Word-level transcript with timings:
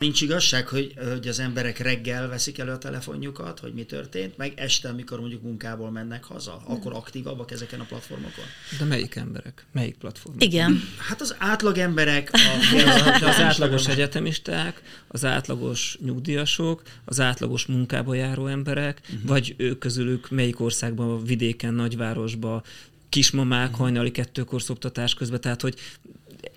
Nincs 0.00 0.20
igazság, 0.20 0.68
hogy, 0.68 0.94
hogy 1.12 1.28
az 1.28 1.38
emberek 1.38 1.78
reggel 1.78 2.28
veszik 2.28 2.58
elő 2.58 2.70
a 2.70 2.78
telefonjukat, 2.78 3.58
hogy 3.58 3.74
mi 3.74 3.84
történt, 3.84 4.36
meg 4.36 4.52
este, 4.56 4.88
amikor 4.88 5.20
mondjuk 5.20 5.42
munkából 5.42 5.90
mennek 5.90 6.24
haza, 6.24 6.62
akkor 6.64 6.92
aktívabbak 6.92 7.50
ezeken 7.50 7.80
a 7.80 7.84
platformokon? 7.84 8.44
De 8.78 8.84
melyik 8.84 9.14
emberek? 9.14 9.66
Melyik 9.72 9.96
platformok? 9.96 10.44
Igen. 10.44 10.80
Hát 11.08 11.20
az 11.20 11.34
átlag 11.38 11.78
emberek, 11.78 12.30
a, 12.32 12.38
az, 13.14 13.22
az 13.22 13.40
átlagos 13.48 13.86
egyetemisták, 13.88 14.82
az 15.08 15.24
átlagos 15.24 15.98
nyugdíjasok, 16.04 16.82
az 17.04 17.20
átlagos 17.20 17.66
munkába 17.66 18.14
járó 18.14 18.46
emberek, 18.46 19.00
uh-huh. 19.02 19.28
vagy 19.28 19.54
ők 19.56 19.78
közülük 19.78 20.30
melyik 20.30 20.60
országban, 20.60 21.24
vidéken, 21.24 21.74
nagyvárosban, 21.74 22.62
kismamák 23.08 23.64
uh-huh. 23.64 23.80
hajnali 23.80 24.10
kettőkor 24.10 24.62
szoktatás 24.62 25.14
közben, 25.14 25.40
tehát 25.40 25.60
hogy 25.60 25.74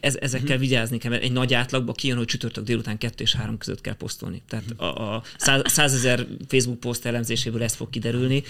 ez, 0.04 0.18
ezekkel 0.20 0.48
uh-huh. 0.48 0.60
vigyázni 0.60 0.98
kell, 0.98 1.12
mert 1.12 1.24
egy 1.24 1.32
nagy 1.32 1.54
átlagban 1.54 1.96
kijön, 1.96 2.18
hogy 2.18 2.26
csütörtök 2.26 2.64
délután 2.64 2.98
kettő 2.98 3.24
és 3.24 3.36
három 3.36 3.58
között 3.58 3.82
kell 3.82 3.96
posztolni. 3.96 4.42
Tehát 4.48 4.66
a, 4.78 5.16
a 5.16 5.24
százezer 5.66 6.28
Facebook 6.48 6.80
poszt 6.80 7.06
elemzéséből 7.06 7.64
ez 7.64 7.74
fog 7.74 7.90
kiderülni. 7.90 8.44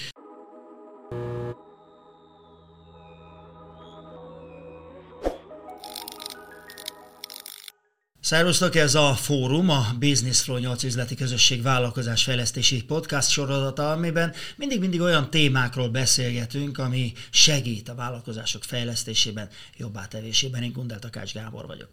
Szervusztok, 8.34 8.76
ez 8.76 8.96
a 8.96 9.16
fórum, 9.16 9.70
a 9.70 9.94
Business 10.00 10.42
Flow 10.42 10.58
8 10.58 10.84
üzleti 10.84 11.16
közösség 11.16 11.62
vállalkozás 11.62 12.24
fejlesztési 12.24 12.84
podcast 12.84 13.30
sorozata, 13.30 13.92
amiben 13.92 14.34
mindig-mindig 14.56 15.02
olyan 15.02 15.30
témákról 15.30 15.90
beszélgetünk, 15.90 16.78
ami 16.78 17.14
segít 17.30 17.90
a 17.90 17.96
vállalkozások 17.96 18.64
fejlesztésében, 18.64 19.50
jobbá 19.78 20.06
tevésében. 20.06 20.64
Én 20.64 20.72
Gundel 20.72 21.00
Takács 21.00 21.34
Gábor 21.34 21.66
vagyok. 21.66 21.90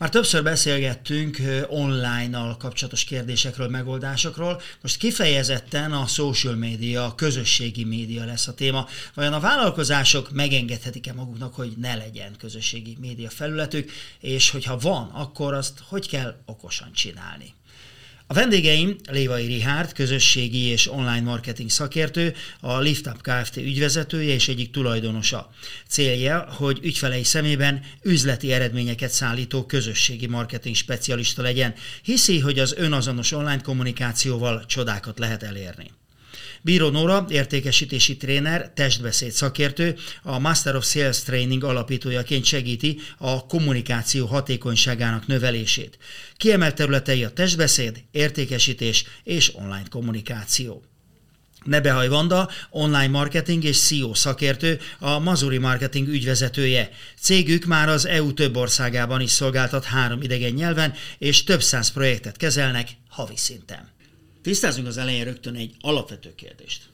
Már 0.00 0.10
többször 0.10 0.42
beszélgettünk 0.42 1.38
online-nal 1.68 2.56
kapcsolatos 2.56 3.04
kérdésekről, 3.04 3.68
megoldásokról. 3.68 4.60
Most 4.82 4.96
kifejezetten 4.96 5.92
a 5.92 6.06
social 6.06 6.54
media, 6.54 7.04
a 7.04 7.14
közösségi 7.14 7.84
média 7.84 8.24
lesz 8.24 8.48
a 8.48 8.54
téma. 8.54 8.88
Vajon 9.14 9.32
a 9.32 9.40
vállalkozások 9.40 10.30
megengedhetik-e 10.30 11.12
maguknak, 11.12 11.54
hogy 11.54 11.72
ne 11.76 11.94
legyen 11.94 12.36
közösségi 12.38 12.96
média 13.00 13.30
felületük, 13.30 13.90
és 14.20 14.50
hogyha 14.50 14.78
van, 14.78 15.10
akkor 15.12 15.54
azt 15.54 15.78
hogy 15.88 16.08
kell 16.08 16.36
okosan 16.46 16.92
csinálni? 16.92 17.54
A 18.30 18.34
vendégeim 18.34 18.96
Lévai 19.08 19.46
Rihárd, 19.46 19.92
közösségi 19.92 20.64
és 20.64 20.90
online 20.90 21.20
marketing 21.20 21.70
szakértő, 21.70 22.34
a 22.60 22.78
LiftUp 22.78 23.22
Kft. 23.22 23.56
ügyvezetője 23.56 24.34
és 24.34 24.48
egyik 24.48 24.70
tulajdonosa. 24.70 25.50
Célja, 25.88 26.46
hogy 26.50 26.78
ügyfelei 26.82 27.24
szemében 27.24 27.82
üzleti 28.02 28.52
eredményeket 28.52 29.10
szállító 29.10 29.64
közösségi 29.66 30.26
marketing 30.26 30.74
specialista 30.74 31.42
legyen, 31.42 31.74
hiszi, 32.02 32.38
hogy 32.38 32.58
az 32.58 32.74
önazonos 32.76 33.32
online 33.32 33.60
kommunikációval 33.60 34.64
csodákat 34.66 35.18
lehet 35.18 35.42
elérni. 35.42 35.90
Bíró 36.62 36.88
Nóra, 36.88 37.26
értékesítési 37.28 38.16
tréner, 38.16 38.72
testbeszéd 38.74 39.30
szakértő, 39.30 39.96
a 40.22 40.38
Master 40.38 40.76
of 40.76 40.86
Sales 40.86 41.22
Training 41.22 41.64
alapítójaként 41.64 42.44
segíti 42.44 42.98
a 43.18 43.46
kommunikáció 43.46 44.26
hatékonyságának 44.26 45.26
növelését. 45.26 45.98
Kiemelt 46.36 46.74
területei 46.74 47.24
a 47.24 47.30
testbeszéd, 47.30 48.02
értékesítés 48.10 49.04
és 49.24 49.54
online 49.54 49.84
kommunikáció. 49.90 50.84
Nebehaj 51.64 52.08
Vanda, 52.08 52.48
online 52.70 53.08
marketing 53.08 53.64
és 53.64 53.80
CEO 53.80 54.14
szakértő, 54.14 54.80
a 54.98 55.18
Mazuri 55.18 55.58
Marketing 55.58 56.08
ügyvezetője. 56.08 56.90
Cégük 57.20 57.64
már 57.64 57.88
az 57.88 58.06
EU 58.06 58.34
több 58.34 58.56
országában 58.56 59.20
is 59.20 59.30
szolgáltat 59.30 59.84
három 59.84 60.22
idegen 60.22 60.52
nyelven, 60.52 60.94
és 61.18 61.44
több 61.44 61.62
száz 61.62 61.90
projektet 61.90 62.36
kezelnek 62.36 62.88
havi 63.08 63.36
szinten. 63.36 63.88
Tisztázunk 64.42 64.86
az 64.86 64.96
elején 64.96 65.24
rögtön 65.24 65.54
egy 65.54 65.74
alapvető 65.80 66.34
kérdést. 66.34 66.88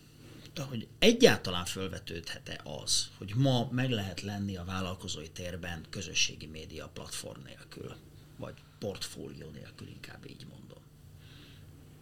De 0.55 0.63
hogy 0.63 0.87
egyáltalán 0.99 1.65
fölvetődhet-e 1.65 2.61
az, 2.83 3.09
hogy 3.19 3.33
ma 3.35 3.69
meg 3.71 3.91
lehet 3.91 4.21
lenni 4.21 4.57
a 4.57 4.65
vállalkozói 4.65 5.29
térben 5.29 5.85
közösségi 5.91 6.47
média 6.47 6.91
platform 6.95 7.41
nélkül, 7.45 7.95
vagy 8.39 8.55
portfólió 8.79 9.51
nélkül, 9.55 9.89
inkább 9.89 10.27
így 10.29 10.47
mondom. 10.51 10.79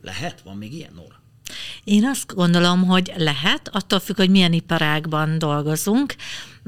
Lehet? 0.02 0.42
Van 0.42 0.56
még 0.56 0.72
ilyen, 0.72 0.92
Nora? 0.94 1.22
Én 1.84 2.04
azt 2.04 2.34
gondolom, 2.34 2.84
hogy 2.84 3.12
lehet, 3.16 3.68
attól 3.68 4.00
függ, 4.00 4.16
hogy 4.16 4.30
milyen 4.30 4.52
iparágban 4.52 5.38
dolgozunk. 5.38 6.14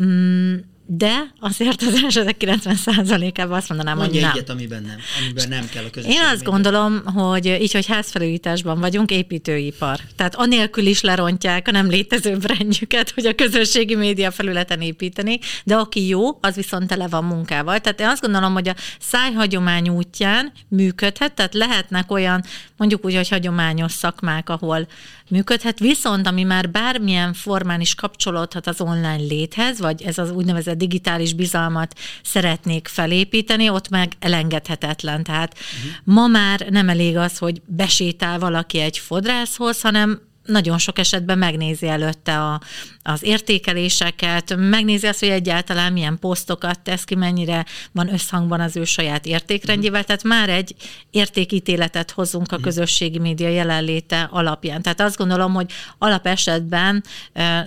Mm, 0.03 0.56
de 0.88 1.32
azért 1.41 1.82
az 1.82 2.02
esetek 2.04 2.36
90%-ában 2.38 3.56
azt 3.56 3.69
mondanám, 3.69 3.97
Mondja 3.97 4.12
hogy 4.12 4.22
nem. 4.22 4.30
egyet, 4.30 4.50
amiben 4.50 4.82
nem, 4.82 4.97
amiben 5.22 5.48
nem 5.48 5.69
kell 5.69 5.84
a 5.84 5.91
közösség. 5.91 6.16
Én 6.16 6.24
azt 6.32 6.42
gondolom, 6.42 7.04
hogy 7.04 7.47
így, 7.47 7.72
hogy 7.72 7.86
házfelújításban 7.86 8.80
vagyunk, 8.80 9.10
építőipar. 9.10 10.00
Tehát 10.16 10.34
anélkül 10.34 10.86
is 10.86 11.00
lerontják 11.00 11.69
a 11.69 11.70
nem 11.70 11.88
létező 11.88 12.36
brandjüket, 12.36 13.10
hogy 13.10 13.26
a 13.26 13.34
közösségi 13.34 13.94
média 13.94 14.30
felületen 14.30 14.80
építeni, 14.80 15.38
de 15.64 15.75
aki 15.75 16.06
jó, 16.06 16.38
az 16.41 16.54
viszont 16.54 16.86
tele 16.86 17.06
van 17.08 17.25
munkával. 17.25 17.80
Tehát 17.80 18.00
én 18.00 18.06
azt 18.06 18.22
gondolom, 18.22 18.52
hogy 18.52 18.69
a 18.69 18.75
szájhagyomány 19.00 19.88
útján 19.88 20.52
működhet, 20.69 21.32
tehát 21.32 21.54
lehetnek 21.54 22.10
olyan, 22.10 22.44
mondjuk 22.76 23.04
úgy, 23.04 23.14
hogy 23.14 23.28
hagyományos 23.28 23.92
szakmák, 23.92 24.48
ahol 24.48 24.86
működhet, 25.31 25.78
viszont 25.78 26.26
ami 26.26 26.42
már 26.42 26.70
bármilyen 26.70 27.32
formán 27.32 27.81
is 27.81 27.94
kapcsolódhat 27.94 28.66
az 28.66 28.81
online 28.81 29.16
léthez, 29.16 29.78
vagy 29.78 30.03
ez 30.03 30.19
az 30.19 30.31
úgynevezett 30.31 30.78
digitális 30.78 31.32
bizalmat 31.32 31.98
szeretnék 32.22 32.88
felépíteni, 32.88 33.69
ott 33.69 33.88
meg 33.88 34.12
elengedhetetlen. 34.19 35.22
Tehát 35.25 35.54
uh-huh. 35.59 36.14
ma 36.14 36.26
már 36.26 36.66
nem 36.70 36.88
elég 36.88 37.16
az, 37.16 37.38
hogy 37.38 37.62
besétál 37.66 38.38
valaki 38.38 38.78
egy 38.78 38.98
fodrászhoz, 38.98 39.81
hanem 39.81 40.20
nagyon 40.46 40.78
sok 40.78 40.98
esetben 40.98 41.38
megnézi 41.38 41.88
előtte 41.88 42.42
a, 42.42 42.60
az 43.02 43.22
értékeléseket, 43.22 44.56
megnézi 44.56 45.06
azt, 45.06 45.20
hogy 45.20 45.28
egyáltalán 45.28 45.92
milyen 45.92 46.18
posztokat 46.18 46.80
tesz 46.80 47.04
ki, 47.04 47.14
mennyire 47.14 47.66
van 47.92 48.12
összhangban 48.12 48.60
az 48.60 48.76
ő 48.76 48.84
saját 48.84 49.26
értékrendjével, 49.26 50.04
tehát 50.04 50.22
már 50.22 50.48
egy 50.48 50.74
értékítéletet 51.10 52.10
hozunk 52.10 52.52
a 52.52 52.58
közösségi 52.58 53.18
média 53.18 53.48
jelenléte 53.48 54.28
alapján. 54.30 54.82
Tehát 54.82 55.00
azt 55.00 55.16
gondolom, 55.16 55.52
hogy 55.52 55.72
alapesetben 55.98 57.04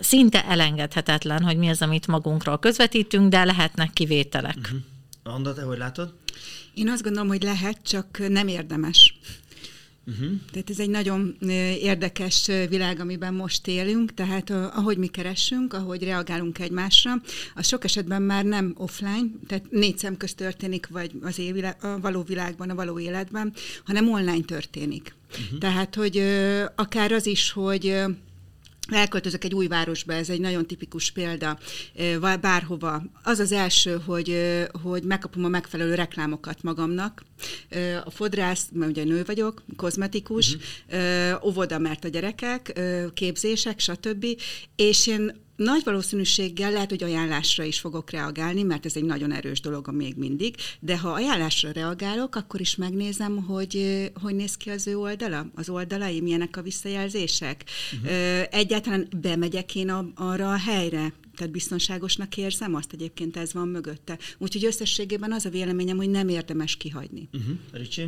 szinte 0.01 0.45
elengedhetetlen, 0.45 1.43
hogy 1.43 1.57
mi 1.57 1.69
az, 1.69 1.81
amit 1.81 2.07
magunkról 2.07 2.59
közvetítünk, 2.59 3.29
de 3.29 3.43
lehetnek 3.43 3.93
kivételek. 3.93 4.57
Uh-huh. 4.57 4.79
Anda, 5.23 5.53
te 5.53 5.61
hogy 5.61 5.77
látod? 5.77 6.13
Én 6.73 6.89
azt 6.89 7.03
gondolom, 7.03 7.27
hogy 7.27 7.43
lehet, 7.43 7.77
csak 7.83 8.29
nem 8.29 8.47
érdemes. 8.47 9.19
Uh-huh. 10.05 10.31
Tehát 10.51 10.69
ez 10.69 10.79
egy 10.79 10.89
nagyon 10.89 11.35
érdekes 11.81 12.51
világ, 12.69 12.99
amiben 12.99 13.33
most 13.33 13.67
élünk, 13.67 14.13
tehát 14.13 14.49
ahogy 14.49 14.97
mi 14.97 15.07
keressünk, 15.07 15.73
ahogy 15.73 16.03
reagálunk 16.03 16.59
egymásra, 16.59 17.21
az 17.55 17.67
sok 17.67 17.83
esetben 17.83 18.21
már 18.21 18.45
nem 18.45 18.73
offline, 18.77 19.27
tehát 19.47 19.71
négy 19.71 19.97
szem 19.97 20.17
közt 20.17 20.35
történik, 20.35 20.87
vagy 20.87 21.11
az 21.21 21.39
élvilág, 21.39 21.83
a 21.83 21.99
való 21.99 22.23
világban, 22.23 22.69
a 22.69 22.75
való 22.75 22.99
életben, 22.99 23.53
hanem 23.85 24.09
online 24.11 24.43
történik. 24.45 25.15
Uh-huh. 25.31 25.59
Tehát, 25.59 25.95
hogy 25.95 26.23
akár 26.75 27.11
az 27.11 27.25
is, 27.25 27.51
hogy 27.51 27.95
elköltözök 28.91 29.43
egy 29.43 29.53
új 29.53 29.67
városba, 29.67 30.13
ez 30.13 30.29
egy 30.29 30.39
nagyon 30.39 30.65
tipikus 30.65 31.11
példa, 31.11 31.57
bárhova. 32.41 33.03
Az 33.23 33.39
az 33.39 33.51
első, 33.51 34.01
hogy, 34.05 34.59
hogy 34.81 35.03
megkapom 35.03 35.43
a 35.43 35.47
megfelelő 35.47 35.93
reklámokat 35.95 36.63
magamnak. 36.63 37.23
A 38.05 38.09
fodrász, 38.09 38.67
mert 38.73 38.91
ugye 38.91 39.03
nő 39.03 39.23
vagyok, 39.25 39.63
kozmetikus, 39.75 40.55
uh-huh. 40.55 41.45
óvoda, 41.45 41.79
mert 41.79 42.05
a 42.05 42.07
gyerekek, 42.07 42.79
képzések, 43.13 43.79
stb. 43.79 44.25
És 44.75 45.07
én 45.07 45.47
nagy 45.59 45.83
valószínűséggel 45.83 46.71
lehet, 46.71 46.89
hogy 46.89 47.03
ajánlásra 47.03 47.63
is 47.63 47.79
fogok 47.79 48.11
reagálni, 48.11 48.63
mert 48.63 48.85
ez 48.85 48.95
egy 48.95 49.03
nagyon 49.03 49.31
erős 49.31 49.59
dolog 49.59 49.91
még 49.91 50.15
mindig, 50.15 50.55
de 50.79 50.97
ha 50.97 51.09
ajánlásra 51.09 51.71
reagálok, 51.71 52.35
akkor 52.35 52.59
is 52.59 52.75
megnézem, 52.75 53.37
hogy 53.43 54.07
hogy 54.21 54.35
néz 54.35 54.57
ki 54.57 54.69
az 54.69 54.87
ő 54.87 54.97
oldala, 54.97 55.51
az 55.55 55.69
oldalai, 55.69 56.21
milyenek 56.21 56.57
a 56.57 56.61
visszajelzések. 56.61 57.63
Uh-huh. 57.93 58.11
Egyáltalán 58.49 59.07
bemegyek 59.21 59.75
én 59.75 59.89
a, 59.89 60.11
arra 60.15 60.51
a 60.51 60.57
helyre, 60.57 61.13
tehát 61.35 61.53
biztonságosnak 61.53 62.37
érzem 62.37 62.75
azt, 62.75 62.93
egyébként 62.93 63.37
ez 63.37 63.53
van 63.53 63.67
mögötte. 63.67 64.17
Úgyhogy 64.37 64.65
összességében 64.65 65.31
az 65.31 65.45
a 65.45 65.49
véleményem, 65.49 65.97
hogy 65.97 66.09
nem 66.09 66.27
érdemes 66.27 66.75
kihagyni. 66.75 67.29
Uh-huh. 67.33 67.55
Ricsi? 67.71 68.07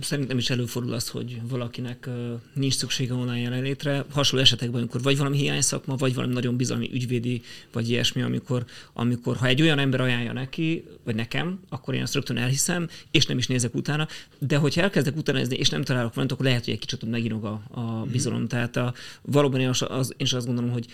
Szerintem 0.00 0.38
is 0.38 0.50
előfordul 0.50 0.92
az, 0.92 1.08
hogy 1.08 1.40
valakinek 1.48 2.08
nincs 2.52 2.74
szüksége 2.74 3.14
online 3.14 3.38
jelenlétre. 3.38 4.04
Hasonló 4.10 4.44
esetekben, 4.44 4.80
amikor 4.80 5.02
vagy 5.02 5.16
valami 5.16 5.36
hiány 5.36 5.60
szakma, 5.60 5.96
vagy 5.96 6.14
valami 6.14 6.32
nagyon 6.32 6.56
bizalmi 6.56 6.90
ügyvédi, 6.92 7.42
vagy 7.72 7.90
ilyesmi, 7.90 8.22
amikor, 8.22 8.64
amikor 8.92 9.36
ha 9.36 9.46
egy 9.46 9.62
olyan 9.62 9.78
ember 9.78 10.00
ajánlja 10.00 10.32
neki, 10.32 10.84
vagy 11.04 11.14
nekem, 11.14 11.60
akkor 11.68 11.94
én 11.94 12.02
azt 12.02 12.14
rögtön 12.14 12.36
elhiszem, 12.36 12.88
és 13.10 13.26
nem 13.26 13.38
is 13.38 13.46
nézek 13.46 13.74
utána. 13.74 14.08
De 14.38 14.56
hogyha 14.56 14.80
elkezdek 14.80 15.16
utánézni, 15.16 15.56
és 15.56 15.68
nem 15.68 15.82
találok 15.82 16.14
valamit, 16.14 16.32
akkor 16.32 16.46
lehet, 16.46 16.64
hogy 16.64 16.72
egy 16.72 16.80
kicsit 16.80 17.10
megírom 17.10 17.44
a, 17.44 17.80
a 17.80 18.06
bizalom. 18.10 18.40
Mm. 18.40 18.46
Tehát 18.46 18.76
a, 18.76 18.94
valóban 19.22 19.60
én, 19.60 19.68
az, 19.68 19.84
az, 19.88 20.10
én 20.16 20.26
is 20.26 20.32
azt 20.32 20.46
gondolom, 20.46 20.70
hogy 20.70 20.86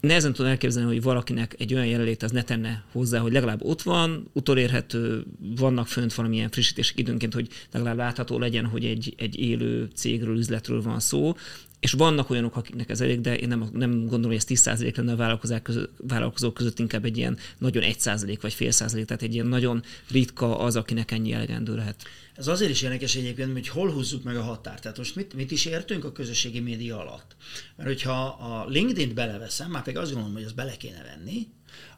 nehezen 0.00 0.32
tudom 0.32 0.50
elképzelni, 0.50 0.92
hogy 0.92 1.02
valakinek 1.02 1.54
egy 1.58 1.74
olyan 1.74 1.86
jelenlét 1.86 2.22
az 2.22 2.30
ne 2.30 2.42
tenne 2.42 2.84
hozzá, 2.92 3.18
hogy 3.18 3.32
legalább 3.32 3.62
ott 3.62 3.82
van, 3.82 4.30
utolérhető, 4.32 5.24
vannak 5.56 5.86
fönt 5.86 6.14
valamilyen 6.14 6.50
frissítések 6.50 6.98
időnként, 6.98 7.34
hogy 7.34 7.48
legalább 7.72 7.96
látható 7.96 8.38
legyen, 8.38 8.66
hogy 8.66 8.84
egy, 8.84 9.14
egy 9.16 9.38
élő 9.38 9.88
cégről, 9.94 10.36
üzletről 10.36 10.82
van 10.82 11.00
szó, 11.00 11.34
és 11.80 11.92
vannak 11.92 12.30
olyanok, 12.30 12.56
akiknek 12.56 12.90
ez 12.90 13.00
elég, 13.00 13.20
de 13.20 13.38
én 13.38 13.48
nem, 13.48 13.68
nem 13.72 13.90
gondolom, 13.90 14.26
hogy 14.26 14.44
ez 14.48 14.60
10% 14.62 14.96
lenne 14.96 15.12
a 15.12 15.16
vállalkozók 15.16 15.62
között, 15.62 15.92
vállalkozók 15.96 16.54
között, 16.54 16.78
inkább 16.78 17.04
egy 17.04 17.16
ilyen 17.16 17.38
nagyon 17.58 17.82
1% 17.86 18.38
vagy 18.40 18.54
fél 18.54 18.70
százalék, 18.70 19.04
tehát 19.04 19.22
egy 19.22 19.34
ilyen 19.34 19.46
nagyon 19.46 19.82
ritka 20.10 20.58
az, 20.58 20.76
akinek 20.76 21.10
ennyi 21.10 21.32
elegendő 21.32 21.74
lehet. 21.74 22.02
Ez 22.34 22.46
azért 22.46 22.70
is 22.70 22.82
érdekes 22.82 23.16
egyébként, 23.16 23.52
hogy 23.52 23.68
hol 23.68 23.90
húzzuk 23.90 24.22
meg 24.22 24.36
a 24.36 24.42
határt. 24.42 24.82
Tehát 24.82 24.98
most 24.98 25.16
mit, 25.16 25.34
mit 25.34 25.50
is 25.50 25.64
értünk 25.64 26.04
a 26.04 26.12
közösségi 26.12 26.60
média 26.60 27.00
alatt? 27.00 27.36
Mert 27.76 27.88
hogyha 27.88 28.26
a 28.26 28.66
LinkedIn-t 28.68 29.14
beleveszem, 29.14 29.70
már 29.70 29.82
pedig 29.82 29.98
azt 29.98 30.10
gondolom, 30.10 30.34
hogy 30.34 30.44
azt 30.44 30.54
bele 30.54 30.76
kéne 30.76 31.02
venni, 31.02 31.48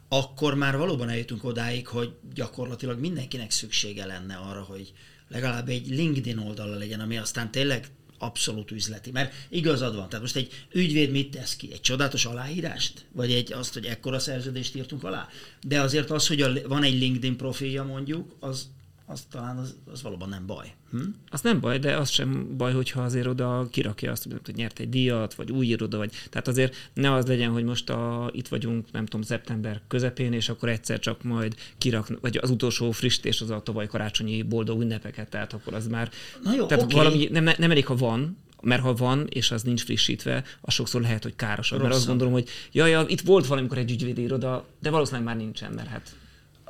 akkor 0.07 0.55
már 0.55 0.77
valóban 0.77 1.09
eljutunk 1.09 1.43
odáig, 1.43 1.87
hogy 1.87 2.13
gyakorlatilag 2.33 2.99
mindenkinek 2.99 3.51
szüksége 3.51 4.05
lenne 4.05 4.35
arra, 4.35 4.61
hogy 4.61 4.93
legalább 5.27 5.69
egy 5.69 5.87
LinkedIn 5.87 6.37
oldala 6.37 6.75
legyen, 6.75 6.99
ami 6.99 7.17
aztán 7.17 7.51
tényleg 7.51 7.87
abszolút 8.19 8.71
üzleti. 8.71 9.11
Mert 9.11 9.33
igazad 9.49 9.95
van. 9.95 10.09
Tehát 10.09 10.21
most 10.21 10.35
egy 10.35 10.65
ügyvéd 10.71 11.11
mit 11.11 11.31
tesz 11.31 11.55
ki? 11.55 11.69
Egy 11.71 11.81
csodálatos 11.81 12.25
aláírást? 12.25 13.05
Vagy 13.11 13.31
egy 13.31 13.53
azt, 13.53 13.73
hogy 13.73 13.85
ekkora 13.85 14.19
szerződést 14.19 14.75
írtunk 14.75 15.03
alá? 15.03 15.27
De 15.61 15.81
azért 15.81 16.11
az, 16.11 16.27
hogy 16.27 16.41
a, 16.41 16.67
van 16.67 16.83
egy 16.83 16.99
LinkedIn 16.99 17.35
profilja 17.35 17.83
mondjuk, 17.83 18.35
az, 18.39 18.69
az 19.11 19.25
talán 19.31 19.57
az, 19.57 19.75
az 19.91 20.01
valóban 20.01 20.29
nem 20.29 20.45
baj. 20.45 20.73
Hm? 20.91 20.99
Az 21.29 21.41
nem 21.41 21.59
baj, 21.59 21.79
de 21.79 21.97
az 21.97 22.09
sem 22.09 22.57
baj, 22.57 22.73
hogyha 22.73 23.01
azért 23.01 23.27
oda 23.27 23.67
kirakja 23.71 24.11
azt, 24.11 24.27
hogy 24.45 24.55
nyert 24.55 24.79
egy 24.79 24.89
díjat, 24.89 25.33
vagy 25.33 25.51
új 25.51 25.65
iroda, 25.65 25.97
vagy 25.97 26.11
tehát 26.29 26.47
azért 26.47 26.75
ne 26.93 27.13
az 27.13 27.25
legyen, 27.25 27.51
hogy 27.51 27.63
most 27.63 27.89
a, 27.89 28.29
itt 28.33 28.47
vagyunk, 28.47 28.91
nem 28.91 29.05
tudom, 29.05 29.21
szeptember 29.21 29.81
közepén, 29.87 30.33
és 30.33 30.49
akkor 30.49 30.69
egyszer 30.69 30.99
csak 30.99 31.23
majd 31.23 31.55
kirak, 31.77 32.19
vagy 32.21 32.37
az 32.37 32.49
utolsó 32.49 32.91
frissítés 32.91 33.41
az 33.41 33.49
a 33.49 33.61
tavaly 33.61 33.87
karácsonyi 33.87 34.41
boldog 34.41 34.81
ünnepeket, 34.81 35.29
tehát 35.29 35.53
akkor 35.53 35.73
az 35.73 35.87
már, 35.87 36.11
Na 36.43 36.53
jó, 36.55 36.65
tehát 36.65 36.83
oké. 36.83 36.95
valami, 36.95 37.27
nem, 37.31 37.43
nem 37.43 37.71
elég, 37.71 37.85
ha 37.85 37.95
van, 37.95 38.37
mert 38.61 38.81
ha 38.81 38.93
van, 38.93 39.27
és 39.29 39.51
az 39.51 39.63
nincs 39.63 39.83
frissítve, 39.83 40.43
az 40.61 40.73
sokszor 40.73 41.01
lehet, 41.01 41.23
hogy 41.23 41.35
károsabb. 41.35 41.79
Mert 41.79 41.93
azt 41.93 41.99
Rosszabb. 42.05 42.19
gondolom, 42.19 42.33
hogy 42.33 42.49
jaj, 42.71 42.89
ja, 42.89 43.05
itt 43.07 43.21
volt 43.21 43.47
valamikor 43.47 43.77
egy 43.77 43.91
ügyvédi 43.91 44.21
iroda, 44.21 44.65
de 44.79 44.89
valószínűleg 44.89 45.25
már 45.25 45.37
nincsen, 45.37 45.71
mert 45.71 45.87
hát 45.87 46.15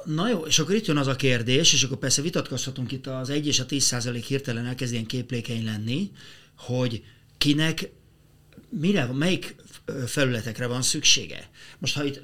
Na 0.06 0.30
jó, 0.30 0.40
és 0.40 0.60
akkor 0.60 0.75
itt 0.75 0.86
jön 0.86 0.98
az 0.98 1.07
a 1.07 1.16
kérdés, 1.16 1.74
és 1.74 1.84
akkor 1.84 1.98
persze 1.98 2.22
vitatkozhatunk 2.22 2.92
itt 2.92 3.07
az 3.07 3.30
1 3.30 3.48
és 3.48 3.60
a 3.60 3.66
10 3.66 3.84
százalék 3.84 4.24
hirtelen 4.24 4.66
elkezd 4.66 4.94
ilyen 4.94 5.06
képlékeny 5.06 5.63
lenni, 5.63 6.12
hogy 6.57 7.04
kinek 7.38 7.90
mire, 8.69 9.06
melyik 9.06 9.56
felületekre 10.06 10.68
van 10.68 10.81
szüksége. 10.81 11.50
Most 11.78 11.96
ha 11.96 12.04
itt, 12.04 12.22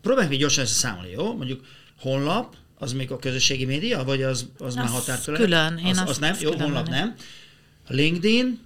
próbáljuk 0.00 0.30
még 0.30 0.40
gyorsan 0.40 0.64
ezt 0.64 0.72
számolni, 0.72 1.10
jó? 1.10 1.36
Mondjuk 1.36 1.64
honlap, 1.98 2.56
az 2.78 2.92
még 2.92 3.10
a 3.10 3.18
közösségi 3.18 3.64
média, 3.64 4.04
vagy 4.04 4.22
az, 4.22 4.46
az 4.58 4.74
már 4.74 4.84
Az 4.84 4.90
határkölet? 4.90 5.40
külön, 5.40 5.78
én 5.78 5.90
az, 5.90 5.98
azt 5.98 6.08
az 6.08 6.18
nem, 6.18 6.36
jó, 6.40 6.52
honlap 6.52 6.88
nem. 6.88 7.14
LinkedIn, 7.88 8.60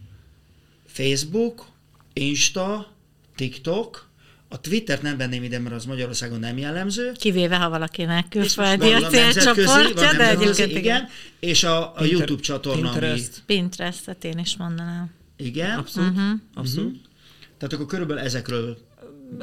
Facebook, 0.87 1.67
Insta, 2.13 2.93
TikTok, 3.37 4.09
a 4.55 4.61
Twittert 4.61 5.03
nem 5.03 5.17
venném 5.17 5.43
ide, 5.43 5.59
mert 5.59 5.75
az 5.75 5.85
Magyarországon 5.85 6.39
nem 6.39 6.59
jellemző. 6.59 7.13
Kivéve, 7.13 7.57
ha 7.57 7.69
valakinek 7.69 8.29
külföldi 8.29 8.93
a 8.93 9.01
célcsoportja, 9.01 10.13
de 10.17 10.29
egyébként 10.29 10.71
igen. 10.71 11.09
És 11.41 11.65
a, 11.65 11.81
a 11.81 11.91
Pinter- 11.91 12.11
YouTube 12.11 12.43
csatorna, 12.43 12.81
ami... 12.81 12.99
Pinterest. 12.99 13.43
Pinterestet 13.47 14.25
én 14.25 14.39
is 14.39 14.57
mondanám. 14.57 15.11
Igen. 15.37 15.79
abszolút, 15.79 16.11
uh-huh. 16.11 16.41
abszolút. 16.55 17.01
Tehát 17.59 17.75
akkor 17.75 17.87
körülbelül 17.87 18.23
ezekről 18.23 18.79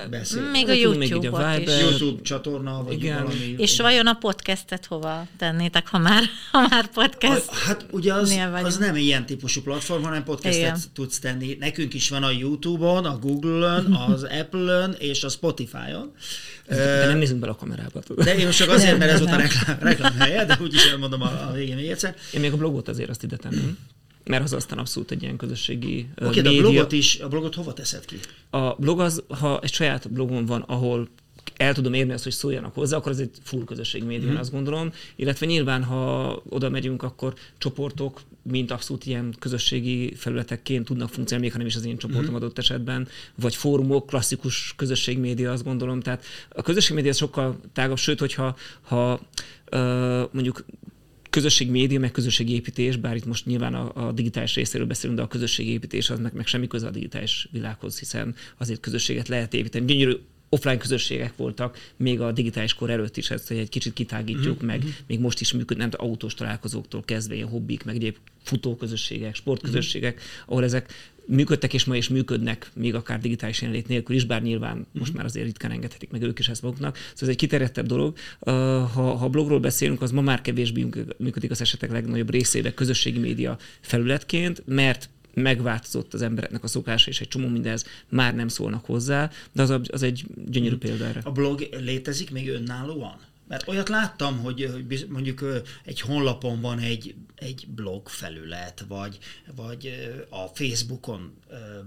beszél. 0.10 0.42
Még 0.42 0.70
a 0.70 0.72
még 0.72 0.82
YouTube-ot 0.82 1.60
is. 1.60 1.80
YouTube 1.80 2.22
csatorna, 2.22 2.84
vagy 2.84 2.94
Igen. 2.94 3.24
valami... 3.24 3.56
És 3.58 3.80
vajon 3.80 4.08
a 4.08 4.14
podcastet 4.14 4.86
hova 4.86 5.28
tennétek, 5.38 5.88
ha 5.88 5.98
már, 5.98 6.24
ha 6.52 6.68
már 6.70 6.88
podcast? 6.88 7.48
A, 7.48 7.56
hát 7.56 7.86
ugye 7.92 8.14
az, 8.14 8.40
az 8.64 8.78
nem 8.78 8.96
ilyen 8.96 9.26
típusú 9.26 9.62
platform, 9.62 10.04
hanem 10.04 10.24
podcastet 10.24 10.54
Igen. 10.62 10.80
tudsz 10.94 11.20
tenni. 11.20 11.58
Nekünk 11.60 11.94
is 11.94 12.10
van 12.10 12.24
a 12.24 12.32
YouTube-on, 12.32 13.06
a 13.06 13.18
Google-ön, 13.18 13.94
az 13.94 14.24
Apple-ön 14.42 14.96
és 15.00 15.24
a 15.24 15.30
Spotify-on. 15.30 16.12
De 16.68 17.06
nem 17.06 17.18
nézünk 17.18 17.40
bele 17.40 17.52
a 17.52 17.56
kamerába. 17.56 18.00
tudod. 18.00 18.26
De 18.26 18.38
én 18.38 18.46
most 18.46 18.58
csak 18.58 18.70
azért, 18.70 18.98
mert 18.98 19.12
ez 19.12 19.20
volt 19.20 19.32
a 19.32 19.36
reklám, 19.36 19.78
reklám 19.80 20.20
helye, 20.20 20.46
de 20.46 20.58
úgyis 20.62 20.86
elmondom 20.86 21.22
a, 21.22 21.48
a 21.50 21.52
végén 21.52 21.76
még 21.76 21.90
egyszer. 21.90 22.16
Én 22.34 22.40
még 22.40 22.52
a 22.52 22.58
blogot 22.58 22.88
azért 22.88 23.10
azt 23.10 23.24
ide 23.24 23.36
tenném. 23.36 23.78
Mert 24.24 24.44
az 24.44 24.54
aztán 24.54 24.78
abszolút 24.78 25.12
egy 25.12 25.22
ilyen 25.22 25.38
közösségi 25.38 26.10
Oké, 26.22 26.42
de 26.42 26.50
a 26.50 26.52
média. 26.52 26.70
blogot 26.70 26.92
is, 26.92 27.20
a 27.20 27.28
blogot 27.28 27.56
hova 27.56 27.74
teszed 27.74 28.06
ki? 28.06 28.16
A 28.50 28.76
blog 28.76 29.00
az, 29.00 29.24
ha 29.28 29.60
egy 29.60 29.74
saját 29.74 30.12
blogom 30.12 30.46
van, 30.46 30.62
ahol 30.62 31.10
el 31.58 31.74
tudom 31.74 31.94
érni 31.94 32.14
azt, 32.14 32.24
hogy 32.24 32.34
szóljanak 32.34 32.74
hozzá, 32.74 32.98
akkor 32.98 33.12
az 33.12 33.20
egy 33.20 33.32
full 33.44 33.64
közösség 33.64 34.04
média, 34.04 34.32
mm. 34.32 34.36
azt 34.36 34.52
gondolom. 34.52 34.92
Illetve 35.16 35.46
nyilván, 35.46 35.84
ha 35.84 36.42
oda 36.50 36.70
megyünk, 36.70 37.04
akkor 37.04 37.34
csoportok, 37.58 38.22
mint 38.44 38.72
abszolút 38.72 39.06
ilyen 39.06 39.36
közösségi 39.40 40.14
felületekként 40.16 40.86
tudnak 40.86 41.10
funkcionálni, 41.10 41.42
még 41.42 41.52
ha 41.52 41.58
nem 41.58 41.68
is 41.68 41.76
az 41.76 41.86
én 41.86 41.98
csoportom 41.98 42.32
mm. 42.32 42.36
adott 42.36 42.58
esetben, 42.58 43.08
vagy 43.36 43.56
fórumok, 43.56 44.08
klasszikus 44.08 44.74
közösségmédia, 44.78 45.52
azt 45.52 45.64
gondolom. 45.64 46.00
Tehát 46.00 46.24
a 46.50 46.62
közösségmédia 46.62 47.12
az 47.12 47.18
sokkal 47.18 47.60
tágabb, 47.74 47.98
sőt, 47.98 48.20
hogyha 48.20 48.56
ha, 48.82 49.20
ö, 49.70 50.24
mondjuk 50.32 50.66
közösségmédia, 51.32 52.00
meg 52.00 52.12
közösségépítés, 52.12 52.96
bár 52.96 53.16
itt 53.16 53.26
most 53.26 53.46
nyilván 53.46 53.74
a, 53.74 54.08
a 54.08 54.12
digitális 54.12 54.56
részéről 54.56 54.88
beszélünk, 54.88 55.20
de 55.20 55.26
a 55.26 55.28
közösségépítés 55.28 56.10
az 56.10 56.20
meg, 56.20 56.34
meg 56.34 56.48
semmi 56.48 56.68
köze 56.68 56.88
a 56.88 56.92
digitális 56.92 57.48
világhoz, 57.52 58.00
hiszen 58.00 58.36
azért 58.58 58.80
közösséget 58.80 59.28
lehet 59.28 59.54
építeni. 59.54 59.86
Gyönyörű 59.86 60.14
offline 60.50 60.78
közösségek 60.78 61.36
voltak 61.36 61.78
még 61.98 62.22
a 62.22 62.32
digitális 62.32 62.74
kor 62.74 62.90
előtt 62.90 63.18
is, 63.18 63.30
ezt 63.30 63.52
egy 63.52 63.70
kicsit 63.70 63.94
kitágítjuk, 63.94 64.58
mm-hmm. 64.58 64.66
meg 64.66 64.84
még 65.08 65.20
most 65.20 65.42
is 65.42 65.54
működnek, 65.54 65.90
nem 65.92 66.08
autós 66.08 66.34
találkozóktól 66.34 67.04
kezdve 67.06 67.36
ilyen 67.36 67.48
hobbik, 67.48 67.84
meg 67.84 67.96
egyéb 67.96 68.18
futóközösségek, 68.44 69.36
sportközösségek, 69.36 70.14
mm-hmm. 70.14 70.44
ahol 70.46 70.64
ezek 70.64 70.94
működtek 71.32 71.74
és 71.74 71.86
ma 71.86 71.96
is 71.96 72.10
működnek, 72.10 72.72
még 72.76 72.96
akár 72.96 73.20
digitális 73.20 73.62
jelenlét 73.62 73.88
nélkül 73.88 74.16
is, 74.16 74.26
bár 74.26 74.42
nyilván 74.42 74.76
mm-hmm. 74.76 74.86
most 74.94 75.14
már 75.14 75.26
azért 75.26 75.46
ritkán 75.46 75.72
engedhetik 75.72 76.10
meg 76.10 76.22
ők 76.22 76.40
is 76.40 76.50
ezt 76.50 76.62
maguknak. 76.62 76.96
Szóval 76.96 77.14
ez 77.20 77.28
egy 77.28 77.36
kiterjedtebb 77.36 77.86
dolog. 77.86 78.18
Ha, 78.40 79.16
ha 79.16 79.30
blogról 79.30 79.60
beszélünk, 79.60 80.02
az 80.02 80.12
ma 80.12 80.22
már 80.22 80.42
kevésbé 80.42 80.88
működik 81.18 81.52
az 81.52 81.62
esetek 81.62 81.92
legnagyobb 81.92 82.30
részébe 82.30 82.74
közösségi 82.74 83.20
média 83.20 83.58
felületként, 83.82 84.64
mert 84.66 85.10
megváltozott 85.34 86.14
az 86.14 86.22
embereknek 86.22 86.64
a 86.64 86.68
szokása, 86.68 87.10
és 87.10 87.22
egy 87.22 87.28
csomó 87.28 87.48
mindenhez 87.48 87.86
már 88.10 88.36
nem 88.36 88.48
szólnak 88.48 88.86
hozzá, 88.86 89.32
de 89.52 89.62
az, 89.62 89.70
a- 89.70 89.82
az 89.92 90.04
egy 90.04 90.26
gyönyörű 90.46 90.76
példa 90.76 91.06
erre. 91.06 91.22
A 91.24 91.32
blog 91.32 91.68
létezik 91.80 92.32
még 92.32 92.50
önállóan? 92.50 93.18
Mert 93.52 93.68
olyat 93.68 93.90
láttam, 93.90 94.40
hogy 94.40 94.70
hogy 94.72 95.06
mondjuk 95.10 95.46
egy 95.84 96.02
honlapon 96.02 96.62
van 96.62 96.80
egy, 96.80 97.16
egy 97.36 97.68
blog 97.68 98.08
felület, 98.08 98.86
vagy, 98.88 99.18
vagy 99.56 99.94
a 100.30 100.46
Facebookon 100.48 101.34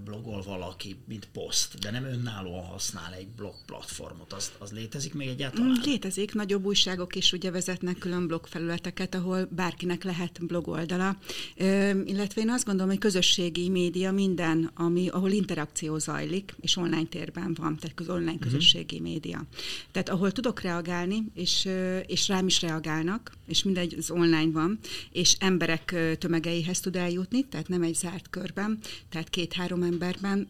blogol 0.03 0.41
valaki, 0.41 0.95
mint 1.07 1.27
poszt, 1.33 1.79
de 1.79 1.91
nem 1.91 2.03
önállóan 2.03 2.63
használ 2.63 3.13
egy 3.13 3.27
blog 3.27 3.53
platformot. 3.65 4.33
Az, 4.33 4.51
az 4.57 4.71
létezik 4.71 5.13
még 5.13 5.27
Mm, 5.27 5.31
egyáltalán? 5.31 5.81
Létezik, 5.83 6.33
nagyobb 6.33 6.65
újságok 6.65 7.15
is 7.15 7.31
ugye 7.31 7.51
vezetnek 7.51 7.97
külön 7.97 8.27
blogfelületeket, 8.27 9.15
ahol 9.15 9.47
bárkinek 9.51 10.03
lehet 10.03 10.45
blogoldala. 10.45 11.17
Ö, 11.57 11.89
illetve 12.05 12.41
én 12.41 12.49
azt 12.49 12.65
gondolom, 12.65 12.89
hogy 12.89 12.99
közösségi 12.99 13.69
média 13.69 14.11
minden, 14.11 14.71
ami, 14.75 15.07
ahol 15.07 15.31
interakció 15.31 15.97
zajlik, 15.97 16.55
és 16.59 16.77
online 16.77 17.07
térben 17.09 17.53
van, 17.59 17.77
tehát 17.77 17.99
az 17.99 18.09
online 18.09 18.39
közösségi 18.39 18.99
média. 18.99 19.43
Tehát 19.91 20.09
ahol 20.09 20.31
tudok 20.31 20.61
reagálni, 20.61 21.23
és, 21.33 21.54
ö, 21.65 21.97
és 21.97 22.27
rám 22.27 22.47
is 22.47 22.61
reagálnak, 22.61 23.31
és 23.47 23.63
mindegy, 23.63 23.95
az 23.97 24.11
online 24.11 24.51
van, 24.51 24.79
és 25.11 25.35
emberek 25.39 25.95
tömegeihez 26.17 26.79
tud 26.79 26.95
eljutni, 26.95 27.45
tehát 27.47 27.67
nem 27.67 27.81
egy 27.81 27.95
zárt 27.95 28.29
körben, 28.29 28.79
tehát 29.09 29.29
két-három 29.29 29.83
emberben 29.83 30.47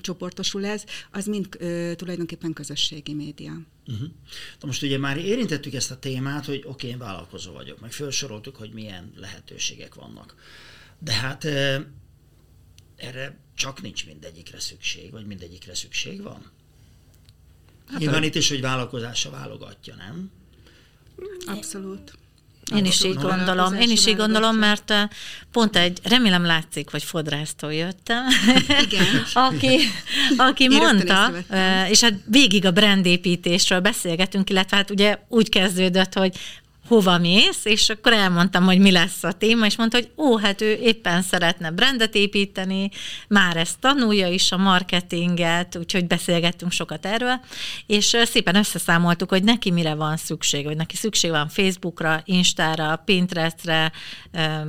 csoportosul 0.00 0.64
ez, 0.64 0.84
az 1.10 1.26
mind 1.26 1.46
ö, 1.58 1.92
tulajdonképpen 1.96 2.52
közösségi 2.52 3.14
média. 3.14 3.52
Uh-huh. 3.86 4.08
Na 4.60 4.66
most 4.66 4.82
ugye 4.82 4.98
már 4.98 5.16
érintettük 5.16 5.74
ezt 5.74 5.90
a 5.90 5.98
témát, 5.98 6.44
hogy 6.44 6.58
oké, 6.58 6.68
okay, 6.68 6.90
én 6.90 6.98
vállalkozó 6.98 7.52
vagyok, 7.52 7.80
meg 7.80 7.92
felsoroltuk, 7.92 8.56
hogy 8.56 8.72
milyen 8.72 9.12
lehetőségek 9.16 9.94
vannak. 9.94 10.34
De 10.98 11.12
hát 11.12 11.44
eh, 11.44 11.82
erre 12.96 13.38
csak 13.54 13.82
nincs 13.82 14.06
mindegyikre 14.06 14.60
szükség, 14.60 15.10
vagy 15.10 15.26
mindegyikre 15.26 15.74
szükség 15.74 16.22
van? 16.22 16.50
Hát 17.86 17.98
Nyilván 17.98 18.22
itt 18.22 18.34
is, 18.34 18.48
hogy 18.48 18.60
vállalkozása 18.60 19.30
válogatja, 19.30 19.94
nem? 19.94 20.30
Abszolút. 21.46 22.12
Én 22.76 22.84
is 22.84 23.04
így 23.04 23.14
gondolom, 23.14 23.74
én 23.74 23.90
is 23.90 24.06
így 24.06 24.16
gondolom, 24.16 24.56
mert 24.56 24.90
eh, 24.90 25.08
pont 25.52 25.76
egy, 25.76 25.98
remélem 26.02 26.44
látszik, 26.44 26.90
hogy 26.90 27.02
fodrásztól 27.02 27.72
jöttem, 27.72 28.26
Igen. 28.86 29.06
aki, 29.48 29.78
aki 30.36 30.64
Én 30.64 30.70
mondta, 30.70 31.32
eh, 31.48 31.90
és 31.90 32.00
hát 32.00 32.14
végig 32.24 32.64
a 32.64 32.70
brandépítésről 32.70 33.80
beszélgetünk, 33.80 34.50
illetve 34.50 34.76
hát 34.76 34.90
ugye 34.90 35.18
úgy 35.28 35.48
kezdődött, 35.48 36.14
hogy 36.14 36.36
hova 36.88 37.18
mész, 37.18 37.64
és 37.64 37.88
akkor 37.88 38.12
elmondtam, 38.12 38.64
hogy 38.64 38.78
mi 38.78 38.90
lesz 38.90 39.24
a 39.24 39.32
téma, 39.32 39.66
és 39.66 39.76
mondta, 39.76 39.96
hogy 39.96 40.10
ó, 40.16 40.36
hát 40.36 40.60
ő 40.60 40.72
éppen 40.72 41.22
szeretne 41.22 41.70
brandet 41.70 42.14
építeni, 42.14 42.90
már 43.28 43.56
ezt 43.56 43.78
tanulja 43.78 44.28
is 44.28 44.52
a 44.52 44.56
marketinget, 44.56 45.76
úgyhogy 45.76 46.06
beszélgettünk 46.06 46.72
sokat 46.72 47.06
erről, 47.06 47.40
és 47.86 48.16
szépen 48.24 48.54
összeszámoltuk, 48.54 49.28
hogy 49.28 49.44
neki 49.44 49.70
mire 49.70 49.94
van 49.94 50.16
szükség, 50.16 50.66
hogy 50.66 50.76
neki 50.76 50.96
szükség 50.96 51.30
van 51.30 51.48
Facebookra, 51.48 52.22
Instára, 52.24 53.02
Pinterestre, 53.04 53.92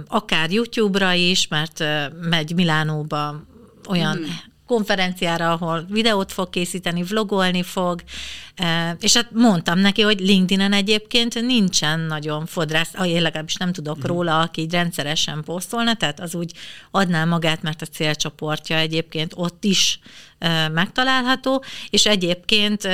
akár 0.07 0.51
YouTube-ra 0.51 1.13
is, 1.13 1.47
mert 1.47 1.83
megy 2.29 2.55
Milánóba 2.55 3.43
olyan 3.87 4.17
mm 4.17 4.48
konferenciára, 4.69 5.51
ahol 5.51 5.85
videót 5.89 6.31
fog 6.31 6.49
készíteni, 6.49 7.03
vlogolni 7.03 7.63
fog, 7.63 8.03
és 8.99 9.13
hát 9.13 9.31
mondtam 9.31 9.79
neki, 9.79 10.01
hogy 10.01 10.19
LinkedIn-en 10.19 10.73
egyébként 10.73 11.41
nincsen 11.41 11.99
nagyon 11.99 12.45
fodrász, 12.45 12.93
én 13.03 13.21
legalábbis 13.21 13.55
nem 13.55 13.71
tudok 13.71 13.97
mm. 13.97 14.07
róla, 14.07 14.39
aki 14.39 14.61
így 14.61 14.71
rendszeresen 14.71 15.43
posztolna, 15.43 15.95
tehát 15.95 16.19
az 16.19 16.35
úgy 16.35 16.51
adná 16.91 17.25
magát, 17.25 17.61
mert 17.61 17.81
a 17.81 17.85
célcsoportja 17.85 18.77
egyébként 18.77 19.33
ott 19.35 19.63
is 19.63 19.99
megtalálható, 20.71 21.63
és 21.89 22.05
egyébként 22.05 22.87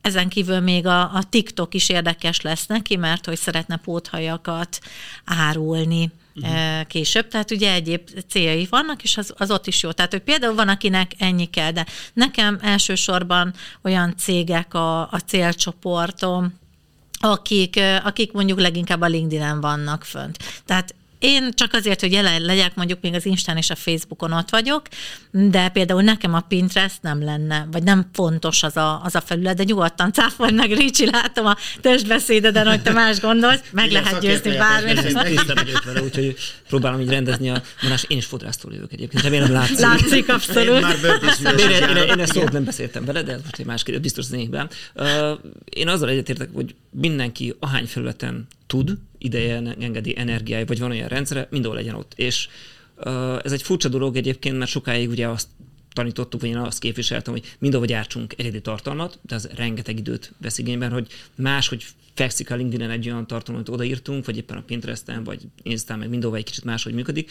ezen 0.00 0.28
kívül 0.28 0.60
még 0.60 0.86
a, 0.86 1.00
a 1.00 1.22
TikTok 1.30 1.74
is 1.74 1.88
érdekes 1.88 2.40
lesz 2.40 2.66
neki, 2.66 2.96
mert 2.96 3.26
hogy 3.26 3.38
szeretne 3.38 3.76
póthajakat 3.76 4.78
árulni 5.24 6.10
uh-huh. 6.34 6.86
később, 6.86 7.28
tehát 7.28 7.50
ugye 7.50 7.72
egyéb 7.72 8.08
céljai 8.28 8.66
vannak, 8.70 9.02
és 9.02 9.16
az, 9.16 9.34
az 9.36 9.50
ott 9.50 9.66
is 9.66 9.82
jó. 9.82 9.92
Tehát, 9.92 10.12
hogy 10.12 10.22
például 10.22 10.54
van, 10.54 10.68
akinek 10.68 11.12
ennyi 11.18 11.50
kell, 11.50 11.70
de 11.70 11.86
nekem 12.12 12.58
elsősorban 12.62 13.54
olyan 13.82 14.14
cégek 14.16 14.74
a, 14.74 15.00
a 15.00 15.18
célcsoportom, 15.26 16.60
akik, 17.20 17.80
akik 18.04 18.32
mondjuk 18.32 18.60
leginkább 18.60 19.00
a 19.00 19.06
LinkedIn-en 19.06 19.60
vannak 19.60 20.04
fönt. 20.04 20.38
Tehát 20.64 20.94
én 21.22 21.50
csak 21.54 21.72
azért, 21.72 22.00
hogy 22.00 22.12
jelen 22.12 22.42
legyek, 22.42 22.74
mondjuk 22.74 23.00
még 23.00 23.14
az 23.14 23.26
Instán 23.26 23.56
és 23.56 23.70
a 23.70 23.74
Facebookon 23.74 24.32
ott 24.32 24.50
vagyok, 24.50 24.82
de 25.30 25.68
például 25.68 26.02
nekem 26.02 26.34
a 26.34 26.40
Pinterest 26.40 27.02
nem 27.02 27.24
lenne, 27.24 27.66
vagy 27.72 27.82
nem 27.82 28.06
fontos 28.12 28.62
az 28.62 28.76
a, 28.76 29.00
az 29.04 29.14
a 29.14 29.20
felület, 29.20 29.56
de 29.56 29.62
nyugodtan 29.62 30.12
cáfolj 30.12 30.52
meg, 30.52 30.72
Ricsi, 30.72 31.10
látom 31.10 31.46
a 31.46 31.56
testbeszédeden, 31.80 32.66
hogy 32.66 32.82
te 32.82 32.92
más 32.92 33.20
gondolsz, 33.20 33.60
meg 33.70 33.90
Igen, 33.90 34.02
lehet 34.02 34.20
győzni 34.20 34.56
bármit. 34.56 35.16
úgyhogy 36.02 36.36
próbálom 36.68 37.00
így 37.00 37.08
rendezni 37.08 37.50
a 37.50 37.62
vonás. 37.82 38.04
Én 38.08 38.16
is 38.16 38.26
fodrásztól 38.26 38.72
jövök 38.72 38.92
egyébként, 38.92 39.22
remélem 39.22 39.52
látszik. 39.52 39.78
Látszik, 39.78 40.28
abszolút. 40.28 40.74
Én 40.74 40.80
már 40.80 40.96
én, 41.58 41.68
én, 41.68 41.96
én, 41.96 41.96
én 41.96 42.20
ezt 42.20 42.32
szót 42.32 42.52
nem 42.52 42.64
beszéltem 42.64 43.04
vele, 43.04 43.22
de 43.22 43.32
most 43.32 43.58
egy 43.58 43.66
más 43.66 43.82
kérdés, 43.82 44.02
biztos 44.02 44.26
néhben. 44.26 44.68
Uh, 44.94 45.30
én 45.64 45.88
azzal 45.88 46.08
egyetértek, 46.08 46.48
hogy 46.52 46.74
mindenki 46.90 47.54
ahány 47.58 47.86
felületen 47.86 48.46
tud, 48.72 48.98
ideje 49.18 49.74
engedi 49.78 50.18
energiája, 50.18 50.64
vagy 50.64 50.78
van 50.78 50.90
olyan 50.90 51.08
rendszere, 51.08 51.46
mindenhol 51.50 51.78
legyen 51.78 51.94
ott. 51.94 52.12
És 52.16 52.48
ez 53.42 53.52
egy 53.52 53.62
furcsa 53.62 53.88
dolog 53.88 54.16
egyébként, 54.16 54.58
mert 54.58 54.70
sokáig 54.70 55.08
ugye 55.08 55.28
azt 55.28 55.48
tanítottuk, 55.92 56.40
vagy 56.40 56.50
én 56.50 56.56
azt 56.56 56.78
képviseltem, 56.78 57.32
hogy 57.32 57.56
mindenhol 57.58 57.88
gyártsunk 57.88 58.34
egyedi 58.36 58.60
tartalmat, 58.60 59.18
de 59.22 59.34
az 59.34 59.48
rengeteg 59.54 59.98
időt 59.98 60.32
vesz 60.40 60.58
igényben, 60.58 60.90
hogy 60.92 61.06
más, 61.34 61.68
hogy 61.68 61.84
fekszik 62.14 62.50
a 62.50 62.54
LinkedIn-en 62.54 62.90
egy 62.90 63.06
olyan 63.06 63.26
tartalmat, 63.26 63.68
amit 63.68 63.80
odaírtunk, 63.80 64.24
vagy 64.24 64.36
éppen 64.36 64.56
a 64.56 64.62
Pinteresten, 64.62 65.24
vagy 65.24 65.42
Instán, 65.62 65.98
meg 65.98 66.08
mindenhol 66.08 66.38
egy 66.38 66.44
kicsit 66.44 66.64
máshogy 66.64 66.94
működik. 66.94 67.30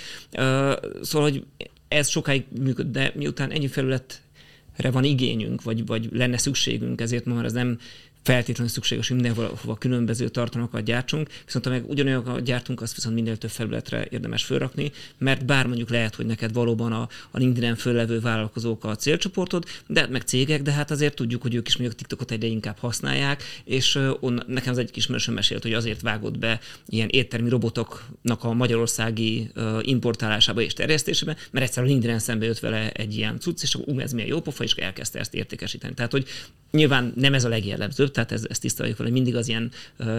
Szóval, 1.02 1.30
hogy 1.30 1.44
ez 1.88 2.10
sokáig 2.10 2.44
működ, 2.60 2.88
de 2.88 3.12
miután 3.16 3.52
ennyi 3.52 3.68
felületre 3.68 4.92
van 4.92 5.04
igényünk, 5.04 5.64
vagy, 5.64 5.86
vagy 5.86 6.10
lenne 6.12 6.38
szükségünk, 6.38 7.02
ezért 7.02 7.26
ma 7.26 7.34
már 7.34 7.46
ez 7.46 7.54
nem 7.54 7.80
feltétlenül 8.24 8.72
szükséges, 8.72 9.08
hogy 9.08 9.22
mindenhova 9.22 9.78
különböző 9.78 10.30
tartalmakat 10.30 10.84
gyártsunk, 10.84 11.30
viszont 11.46 11.66
ha 11.66 11.72
meg 11.72 11.90
ugyanolyan 11.90 12.44
gyártunk, 12.44 12.82
azt 12.82 12.96
viszont 12.96 13.16
minél 13.16 13.38
több 13.38 13.50
felületre 13.50 14.08
érdemes 14.10 14.44
fölrakni, 14.44 14.92
mert 15.18 15.46
bár 15.46 15.66
mondjuk 15.68 15.90
lehet, 15.90 16.16
hogy 16.16 16.26
neked 16.26 16.54
valóban 16.54 16.92
a, 16.92 17.10
a 17.32 17.38
LinkedIn-en 17.38 17.76
föllevő 17.76 18.20
vállalkozók 18.20 18.84
a 18.84 18.96
célcsoportod, 18.96 19.66
de 19.88 20.08
meg 20.08 20.22
cégek, 20.22 20.62
de 20.62 20.72
hát 20.72 20.92
azért 20.92 21.16
tudjuk, 21.16 21.42
hogy 21.42 21.56
ők 21.56 21.68
is 21.68 21.78
mondjuk 21.78 22.00
TikTokot 22.00 22.32
egyre 22.32 22.48
inkább 22.48 22.78
használják, 22.78 23.44
és 23.64 24.00
on, 24.20 24.44
nekem 24.48 24.72
az 24.72 24.78
egy 24.78 24.98
ismerősöm 24.98 25.34
mesélt, 25.34 25.62
hogy 25.64 25.74
azért 25.74 26.02
vágott 26.02 26.38
be 26.38 26.60
ilyen 26.88 27.10
éttermi 27.10 27.50
robotoknak 27.50 28.44
a 28.44 28.54
magyarországi 28.54 29.52
importálásába 29.82 30.62
és 30.62 30.74
terjesztésébe, 30.74 31.36
mert 31.52 31.66
egyszer 31.66 31.84
a 31.84 31.86
LinkedIn-en 31.86 32.20
szembe 32.20 32.46
jött 32.46 32.60
vele 32.60 32.92
egy 32.92 33.18
ilyen 33.18 33.40
cucc, 33.40 33.64
és 33.64 33.76
akkor 33.76 34.02
ez 34.02 34.14
milyen 34.14 34.30
jó 34.30 34.42
pofa, 34.42 34.64
és 34.64 34.74
elkezdte 34.74 35.20
ezt 35.20 35.34
értékesíteni. 35.34 35.94
Tehát, 35.94 36.12
hogy 36.12 36.28
Nyilván 36.72 37.14
nem 37.16 37.34
ez 37.34 37.44
a 37.44 37.50
legjellemzőbb, 37.50 38.11
tehát 38.12 38.32
ez, 38.32 38.46
ezt 38.50 38.62
tiszteljük 38.62 38.96
fel, 38.96 39.06
hogy 39.06 39.14
mindig 39.14 39.36
az 39.36 39.48
ilyen 39.48 39.72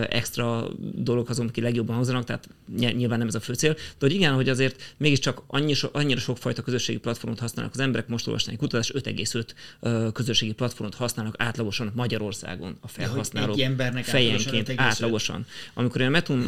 extra 0.08 0.68
dolog 0.94 1.30
azon, 1.30 1.46
aki 1.46 1.60
legjobban 1.60 1.96
hozzanak, 1.96 2.24
tehát 2.24 2.48
nyilván 2.76 3.18
nem 3.18 3.26
ez 3.26 3.34
a 3.34 3.40
fő 3.40 3.54
cél. 3.54 3.72
De 3.72 3.80
hogy 3.98 4.12
igen, 4.12 4.34
hogy 4.34 4.48
azért 4.48 4.94
mégiscsak 4.96 5.42
annyi, 5.46 5.74
annyira 5.92 6.20
sokfajta 6.20 6.62
közösségi 6.62 6.98
platformot 6.98 7.38
használnak 7.38 7.74
az 7.74 7.80
emberek, 7.80 8.08
most 8.08 8.26
olvasnánk 8.26 8.58
kutatás, 8.58 8.92
5,5 8.94 9.44
uh, 9.80 10.12
közösségi 10.12 10.52
platformot 10.52 10.94
használnak 10.94 11.34
átlagosan 11.38 11.92
Magyarországon 11.94 12.76
a 12.80 12.88
felhasználók 12.88 13.56
egy 13.56 13.60
embernek 13.60 14.04
fejenként 14.04 14.72
átlagosan. 14.76 15.46
Amikor 15.74 16.00
én 16.00 16.06
a 16.06 16.10
Metum 16.10 16.44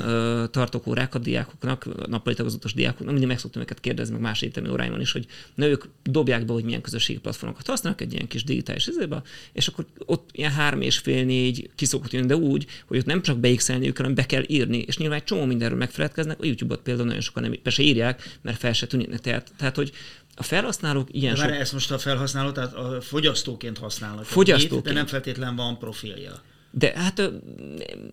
tartok 0.50 0.86
órákat 0.86 1.22
diákoknak, 1.22 2.06
nappali 2.06 2.36
tagozatos 2.36 2.74
diákoknak, 2.74 3.10
mindig 3.10 3.28
meg 3.28 3.38
szoktam 3.38 3.62
őket 3.62 3.80
kérdezni, 3.80 4.12
meg 4.12 4.22
más 4.22 4.42
egyetemi 4.42 4.68
óráimon 4.68 5.00
is, 5.00 5.12
hogy 5.12 5.26
na, 5.54 5.66
ők 5.66 5.84
dobják 6.02 6.44
be, 6.44 6.52
hogy 6.52 6.64
milyen 6.64 6.80
közösségi 6.80 7.18
platformokat 7.18 7.66
használnak 7.66 8.00
egy 8.00 8.12
ilyen 8.12 8.26
kis 8.26 8.44
digitális 8.44 8.86
izébe, 8.86 9.22
és 9.52 9.68
akkor 9.68 9.86
ott 9.98 10.28
ilyen 10.32 10.52
három 10.52 10.80
és 10.80 10.98
fél 10.98 11.24
négy 11.34 11.70
kiszokott 11.74 12.12
jönni, 12.12 12.26
de 12.26 12.36
úgy, 12.36 12.66
hogy 12.86 12.98
ott 12.98 13.04
nem 13.04 13.22
csak 13.22 13.38
beixelniük, 13.38 13.96
hanem 13.96 14.14
be 14.14 14.26
kell 14.26 14.42
írni, 14.46 14.78
és 14.78 14.96
nyilván 14.96 15.18
egy 15.18 15.24
csomó 15.24 15.44
mindenről 15.44 15.78
megfeledkeznek, 15.78 16.40
a 16.40 16.44
YouTube-ot 16.44 16.80
például 16.80 17.06
nagyon 17.06 17.22
sokan 17.22 17.42
nem 17.42 17.54
be 17.62 17.70
se 17.70 17.82
írják, 17.82 18.38
mert 18.42 18.58
fel 18.58 18.72
se 18.72 18.86
tűnik. 18.86 19.08
Tehát, 19.18 19.52
tehát 19.56 19.76
hogy 19.76 19.92
a 20.34 20.42
felhasználók 20.42 21.08
ilyen 21.12 21.34
de 21.34 21.40
sok... 21.40 21.50
ezt 21.50 21.72
most 21.72 21.90
a 21.90 21.98
felhasználó, 21.98 22.50
tehát 22.50 22.74
a 22.74 23.00
fogyasztóként 23.00 23.78
használnak. 23.78 24.24
Fogyasztóként. 24.24 24.84
De 24.84 24.92
nem 24.92 25.06
feltétlenül 25.06 25.56
van 25.56 25.78
profilja. 25.78 26.42
De 26.76 26.92
hát 26.96 27.30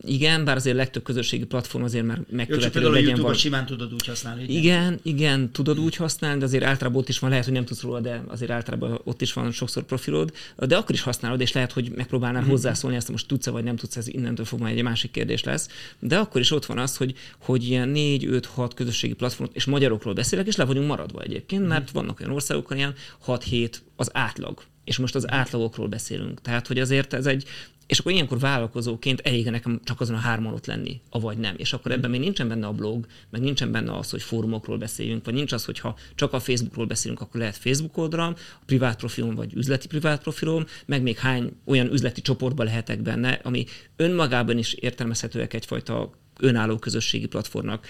igen, 0.02 0.46
bár 0.46 0.56
azért 0.56 0.76
legtöbb 0.76 1.04
közösségi 1.04 1.46
platform 1.46 1.84
azért 1.84 2.06
már 2.06 2.22
megkövető, 2.30 2.82
hogy 2.82 2.92
legyen 2.92 3.22
van. 3.22 3.34
simán 3.34 3.66
tudod 3.66 3.94
úgy 3.94 4.06
használni. 4.06 4.44
Igen, 4.44 4.84
nem? 4.84 5.00
igen, 5.04 5.52
tudod 5.52 5.80
úgy 5.80 5.96
használni, 5.96 6.40
de 6.40 6.46
azért 6.46 6.64
általában 6.64 7.02
ott 7.02 7.10
is 7.10 7.20
van, 7.20 7.30
lehet, 7.30 7.46
hogy 7.46 7.54
nem 7.54 7.66
tudsz 7.66 7.82
róla, 7.82 8.00
de 8.00 8.24
azért 8.28 8.52
általában 8.52 9.02
ott 9.04 9.22
is 9.22 9.34
van 9.34 9.52
sokszor 9.52 9.84
profilod, 9.84 10.34
de 10.58 10.78
akkor 10.78 10.96
is 10.96 11.02
használod, 11.02 11.42
és 11.42 11.52
lehet, 11.52 11.72
hogy 11.72 11.92
megpróbálnál 11.96 12.42
hmm. 12.42 12.52
hozzászólni, 12.52 12.96
ezt 12.96 13.12
most 13.12 13.28
tudsz 13.28 13.50
vagy 13.50 13.64
nem 13.64 13.76
tudsz, 13.76 13.98
ez 13.98 14.08
innentől 14.08 14.46
fog 14.46 14.60
majd 14.60 14.78
egy 14.78 14.84
másik 14.84 15.12
kérdés 15.12 15.44
lesz. 15.44 15.70
De 16.00 16.18
akkor 16.18 16.42
is 16.42 16.52
ott 16.52 16.66
van 16.66 16.78
az, 16.78 16.98
hogy, 16.98 17.14
hogy 17.40 17.64
ilyen 17.64 17.90
4, 17.90 18.26
5, 18.26 18.46
6 18.46 18.74
közösségi 18.74 19.14
platformot, 19.14 19.56
és 19.56 19.66
magyarokról 19.66 20.14
beszélek, 20.14 20.48
és 20.48 20.56
le 20.56 20.66
vagyunk 20.66 20.88
maradva 20.88 21.22
egyébként, 21.22 21.68
mert 21.68 21.90
hmm. 21.90 22.02
vannak 22.02 22.20
olyan 22.20 22.34
országok, 22.34 22.74
ilyen 22.76 22.94
6-7 23.28 23.74
az 23.96 24.10
átlag 24.14 24.62
és 24.84 24.98
most 24.98 25.16
az 25.16 25.32
átlagokról 25.32 25.88
beszélünk. 25.88 26.42
Tehát, 26.42 26.68
hogy 26.68 26.80
azért 26.80 27.14
ez 27.14 27.26
egy, 27.26 27.46
és 27.88 28.00
akkor 28.00 28.12
ilyenkor 28.12 28.40
vállalkozóként 28.40 29.20
elég 29.20 29.50
nekem 29.50 29.82
csak 29.84 30.02
azon 30.02 30.16
a 30.16 30.20
hárman 30.20 30.54
ott 30.54 30.66
lenni, 30.66 31.02
avagy 31.10 31.38
nem. 31.38 31.56
És 31.58 31.74
akkor 31.74 31.92
ebben 31.92 32.10
még 32.10 32.20
nincsen 32.20 32.48
benne 32.48 32.68
a 32.68 32.72
blog, 32.72 33.06
meg 33.30 33.42
nincsen 33.42 33.72
benne 33.72 33.98
az, 33.98 34.10
hogy 34.10 34.22
fórumokról 34.22 34.78
beszéljünk, 34.78 35.26
vagy 35.26 35.34
nincs 35.34 35.52
az, 35.52 35.66
hogy 35.66 35.80
ha 35.80 35.96
csak 36.16 36.34
a 36.34 36.40
Facebookról 36.40 36.86
beszélünk, 36.86 37.22
akkor 37.22 37.40
lehet 37.40 37.58
Facebook 37.58 37.98
oldalam, 37.98 38.34
a 38.36 38.64
privát 38.66 38.98
profilom, 38.98 39.36
vagy 39.36 39.54
üzleti 39.54 39.88
privát 39.88 40.22
profilom, 40.22 40.66
meg 40.86 41.02
még 41.02 41.18
hány 41.18 41.52
olyan 41.66 41.92
üzleti 41.92 42.22
csoportba 42.22 42.64
lehetek 42.64 43.02
benne, 43.02 43.40
ami 43.44 43.66
önmagában 43.96 44.58
is 44.58 44.74
értelmezhetőek 44.74 45.54
egyfajta 45.54 46.12
önálló 46.40 46.78
közösségi 46.78 47.28
platformnak, 47.28 47.88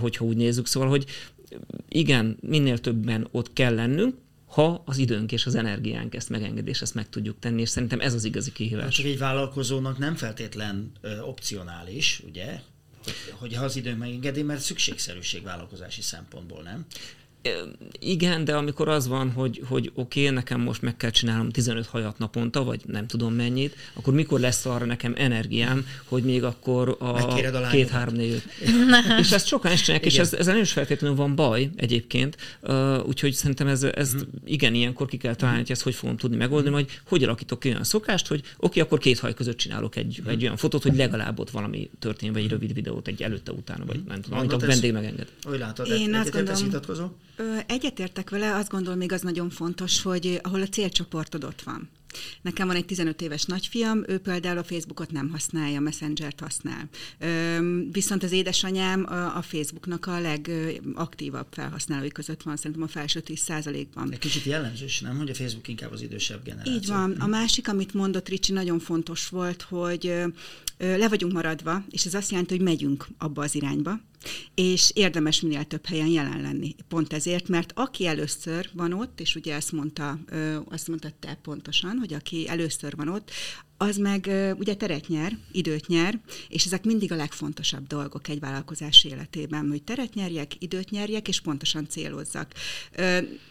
hogyha 0.00 0.24
úgy 0.24 0.36
nézzük. 0.36 0.66
Szóval, 0.66 0.88
hogy 0.88 1.04
igen, 1.88 2.36
minél 2.40 2.78
többen 2.78 3.28
ott 3.30 3.52
kell 3.52 3.74
lennünk, 3.74 4.14
ha 4.50 4.82
az 4.86 4.98
időnk 4.98 5.32
és 5.32 5.46
az 5.46 5.54
energiánk 5.54 6.14
ezt 6.14 6.28
megengedi, 6.28 6.72
ezt 6.80 6.94
meg 6.94 7.08
tudjuk 7.08 7.38
tenni, 7.38 7.60
és 7.60 7.68
szerintem 7.68 8.00
ez 8.00 8.14
az 8.14 8.24
igazi 8.24 8.52
kihívás. 8.52 8.94
Csak 8.94 9.06
egy 9.06 9.18
vállalkozónak 9.18 9.98
nem 9.98 10.14
feltétlen 10.14 10.92
ö, 11.00 11.20
opcionális, 11.20 12.22
ugye, 12.26 12.60
hogy, 13.04 13.14
hogy 13.38 13.54
ha 13.54 13.64
az 13.64 13.76
idő 13.76 13.96
megengedi, 13.96 14.42
mert 14.42 14.60
szükségszerűség 14.60 15.42
vállalkozási 15.42 16.02
szempontból, 16.02 16.62
nem? 16.62 16.86
Igen, 17.98 18.44
de 18.44 18.54
amikor 18.54 18.88
az 18.88 19.08
van, 19.08 19.30
hogy, 19.30 19.62
hogy 19.68 19.90
oké, 19.94 20.20
okay, 20.20 20.34
nekem 20.34 20.60
most 20.60 20.82
meg 20.82 20.96
kell 20.96 21.10
csinálnom 21.10 21.50
15 21.50 21.86
hajat 21.86 22.18
naponta, 22.18 22.64
vagy 22.64 22.80
nem 22.86 23.06
tudom 23.06 23.34
mennyit, 23.34 23.76
akkor 23.94 24.14
mikor 24.14 24.40
lesz 24.40 24.66
arra 24.66 24.84
nekem 24.84 25.14
energiám, 25.16 25.86
hogy 26.04 26.22
még 26.22 26.44
akkor 26.44 26.96
a, 26.98 27.38
két-három 27.70 28.14
négy 28.14 28.42
És 29.18 29.30
ezt 29.30 29.46
sokan 29.46 29.72
ezt 29.72 29.84
csinálják, 29.84 30.12
és 30.12 30.18
ez, 30.18 30.32
ezzel 30.32 30.52
nem 30.52 30.62
is 30.62 30.72
feltétlenül 30.72 31.16
van 31.16 31.34
baj 31.34 31.70
egyébként, 31.76 32.36
uh, 32.60 33.06
úgyhogy 33.06 33.32
szerintem 33.32 33.66
ez, 33.66 33.82
ez 33.82 34.14
uh-huh. 34.14 34.28
igen, 34.44 34.74
ilyenkor 34.74 35.06
ki 35.06 35.16
kell 35.16 35.34
találni, 35.34 35.60
hogy 35.60 35.70
ezt 35.70 35.82
hogy 35.82 35.94
fogom 35.94 36.16
tudni 36.16 36.36
megoldani, 36.36 36.74
vagy 36.74 37.00
hogy 37.06 37.24
alakítok 37.24 37.64
olyan 37.64 37.84
szokást, 37.84 38.26
hogy 38.26 38.40
oké, 38.40 38.54
okay, 38.56 38.82
akkor 38.82 38.98
két 38.98 39.18
haj 39.18 39.34
között 39.34 39.56
csinálok 39.56 39.96
egy, 39.96 40.16
uh-huh. 40.18 40.32
egy 40.32 40.42
olyan 40.42 40.56
fotót, 40.56 40.82
hogy 40.82 40.96
legalább 40.96 41.38
ott 41.38 41.50
valami 41.50 41.90
történik, 41.98 42.34
vagy 42.34 42.42
egy 42.42 42.50
rövid 42.50 42.74
videót, 42.74 43.08
egy 43.08 43.22
előtte-utána, 43.22 43.84
vagy 43.84 44.00
nem 44.08 44.20
tudom, 44.20 44.38
amit 44.38 44.52
a 44.52 44.58
vendég 44.58 44.92
megenged. 44.92 45.28
Látod, 45.58 45.88
Én 45.88 46.14
azt 46.14 46.32
gondolom, 46.32 46.70
Egyetértek 47.66 48.30
vele, 48.30 48.54
azt 48.54 48.70
gondolom 48.70 48.98
még 48.98 49.12
az 49.12 49.20
nagyon 49.20 49.50
fontos, 49.50 50.02
hogy 50.02 50.40
ahol 50.42 50.62
a 50.62 50.68
célcsoportod 50.68 51.44
ott 51.44 51.62
van. 51.62 51.88
Nekem 52.42 52.66
van 52.66 52.76
egy 52.76 52.84
15 52.84 53.22
éves 53.22 53.44
nagyfiam, 53.44 54.04
ő 54.06 54.18
például 54.18 54.58
a 54.58 54.64
Facebookot 54.64 55.10
nem 55.10 55.30
használja, 55.30 55.80
Messenger-t 55.80 56.40
használ. 56.40 56.88
Viszont 57.92 58.22
az 58.22 58.32
édesanyám 58.32 59.06
a 59.36 59.42
Facebooknak 59.42 60.06
a 60.06 60.20
legaktívabb 60.20 61.46
felhasználói 61.50 62.08
között 62.08 62.42
van, 62.42 62.56
szerintem 62.56 62.82
a 62.82 62.88
felső 62.88 63.20
10 63.20 63.38
százalékban. 63.38 64.12
Egy 64.12 64.18
kicsit 64.18 64.44
jellemzős, 64.44 65.00
nem, 65.00 65.16
hogy 65.16 65.30
a 65.30 65.34
Facebook 65.34 65.68
inkább 65.68 65.92
az 65.92 66.02
idősebb 66.02 66.44
generáció. 66.44 66.74
Így 66.74 66.86
van. 66.86 67.12
A 67.12 67.26
másik, 67.26 67.68
amit 67.68 67.94
mondott 67.94 68.28
Ricsi, 68.28 68.52
nagyon 68.52 68.78
fontos 68.78 69.28
volt, 69.28 69.62
hogy 69.62 70.14
le 70.78 71.08
vagyunk 71.08 71.32
maradva, 71.32 71.84
és 71.90 72.04
ez 72.04 72.14
azt 72.14 72.30
jelenti, 72.30 72.56
hogy 72.56 72.64
megyünk 72.64 73.06
abba 73.18 73.42
az 73.42 73.54
irányba, 73.54 74.00
és 74.54 74.90
érdemes 74.94 75.40
minél 75.40 75.64
több 75.64 75.86
helyen 75.86 76.06
jelen 76.08 76.40
lenni. 76.40 76.74
Pont 76.88 77.12
ezért, 77.12 77.48
mert 77.48 77.72
aki 77.74 78.06
először 78.06 78.70
van 78.72 78.92
ott, 78.92 79.20
és 79.20 79.34
ugye 79.34 79.54
ezt 79.54 79.72
mondta, 79.72 80.18
azt 80.64 80.88
mondta 80.88 81.08
te 81.20 81.38
pontosan, 81.42 81.98
hogy 81.98 82.14
aki 82.14 82.48
először 82.48 82.96
van 82.96 83.08
ott, 83.08 83.30
az 83.76 83.96
meg 83.96 84.30
ugye 84.58 84.74
teret 84.74 85.08
nyer, 85.08 85.38
időt 85.52 85.86
nyer, 85.86 86.20
és 86.48 86.64
ezek 86.64 86.84
mindig 86.84 87.12
a 87.12 87.16
legfontosabb 87.16 87.86
dolgok 87.86 88.28
egy 88.28 88.40
vállalkozás 88.40 89.04
életében, 89.04 89.68
hogy 89.68 89.82
teret 89.82 90.14
nyerjek, 90.14 90.52
időt 90.58 90.90
nyerjek, 90.90 91.28
és 91.28 91.40
pontosan 91.40 91.88
célozzak. 91.88 92.52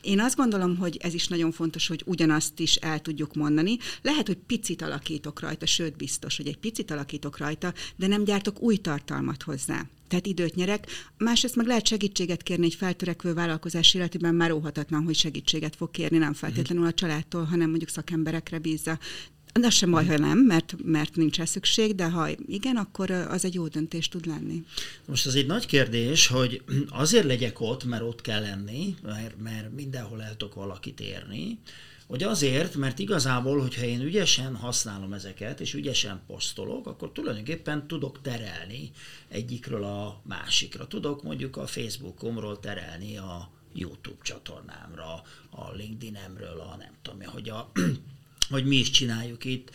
Én 0.01 0.19
azt 0.19 0.35
gondolom, 0.35 0.77
hogy 0.77 0.97
ez 1.01 1.13
is 1.13 1.27
nagyon 1.27 1.51
fontos, 1.51 1.87
hogy 1.87 2.03
ugyanazt 2.05 2.59
is 2.59 2.75
el 2.75 3.01
tudjuk 3.01 3.33
mondani. 3.33 3.77
Lehet, 4.01 4.27
hogy 4.27 4.37
picit 4.37 4.81
alakítok 4.81 5.39
rajta, 5.39 5.65
sőt 5.65 5.97
biztos, 5.97 6.37
hogy 6.37 6.47
egy 6.47 6.57
picit 6.57 6.91
alakítok 6.91 7.37
rajta, 7.37 7.73
de 7.95 8.07
nem 8.07 8.23
gyártok 8.23 8.61
új 8.61 8.77
tartalmat 8.77 9.43
hozzá 9.43 9.85
tehát 10.09 10.25
időt 10.25 10.55
nyerek. 10.55 10.87
Másrészt 11.17 11.55
meg 11.55 11.67
lehet 11.67 11.87
segítséget 11.87 12.43
kérni 12.43 12.65
egy 12.65 12.75
feltörekvő 12.75 13.33
vállalkozás 13.33 13.93
életében, 13.93 14.35
már 14.35 14.51
óhatatlan, 14.51 15.03
hogy 15.03 15.15
segítséget 15.15 15.75
fog 15.75 15.91
kérni, 15.91 16.17
nem 16.17 16.33
feltétlenül 16.33 16.85
a 16.85 16.93
családtól, 16.93 17.43
hanem 17.43 17.69
mondjuk 17.69 17.89
szakemberekre 17.89 18.59
bízza. 18.59 18.99
De 19.53 19.69
sem 19.69 19.91
baj, 19.91 20.05
ha 20.05 20.17
nem, 20.17 20.37
mert, 20.39 20.75
mert 20.83 21.15
nincs 21.15 21.37
rá 21.37 21.45
szükség, 21.45 21.95
de 21.95 22.09
ha 22.09 22.27
igen, 22.47 22.75
akkor 22.75 23.11
az 23.11 23.45
egy 23.45 23.53
jó 23.53 23.67
döntés 23.67 24.07
tud 24.07 24.25
lenni. 24.25 24.63
Most 25.05 25.25
az 25.25 25.35
egy 25.35 25.45
nagy 25.45 25.65
kérdés, 25.65 26.27
hogy 26.27 26.61
azért 26.89 27.25
legyek 27.25 27.59
ott, 27.59 27.83
mert 27.83 28.03
ott 28.03 28.21
kell 28.21 28.41
lenni, 28.41 28.95
mert, 29.03 29.41
mert 29.41 29.73
mindenhol 29.75 30.23
el 30.23 30.35
tudok 30.37 30.55
valakit 30.55 30.99
érni, 30.99 31.59
hogy 32.09 32.23
azért, 32.23 32.75
mert 32.75 32.99
igazából, 32.99 33.59
hogyha 33.59 33.83
én 33.83 34.01
ügyesen 34.01 34.55
használom 34.55 35.13
ezeket, 35.13 35.59
és 35.59 35.73
ügyesen 35.73 36.21
posztolok, 36.27 36.87
akkor 36.87 37.11
tulajdonképpen 37.11 37.87
tudok 37.87 38.21
terelni 38.21 38.91
egyikről 39.27 39.83
a 39.83 40.21
másikra. 40.23 40.87
Tudok 40.87 41.23
mondjuk 41.23 41.57
a 41.57 41.67
Facebookomról 41.67 42.59
terelni 42.59 43.17
a 43.17 43.49
YouTube 43.73 44.23
csatornámra, 44.23 45.21
a 45.49 45.71
LinkedIn-emről, 45.71 46.59
a 46.59 46.75
nem 46.79 46.93
tudom, 47.01 47.21
hogy 47.23 47.49
a 47.49 47.71
hogy 48.49 48.65
mi 48.65 48.75
is 48.75 48.89
csináljuk 48.89 49.45
itt, 49.45 49.71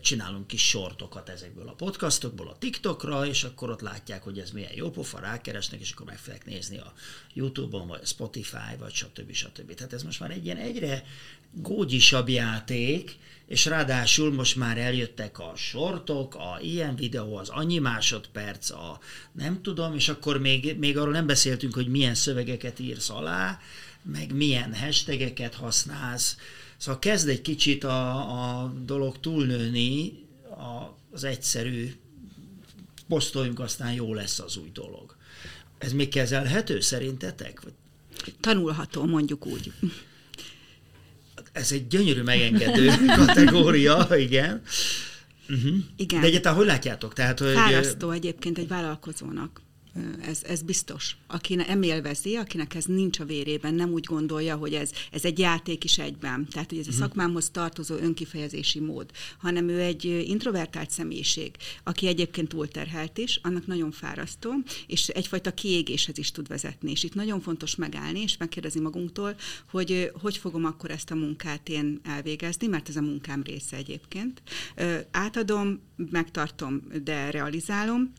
csinálunk 0.00 0.46
kis 0.46 0.68
sortokat 0.68 1.28
ezekből 1.28 1.68
a 1.68 1.72
podcastokból 1.72 2.48
a 2.48 2.58
TikTokra, 2.58 3.26
és 3.26 3.44
akkor 3.44 3.70
ott 3.70 3.80
látják, 3.80 4.22
hogy 4.22 4.38
ez 4.38 4.50
milyen 4.50 4.72
jó 4.74 4.90
pofa, 4.90 5.18
rákeresnek, 5.18 5.80
és 5.80 5.90
akkor 5.90 6.06
meg 6.06 6.18
fogják 6.18 6.46
nézni 6.46 6.78
a 6.78 6.92
YouTube-on, 7.34 7.86
vagy 7.86 8.06
Spotify, 8.06 8.76
vagy 8.78 8.92
stb. 8.92 9.32
stb. 9.32 9.74
Tehát 9.74 9.92
ez 9.92 10.02
most 10.02 10.20
már 10.20 10.30
egy 10.30 10.44
ilyen 10.44 10.56
egyre 10.56 11.04
gógyisabb 11.52 12.28
játék, 12.28 13.16
és 13.46 13.64
ráadásul 13.64 14.32
most 14.32 14.56
már 14.56 14.78
eljöttek 14.78 15.38
a 15.38 15.52
sortok, 15.56 16.34
a 16.34 16.58
ilyen 16.62 16.96
videó, 16.96 17.36
az 17.36 17.48
annyi 17.48 17.78
másodperc, 17.78 18.70
a 18.70 18.98
nem 19.32 19.62
tudom, 19.62 19.94
és 19.94 20.08
akkor 20.08 20.40
még, 20.40 20.78
még 20.78 20.98
arról 20.98 21.12
nem 21.12 21.26
beszéltünk, 21.26 21.74
hogy 21.74 21.88
milyen 21.88 22.14
szövegeket 22.14 22.78
írsz 22.78 23.10
alá, 23.10 23.60
meg 24.02 24.32
milyen 24.34 24.74
hashtageket 24.74 25.54
használsz, 25.54 26.36
Szóval 26.76 27.00
kezd 27.00 27.28
egy 27.28 27.42
kicsit 27.42 27.84
a, 27.84 28.62
a 28.62 28.72
dolog 28.84 29.20
túlnőni 29.20 30.12
a, 30.50 30.96
az 31.12 31.24
egyszerű 31.24 31.94
posztoljunk, 33.08 33.60
aztán 33.60 33.92
jó 33.92 34.14
lesz 34.14 34.38
az 34.38 34.56
új 34.56 34.70
dolog. 34.72 35.16
Ez 35.78 35.92
még 35.92 36.08
kezelhető 36.08 36.80
szerintetek? 36.80 37.60
Tanulható, 38.40 39.04
mondjuk 39.04 39.46
úgy. 39.46 39.72
Ez 41.52 41.72
egy 41.72 41.86
gyönyörű 41.86 42.22
megengedő 42.22 42.90
kategória, 43.24 44.08
igen. 44.16 44.62
Uh-huh. 45.48 45.76
Igen. 45.96 46.20
De 46.20 46.26
egyáltalán 46.26 46.58
hogy 46.58 46.66
látjátok? 46.66 47.12
Tehát, 47.12 47.38
hogy... 47.38 47.52
Fárasztó 47.52 48.10
egyébként 48.10 48.58
egy 48.58 48.68
vállalkozónak. 48.68 49.60
Ez, 50.20 50.42
ez 50.42 50.62
biztos. 50.62 51.16
Aki 51.26 51.54
nem 51.54 51.82
élvezi, 51.82 52.34
akinek 52.36 52.74
ez 52.74 52.84
nincs 52.84 53.20
a 53.20 53.24
vérében, 53.24 53.74
nem 53.74 53.90
úgy 53.90 54.04
gondolja, 54.04 54.56
hogy 54.56 54.74
ez, 54.74 54.90
ez 55.12 55.24
egy 55.24 55.38
játék 55.38 55.84
is 55.84 55.98
egyben. 55.98 56.48
Tehát, 56.50 56.70
hogy 56.70 56.78
ez 56.78 56.86
a 56.86 56.90
mhm. 56.90 57.00
szakmámhoz 57.00 57.50
tartozó 57.50 57.94
önkifejezési 57.94 58.80
mód, 58.80 59.10
hanem 59.38 59.68
ő 59.68 59.80
egy 59.80 60.04
introvertált 60.04 60.90
személyiség, 60.90 61.56
aki 61.84 62.06
egyébként 62.06 62.48
túlterhelt 62.48 63.18
is, 63.18 63.40
annak 63.42 63.66
nagyon 63.66 63.90
fárasztó, 63.90 64.50
és 64.86 65.08
egyfajta 65.08 65.54
kiégéshez 65.54 66.18
is 66.18 66.30
tud 66.30 66.48
vezetni. 66.48 66.90
És 66.90 67.02
itt 67.02 67.14
nagyon 67.14 67.40
fontos 67.40 67.76
megállni, 67.76 68.20
és 68.20 68.36
megkérdezni 68.36 68.80
magunktól, 68.80 69.36
hogy 69.70 70.10
hogy 70.20 70.36
fogom 70.36 70.64
akkor 70.64 70.90
ezt 70.90 71.10
a 71.10 71.14
munkát 71.14 71.68
én 71.68 72.00
elvégezni, 72.04 72.66
mert 72.66 72.88
ez 72.88 72.96
a 72.96 73.00
munkám 73.00 73.42
része 73.42 73.76
egyébként. 73.76 74.42
Átadom, 75.10 75.80
megtartom, 76.10 76.82
de 77.04 77.30
realizálom, 77.30 78.12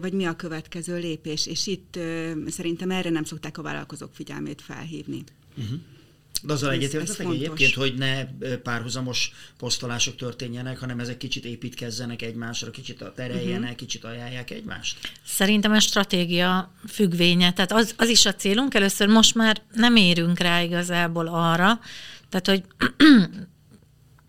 vagy 0.00 0.12
mi 0.12 0.24
a 0.24 0.36
következő 0.36 0.98
lépés, 0.98 1.21
és 1.26 1.66
itt 1.66 1.98
szerintem 2.46 2.90
erre 2.90 3.10
nem 3.10 3.24
szokták 3.24 3.58
a 3.58 3.62
vállalkozók 3.62 4.14
figyelmét 4.14 4.62
felhívni. 4.62 5.24
Uh-huh. 5.56 5.78
De 6.42 6.52
azzal 6.52 6.70
egyetértetek 6.70 7.26
egyébként, 7.26 7.74
hogy 7.74 7.94
ne 7.94 8.24
párhuzamos 8.56 9.32
posztolások 9.58 10.16
történjenek, 10.16 10.78
hanem 10.78 11.00
ezek 11.00 11.16
kicsit 11.16 11.44
építkezzenek 11.44 12.22
egymásra, 12.22 12.70
kicsit 12.70 13.04
tereljenek, 13.14 13.60
uh-huh. 13.60 13.76
kicsit 13.76 14.04
ajánlják 14.04 14.50
egymást? 14.50 15.12
Szerintem 15.24 15.72
a 15.72 15.80
stratégia 15.80 16.72
függvénye. 16.88 17.52
Tehát 17.52 17.72
az, 17.72 17.94
az 17.96 18.08
is 18.08 18.26
a 18.26 18.34
célunk. 18.34 18.74
Először 18.74 19.08
most 19.08 19.34
már 19.34 19.62
nem 19.72 19.96
érünk 19.96 20.38
rá 20.38 20.62
igazából 20.62 21.26
arra, 21.26 21.80
tehát 22.28 22.46
hogy 22.46 22.62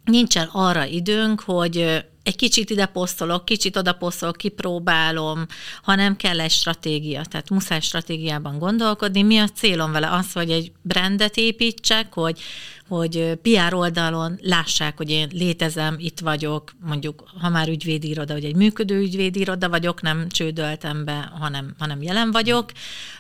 nincsen 0.04 0.50
arra 0.52 0.86
időnk, 0.86 1.42
hogy 1.42 2.04
egy 2.24 2.36
kicsit 2.36 2.70
ide 2.70 2.86
posztolok, 2.86 3.46
kicsit 3.46 3.76
oda 3.76 3.94
posztolok, 3.94 4.38
kipróbálom, 4.38 5.46
hanem 5.82 6.16
kell 6.16 6.40
egy 6.40 6.52
stratégia. 6.52 7.26
Tehát 7.26 7.50
muszáj 7.50 7.80
stratégiában 7.80 8.60
gondolkodni. 8.60 9.22
Mi 9.22 9.38
a 9.38 9.48
célom 9.48 9.92
vele? 9.92 10.12
Az, 10.12 10.34
hogy 10.34 10.52
egy 10.52 10.72
brandet 10.82 11.38
építsek, 11.38 12.14
hogy, 12.14 12.40
hogy 12.88 13.40
PR 13.42 13.74
oldalon 13.74 14.40
lássák, 14.42 14.98
hogy 14.98 15.10
én 15.10 15.30
létezem, 15.32 15.96
itt 16.00 16.20
vagyok, 16.20 16.72
mondjuk, 16.86 17.24
ha 17.42 17.50
már 17.50 17.68
ügyvédi 17.68 18.10
iroda, 18.10 18.34
hogy 18.34 18.46
egy 18.46 18.56
működő 18.56 19.00
ügyvédi 19.00 19.40
iroda 19.40 19.70
vagyok, 19.70 20.02
nem 20.02 20.30
csődöltem 20.30 21.06
be, 21.06 21.32
hanem, 21.40 21.76
hanem 21.80 22.02
jelen 22.02 22.32
vagyok, 22.32 22.72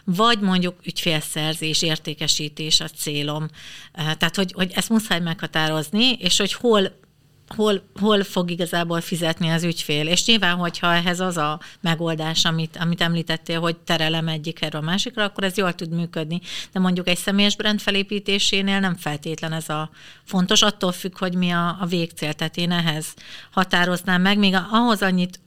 vagy 0.04 0.39
mondjuk 0.39 0.76
ügyfélszerzés, 0.86 1.82
értékesítés 1.82 2.80
a 2.80 2.88
célom. 2.88 3.47
Tehát, 3.93 4.36
hogy, 4.36 4.52
hogy 4.54 4.71
ezt 4.76 4.89
muszáj 4.89 5.19
meghatározni, 5.19 6.12
és 6.12 6.38
hogy 6.38 6.54
hol 6.54 7.02
hol, 7.47 7.84
hol 7.99 8.23
fog 8.23 8.51
igazából 8.51 9.01
fizetni 9.01 9.49
az 9.49 9.63
ügyfél. 9.63 10.08
És 10.08 10.25
nyilván, 10.25 10.56
hogyha 10.56 10.93
ehhez 10.93 11.19
az 11.19 11.38
a 11.38 11.60
megoldás, 11.82 12.45
amit, 12.45 12.77
amit 12.79 13.01
említettél, 13.01 13.60
hogy 13.60 13.77
terelem 13.77 14.27
egyik 14.27 14.62
erről 14.62 14.82
a 14.82 14.86
másikra, 14.86 15.23
akkor 15.23 15.43
ez 15.43 15.58
jól 15.58 15.73
tud 15.73 15.89
működni. 15.89 16.41
De 16.71 16.79
mondjuk 16.79 17.08
egy 17.08 17.17
személyes 17.17 17.56
brand 17.56 17.79
felépítésénél 17.79 18.79
nem 18.79 18.95
feltétlen 18.95 19.53
ez 19.53 19.69
a 19.69 19.89
fontos, 20.23 20.62
attól 20.62 20.91
függ, 20.91 21.17
hogy 21.17 21.36
mi 21.36 21.51
a, 21.51 21.77
a 21.79 21.86
végcél. 21.86 22.34
Tehát 22.34 22.58
én 22.58 22.71
ehhez 22.71 23.13
határoznám 23.51 24.21
meg, 24.21 24.38
még 24.38 24.56
ahhoz 24.71 25.01
annyit 25.01 25.39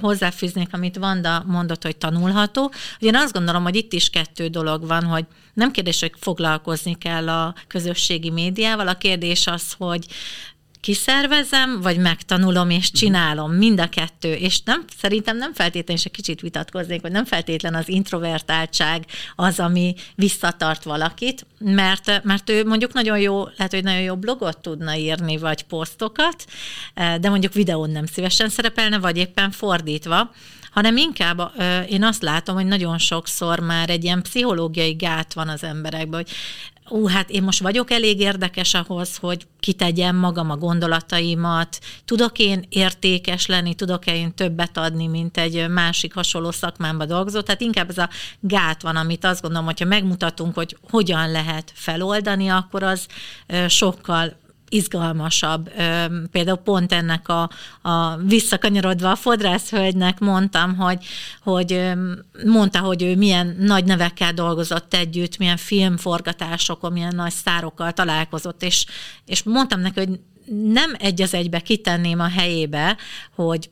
hozzáfűznék, 0.00 0.68
amit 0.70 0.96
Vanda 0.96 1.44
mondott, 1.46 1.82
hogy 1.82 1.96
tanulható. 1.96 2.72
Ugye 3.00 3.08
én 3.08 3.16
azt 3.16 3.32
gondolom, 3.32 3.62
hogy 3.62 3.76
itt 3.76 3.92
is 3.92 4.10
kettő 4.10 4.46
dolog 4.48 4.86
van, 4.86 5.04
hogy 5.04 5.26
nem 5.54 5.70
kérdés, 5.70 6.00
hogy 6.00 6.12
foglalkozni 6.18 6.98
kell 6.98 7.28
a 7.28 7.54
közösségi 7.66 8.30
médiával, 8.30 8.88
a 8.88 8.94
kérdés 8.94 9.46
az, 9.46 9.72
hogy 9.78 10.06
kiszervezem, 10.80 11.80
vagy 11.80 11.98
megtanulom 11.98 12.70
és 12.70 12.90
csinálom, 12.90 13.52
mind 13.52 13.80
a 13.80 13.88
kettő, 13.88 14.32
és 14.32 14.60
nem, 14.64 14.84
szerintem 15.00 15.36
nem 15.36 15.52
feltétlenül, 15.54 16.02
és 16.02 16.04
egy 16.04 16.12
kicsit 16.12 16.40
vitatkoznék, 16.40 17.00
hogy 17.00 17.10
nem 17.10 17.24
feltétlen 17.24 17.74
az 17.74 17.88
introvertáltság 17.88 19.04
az, 19.36 19.60
ami 19.60 19.94
visszatart 20.14 20.82
valakit, 20.82 21.46
mert, 21.58 22.24
mert 22.24 22.50
ő 22.50 22.64
mondjuk 22.64 22.92
nagyon 22.92 23.18
jó, 23.18 23.44
lehet, 23.56 23.72
hogy 23.72 23.84
nagyon 23.84 24.02
jó 24.02 24.16
blogot 24.16 24.58
tudna 24.58 24.96
írni, 24.96 25.36
vagy 25.36 25.62
posztokat, 25.62 26.44
de 26.94 27.28
mondjuk 27.28 27.52
videón 27.52 27.90
nem 27.90 28.06
szívesen 28.06 28.48
szerepelne, 28.48 28.98
vagy 28.98 29.16
éppen 29.16 29.50
fordítva, 29.50 30.30
hanem 30.78 30.96
inkább 30.96 31.52
én 31.88 32.04
azt 32.04 32.22
látom, 32.22 32.54
hogy 32.54 32.66
nagyon 32.66 32.98
sokszor 32.98 33.60
már 33.60 33.90
egy 33.90 34.04
ilyen 34.04 34.22
pszichológiai 34.22 34.92
gát 34.92 35.34
van 35.34 35.48
az 35.48 35.64
emberekben, 35.64 36.24
hogy 36.24 36.30
ú, 36.88 37.06
hát 37.06 37.30
én 37.30 37.42
most 37.42 37.60
vagyok 37.60 37.90
elég 37.90 38.20
érdekes 38.20 38.74
ahhoz, 38.74 39.16
hogy 39.16 39.46
kitegyem 39.60 40.16
magam 40.16 40.50
a 40.50 40.56
gondolataimat, 40.56 41.78
tudok 42.04 42.38
én 42.38 42.64
értékes 42.68 43.46
lenni, 43.46 43.74
tudok-e 43.74 44.14
én 44.14 44.34
többet 44.34 44.76
adni, 44.76 45.06
mint 45.06 45.38
egy 45.38 45.68
másik 45.68 46.14
hasonló 46.14 46.50
szakmámba 46.50 47.04
dolgozó. 47.04 47.40
Tehát 47.40 47.60
inkább 47.60 47.88
ez 47.88 47.98
a 47.98 48.08
gát 48.40 48.82
van, 48.82 48.96
amit 48.96 49.24
azt 49.24 49.42
gondolom, 49.42 49.66
hogyha 49.66 49.84
megmutatunk, 49.84 50.54
hogy 50.54 50.76
hogyan 50.90 51.30
lehet 51.30 51.72
feloldani, 51.74 52.48
akkor 52.48 52.82
az 52.82 53.06
sokkal 53.68 54.36
izgalmasabb. 54.68 55.70
Például 56.30 56.56
pont 56.56 56.92
ennek 56.92 57.28
a, 57.28 57.50
a 57.82 58.16
visszakanyarodva 58.16 59.10
a 59.10 59.16
fodrászhölgynek 59.16 60.18
mondtam, 60.18 60.76
hogy, 60.76 61.04
hogy 61.42 61.92
mondta, 62.44 62.78
hogy 62.78 63.02
ő 63.02 63.16
milyen 63.16 63.56
nagy 63.58 63.84
nevekkel 63.84 64.32
dolgozott 64.32 64.94
együtt, 64.94 65.38
milyen 65.38 65.56
filmforgatásokon, 65.56 66.92
milyen 66.92 67.14
nagy 67.14 67.32
sztárokkal 67.32 67.92
találkozott, 67.92 68.62
és, 68.62 68.86
és 69.26 69.42
mondtam 69.42 69.80
neki, 69.80 69.98
hogy 69.98 70.20
nem 70.72 70.94
egy 70.98 71.22
az 71.22 71.34
egybe 71.34 71.60
kitenném 71.60 72.20
a 72.20 72.28
helyébe, 72.28 72.96
hogy 73.34 73.70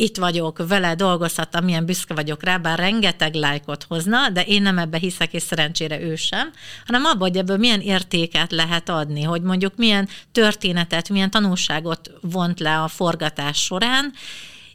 itt 0.00 0.16
vagyok, 0.16 0.68
vele 0.68 0.94
dolgozhattam, 0.94 1.64
milyen 1.64 1.84
büszke 1.86 2.14
vagyok 2.14 2.42
rá, 2.42 2.56
bár 2.56 2.78
rengeteg 2.78 3.34
lájkot 3.34 3.84
hozna, 3.88 4.28
de 4.28 4.42
én 4.42 4.62
nem 4.62 4.78
ebbe 4.78 4.98
hiszek, 4.98 5.32
és 5.32 5.42
szerencsére 5.42 6.00
ő 6.00 6.16
sem, 6.16 6.50
hanem 6.86 7.04
abban, 7.04 7.28
hogy 7.28 7.36
ebből 7.36 7.56
milyen 7.56 7.80
értéket 7.80 8.52
lehet 8.52 8.88
adni, 8.88 9.22
hogy 9.22 9.42
mondjuk 9.42 9.76
milyen 9.76 10.08
történetet, 10.32 11.08
milyen 11.08 11.30
tanulságot 11.30 12.10
vont 12.20 12.60
le 12.60 12.82
a 12.82 12.88
forgatás 12.88 13.58
során, 13.58 14.12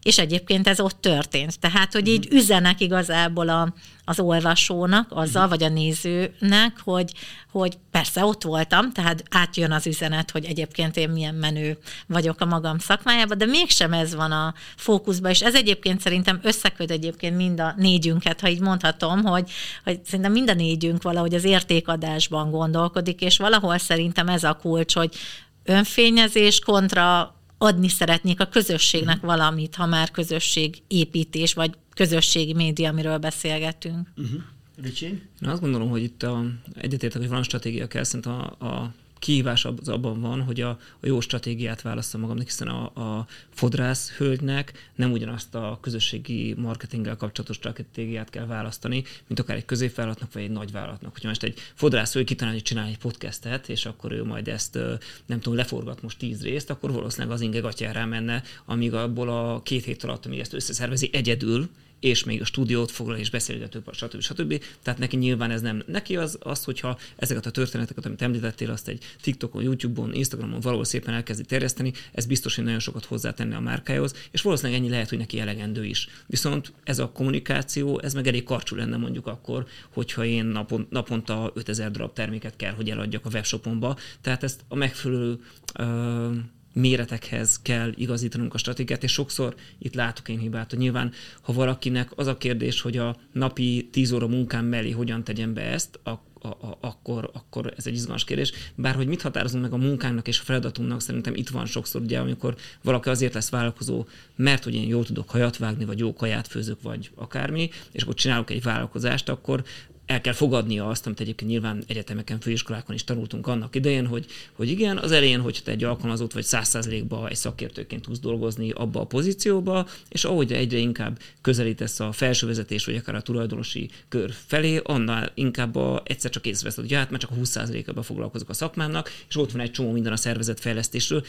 és 0.03 0.17
egyébként 0.17 0.67
ez 0.67 0.79
ott 0.79 1.01
történt. 1.01 1.59
Tehát, 1.59 1.93
hogy 1.93 2.07
így 2.07 2.27
üzenek 2.31 2.81
igazából 2.81 3.49
a, 3.49 3.73
az 4.05 4.19
olvasónak, 4.19 5.07
azzal, 5.09 5.47
vagy 5.47 5.63
a 5.63 5.69
nézőnek, 5.69 6.79
hogy, 6.83 7.11
hogy 7.51 7.77
persze 7.91 8.25
ott 8.25 8.43
voltam, 8.43 8.91
tehát 8.91 9.23
átjön 9.29 9.71
az 9.71 9.87
üzenet, 9.87 10.31
hogy 10.31 10.45
egyébként 10.45 10.97
én 10.97 11.09
milyen 11.09 11.35
menő 11.35 11.77
vagyok 12.07 12.41
a 12.41 12.45
magam 12.45 12.77
szakmájában, 12.77 13.37
de 13.37 13.45
mégsem 13.45 13.93
ez 13.93 14.15
van 14.15 14.31
a 14.31 14.53
fókuszban, 14.75 15.31
és 15.31 15.41
ez 15.41 15.55
egyébként 15.55 16.01
szerintem 16.01 16.39
összeköt 16.41 16.91
egyébként 16.91 17.35
mind 17.35 17.59
a 17.59 17.73
négyünket, 17.77 18.39
ha 18.39 18.49
így 18.49 18.61
mondhatom, 18.61 19.23
hogy, 19.23 19.51
hogy 19.83 19.99
szerintem 20.05 20.31
mind 20.31 20.49
a 20.49 20.53
négyünk 20.53 21.03
valahogy 21.03 21.33
az 21.33 21.43
értékadásban 21.43 22.51
gondolkodik, 22.51 23.21
és 23.21 23.37
valahol 23.37 23.77
szerintem 23.77 24.27
ez 24.27 24.43
a 24.43 24.53
kulcs, 24.53 24.93
hogy 24.93 25.15
önfényezés 25.63 26.59
kontra 26.59 27.32
adni 27.63 27.87
szeretnék 27.87 28.39
a 28.39 28.45
közösségnek 28.45 29.15
uh-huh. 29.15 29.29
valamit, 29.29 29.75
ha 29.75 29.85
már 29.85 30.11
közösségépítés, 30.11 31.53
vagy 31.53 31.71
közösségi 31.95 32.53
média, 32.53 32.89
amiről 32.89 33.17
beszélgetünk. 33.17 34.07
Uh-huh. 34.17 34.41
Ricsi? 34.81 35.05
Én 35.41 35.49
azt 35.49 35.61
gondolom, 35.61 35.89
hogy 35.89 36.03
itt 36.03 36.23
a, 36.23 36.45
egyetértek, 36.75 37.21
hogy 37.21 37.29
van 37.29 37.43
stratégia 37.43 37.87
kell, 37.87 38.03
szerintem 38.03 38.33
a, 38.59 38.65
a 38.65 38.93
kihívás 39.23 39.65
az 39.65 39.89
abban 39.89 40.21
van, 40.21 40.41
hogy 40.41 40.61
a, 40.61 40.69
a 40.99 41.05
jó 41.05 41.19
stratégiát 41.19 41.81
választom 41.81 42.21
magamnak, 42.21 42.45
hiszen 42.45 42.67
a, 42.67 42.83
a 42.83 43.27
fodrász 43.49 44.11
hölgynek 44.11 44.91
nem 44.95 45.11
ugyanazt 45.11 45.55
a 45.55 45.77
közösségi 45.81 46.53
marketinggel 46.57 47.17
kapcsolatos 47.17 47.55
stratégiát 47.55 48.29
kell 48.29 48.45
választani, 48.45 49.03
mint 49.27 49.39
akár 49.39 49.57
egy 49.57 49.65
középvállalatnak 49.65 50.33
vagy 50.33 50.43
egy 50.43 50.51
nagy 50.51 50.71
vállalatnak. 50.71 51.11
Hogyha 51.11 51.27
most 51.27 51.43
egy 51.43 51.59
fodrász 51.73 52.13
hölgy 52.13 52.25
kitalálja, 52.25 52.59
hogy 52.59 52.67
csinál 52.67 52.87
egy 52.87 52.97
podcastet, 52.97 53.69
és 53.69 53.85
akkor 53.85 54.11
ő 54.11 54.23
majd 54.23 54.47
ezt 54.47 54.79
nem 55.25 55.39
tudom, 55.39 55.57
leforgat 55.57 56.01
most 56.01 56.17
tíz 56.17 56.41
részt, 56.41 56.69
akkor 56.69 56.91
valószínűleg 56.91 57.33
az 57.35 57.41
inge 57.41 57.59
gatyára 57.59 58.05
menne, 58.05 58.43
amíg 58.65 58.93
abból 58.93 59.29
a 59.29 59.61
két 59.61 59.83
hét 59.83 60.03
alatt, 60.03 60.25
amíg 60.25 60.39
ezt 60.39 60.53
összeszervezi 60.53 61.09
egyedül, 61.13 61.69
és 62.03 62.23
még 62.23 62.41
a 62.41 62.45
stúdiót 62.45 62.91
foglal 62.91 63.17
és 63.17 63.29
beszélgető, 63.29 63.83
stb. 63.91 64.21
stb. 64.21 64.63
Tehát 64.81 64.99
neki 64.99 65.15
nyilván 65.15 65.51
ez 65.51 65.61
nem. 65.61 65.83
Neki 65.87 66.17
az, 66.17 66.37
az, 66.41 66.63
hogyha 66.63 66.97
ezeket 67.15 67.45
a 67.45 67.51
történeteket, 67.51 68.05
amit 68.05 68.21
említettél, 68.21 68.71
azt 68.71 68.87
egy 68.87 69.03
TikTokon, 69.21 69.63
YouTube-on, 69.63 70.13
Instagramon 70.13 70.59
valahol 70.59 70.85
szépen 70.85 71.13
elkezdi 71.13 71.43
terjeszteni, 71.43 71.93
ez 72.11 72.25
biztos, 72.25 72.55
hogy 72.55 72.63
nagyon 72.63 72.79
sokat 72.79 73.05
hozzátenni 73.05 73.53
a 73.53 73.59
márkájához, 73.59 74.13
és 74.31 74.41
valószínűleg 74.41 74.79
ennyi 74.79 74.89
lehet, 74.89 75.09
hogy 75.09 75.17
neki 75.17 75.39
elegendő 75.39 75.85
is. 75.85 76.07
Viszont 76.25 76.73
ez 76.83 76.99
a 76.99 77.11
kommunikáció, 77.11 77.99
ez 77.99 78.13
meg 78.13 78.27
elég 78.27 78.43
karcsú 78.43 78.75
lenne 78.75 78.97
mondjuk 78.97 79.27
akkor, 79.27 79.65
hogyha 79.89 80.25
én 80.25 80.45
napon, 80.45 80.87
naponta 80.89 81.51
5000 81.53 81.91
darab 81.91 82.13
terméket 82.13 82.55
kell, 82.55 82.73
hogy 82.73 82.89
eladjak 82.89 83.25
a 83.25 83.29
webshopomba. 83.33 83.97
Tehát 84.21 84.43
ezt 84.43 84.61
a 84.67 84.75
megfelelő 84.75 85.39
uh, 85.79 86.35
méretekhez 86.73 87.59
kell 87.61 87.91
igazítanunk 87.95 88.53
a 88.53 88.57
stratégiát, 88.57 89.03
és 89.03 89.11
sokszor 89.11 89.55
itt 89.77 89.93
látok 89.93 90.29
én 90.29 90.39
hibát, 90.39 90.69
hogy 90.69 90.79
nyilván, 90.79 91.11
ha 91.41 91.53
valakinek 91.53 92.11
az 92.15 92.27
a 92.27 92.37
kérdés, 92.37 92.81
hogy 92.81 92.97
a 92.97 93.15
napi 93.31 93.89
10 93.91 94.11
óra 94.11 94.27
munkám 94.27 94.65
mellé 94.65 94.91
hogyan 94.91 95.23
tegyem 95.23 95.53
be 95.53 95.61
ezt, 95.61 95.99
a, 96.03 96.09
a, 96.09 96.47
a, 96.47 96.77
akkor, 96.81 97.29
akkor 97.33 97.73
ez 97.77 97.87
egy 97.87 97.93
izgalmas 97.93 98.23
kérdés. 98.23 98.51
Bár 98.75 98.95
hogy 98.95 99.07
mit 99.07 99.21
határozunk 99.21 99.63
meg 99.63 99.73
a 99.73 99.77
munkánknak 99.77 100.27
és 100.27 100.39
a 100.39 100.43
feladatunknak, 100.43 101.01
szerintem 101.01 101.35
itt 101.35 101.49
van 101.49 101.65
sokszor, 101.65 102.01
ugye, 102.01 102.19
amikor 102.19 102.55
valaki 102.81 103.09
azért 103.09 103.33
lesz 103.33 103.49
vállalkozó, 103.49 104.05
mert 104.35 104.63
hogy 104.63 104.75
én 104.75 104.87
jól 104.87 105.05
tudok 105.05 105.29
hajat 105.29 105.57
vágni, 105.57 105.85
vagy 105.85 105.99
jó 105.99 106.13
kaját 106.13 106.47
főzök, 106.47 106.81
vagy 106.81 107.11
akármi, 107.15 107.69
és 107.91 108.03
akkor 108.03 108.13
csinálok 108.13 108.49
egy 108.49 108.63
vállalkozást, 108.63 109.29
akkor 109.29 109.63
el 110.05 110.21
kell 110.21 110.33
fogadnia 110.33 110.87
azt, 110.87 111.05
amit 111.05 111.19
egyébként 111.19 111.51
nyilván 111.51 111.83
egyetemeken, 111.87 112.39
főiskolákon 112.39 112.95
is 112.95 113.03
tanultunk 113.03 113.47
annak 113.47 113.75
idején, 113.75 114.05
hogy, 114.05 114.25
hogy 114.53 114.69
igen, 114.69 114.97
az 114.97 115.11
elején, 115.11 115.39
hogy 115.39 115.61
te 115.63 115.71
egy 115.71 115.83
alkalmazott 115.83 116.33
vagy 116.33 116.43
száz 116.43 116.67
százalékba 116.67 117.27
egy 117.27 117.35
szakértőként 117.35 118.01
tudsz 118.01 118.19
dolgozni 118.19 118.71
abba 118.71 119.01
a 119.01 119.05
pozícióba, 119.05 119.87
és 120.09 120.25
ahogy 120.25 120.53
egyre 120.53 120.77
inkább 120.77 121.19
közelítesz 121.41 121.99
a 121.99 122.11
felső 122.11 122.47
vezetés, 122.47 122.85
vagy 122.85 122.95
akár 122.95 123.15
a 123.15 123.21
tulajdonosi 123.21 123.89
kör 124.09 124.31
felé, 124.45 124.81
annál 124.83 125.31
inkább 125.33 125.75
a, 125.75 126.01
egyszer 126.05 126.31
csak 126.31 126.45
észreveszed, 126.45 126.83
hogy 126.83 126.93
hát 126.93 127.09
már 127.09 127.19
csak 127.19 127.31
a 127.31 127.35
20%-ában 127.35 128.03
foglalkozok 128.03 128.49
a 128.49 128.53
szakmának, 128.53 129.11
és 129.29 129.37
ott 129.37 129.51
van 129.51 129.61
egy 129.61 129.71
csomó 129.71 129.91
minden 129.91 130.11
a 130.11 130.17
szervezet 130.17 130.59
fejlesztésről, 130.59 131.23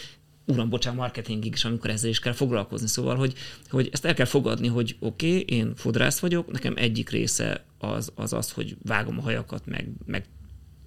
uram, 0.46 0.68
bocsánat, 0.68 0.98
marketingig 0.98 1.52
is, 1.54 1.64
amikor 1.64 1.90
ezzel 1.90 2.10
is 2.10 2.18
kell 2.18 2.32
foglalkozni. 2.32 2.88
Szóval, 2.88 3.16
hogy, 3.16 3.34
hogy 3.70 3.88
ezt 3.92 4.04
el 4.04 4.14
kell 4.14 4.26
fogadni, 4.26 4.66
hogy 4.66 4.96
oké, 5.00 5.26
okay, 5.26 5.56
én 5.58 5.74
fodrász 5.74 6.18
vagyok, 6.18 6.52
nekem 6.52 6.74
egyik 6.76 7.10
része 7.10 7.64
az 7.92 8.12
az, 8.14 8.32
az 8.32 8.50
hogy 8.50 8.76
vágom 8.82 9.18
a 9.18 9.22
hajakat, 9.22 9.66
meg, 9.66 9.88
meg 10.06 10.24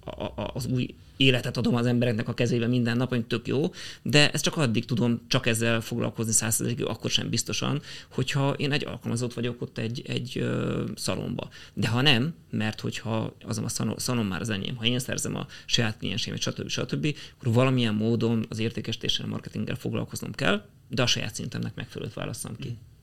a, 0.04 0.24
a, 0.24 0.50
az 0.54 0.66
új 0.66 0.94
életet 1.18 1.56
adom 1.56 1.74
az 1.74 1.86
embereknek 1.86 2.28
a 2.28 2.34
kezébe 2.34 2.66
minden 2.66 2.96
nap, 2.96 3.08
hogy 3.08 3.26
tök 3.26 3.46
jó, 3.46 3.72
de 4.02 4.30
ezt 4.30 4.44
csak 4.44 4.56
addig 4.56 4.84
tudom 4.84 5.20
csak 5.28 5.46
ezzel 5.46 5.80
foglalkozni 5.80 6.32
százszerzelékig, 6.32 6.84
akkor 6.84 7.10
sem 7.10 7.28
biztosan, 7.28 7.82
hogyha 8.08 8.52
én 8.52 8.72
egy 8.72 8.86
alkalmazott 8.86 9.34
vagyok 9.34 9.62
ott 9.62 9.78
egy, 9.78 10.02
egy 10.06 10.38
ö, 10.38 10.84
szalomba. 10.94 11.48
De 11.74 11.88
ha 11.88 12.00
nem, 12.00 12.34
mert 12.50 12.80
hogyha 12.80 13.34
az 13.44 13.58
a 13.58 13.96
szalom 13.96 14.26
már 14.26 14.40
az 14.40 14.50
enyém, 14.50 14.76
ha 14.76 14.84
én 14.84 14.98
szerzem 14.98 15.36
a 15.36 15.46
saját 15.66 15.98
kliensémet, 15.98 16.40
stb. 16.40 16.68
stb., 16.68 17.16
akkor 17.38 17.52
valamilyen 17.52 17.94
módon 17.94 18.46
az 18.48 18.58
értékesítéssel, 18.58 19.26
marketinggel 19.26 19.76
foglalkoznom 19.76 20.32
kell, 20.32 20.64
de 20.88 21.02
a 21.02 21.06
saját 21.06 21.34
szintemnek 21.34 21.74
megfelelőt 21.74 22.14
válaszom 22.14 22.56
ki. 22.56 22.68
Mm. 22.68 22.97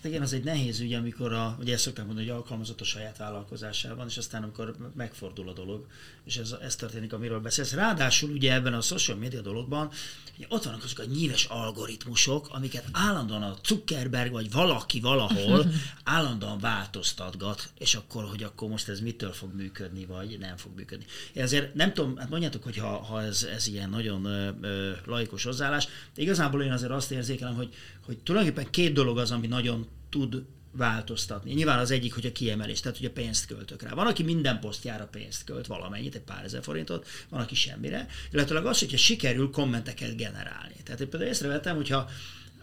Hát 0.00 0.10
igen, 0.10 0.22
az 0.22 0.32
egy 0.32 0.44
nehéz 0.44 0.80
ügy, 0.80 0.92
amikor 0.94 1.32
a, 1.32 1.56
ugye 1.58 1.72
ezt 1.72 1.82
szokták 1.82 2.04
mondani, 2.06 2.26
hogy 2.26 2.36
alkalmazott 2.36 2.80
a 2.80 2.84
saját 2.84 3.16
vállalkozásában, 3.16 4.06
és 4.08 4.16
aztán 4.16 4.42
amikor 4.42 4.76
megfordul 4.96 5.48
a 5.48 5.52
dolog, 5.52 5.86
és 6.24 6.36
ez, 6.36 6.54
ez 6.62 6.76
történik, 6.76 7.12
amiről 7.12 7.40
beszélsz. 7.40 7.72
Ráadásul 7.72 8.30
ugye 8.30 8.52
ebben 8.52 8.74
a 8.74 8.80
social 8.80 9.16
media 9.16 9.40
dologban, 9.40 9.90
ugye 10.36 10.46
ott 10.48 10.62
vannak 10.62 10.84
azok 10.84 10.98
a 10.98 11.04
nyíves 11.04 11.44
algoritmusok, 11.44 12.48
amiket 12.50 12.84
állandóan 12.92 13.42
a 13.42 13.56
Zuckerberg 13.64 14.32
vagy 14.32 14.50
valaki 14.50 15.00
valahol 15.00 15.66
állandóan 16.04 16.58
változtatgat, 16.58 17.70
és 17.78 17.94
akkor, 17.94 18.24
hogy 18.24 18.42
akkor 18.42 18.68
most 18.68 18.88
ez 18.88 19.00
mitől 19.00 19.32
fog 19.32 19.54
működni, 19.54 20.04
vagy 20.04 20.38
nem 20.38 20.56
fog 20.56 20.72
működni. 20.76 21.04
Én 21.32 21.42
azért 21.42 21.74
nem 21.74 21.92
tudom, 21.92 22.16
hát 22.16 22.30
mondjátok, 22.30 22.62
hogy 22.62 22.76
ha, 22.76 23.02
ha 23.02 23.22
ez, 23.22 23.42
ez 23.42 23.66
ilyen 23.66 23.90
nagyon 23.90 24.24
ö, 24.24 24.50
ö, 24.60 24.92
laikus 25.06 25.44
hozzáállás, 25.44 25.88
de 26.14 26.22
igazából 26.22 26.62
én 26.62 26.72
azért 26.72 26.92
azt 26.92 27.10
érzékelem, 27.10 27.54
hogy, 27.54 27.74
hogy 28.10 28.18
tulajdonképpen 28.18 28.70
két 28.70 28.92
dolog 28.92 29.18
az, 29.18 29.30
ami 29.30 29.46
nagyon 29.46 29.86
tud 30.08 30.42
változtatni. 30.72 31.52
Nyilván 31.52 31.78
az 31.78 31.90
egyik, 31.90 32.14
hogy 32.14 32.26
a 32.26 32.32
kiemelés, 32.32 32.80
tehát 32.80 32.96
hogy 32.96 33.06
a 33.06 33.10
pénzt 33.10 33.46
költök 33.46 33.82
rá. 33.82 33.94
Van, 33.94 34.06
aki 34.06 34.22
minden 34.22 34.60
posztjára 34.60 35.06
pénzt 35.06 35.44
költ, 35.44 35.66
valamennyit, 35.66 36.14
egy 36.14 36.20
pár 36.20 36.44
ezer 36.44 36.62
forintot, 36.62 37.06
van, 37.28 37.40
aki 37.40 37.54
semmire, 37.54 38.06
illetve 38.32 38.68
az, 38.68 38.78
hogyha 38.78 38.96
sikerül 38.96 39.50
kommenteket 39.50 40.16
generálni. 40.16 40.74
Tehát 40.84 41.00
én 41.00 41.08
például 41.08 41.30
észrevettem, 41.30 41.76
hogyha 41.76 42.10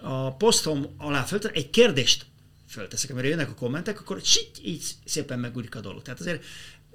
a 0.02 0.36
posztom 0.36 0.86
alá 0.98 1.24
föltett 1.24 1.56
egy 1.56 1.70
kérdést 1.70 2.26
fölteszek, 2.68 3.12
amire 3.12 3.28
jönnek 3.28 3.50
a 3.50 3.56
kommentek, 3.56 4.00
akkor 4.00 4.22
így 4.64 4.84
szépen 5.06 5.40
megúrik 5.40 5.76
a 5.76 5.82
dolog. 5.82 6.02
Tehát 6.02 6.20
azért 6.20 6.44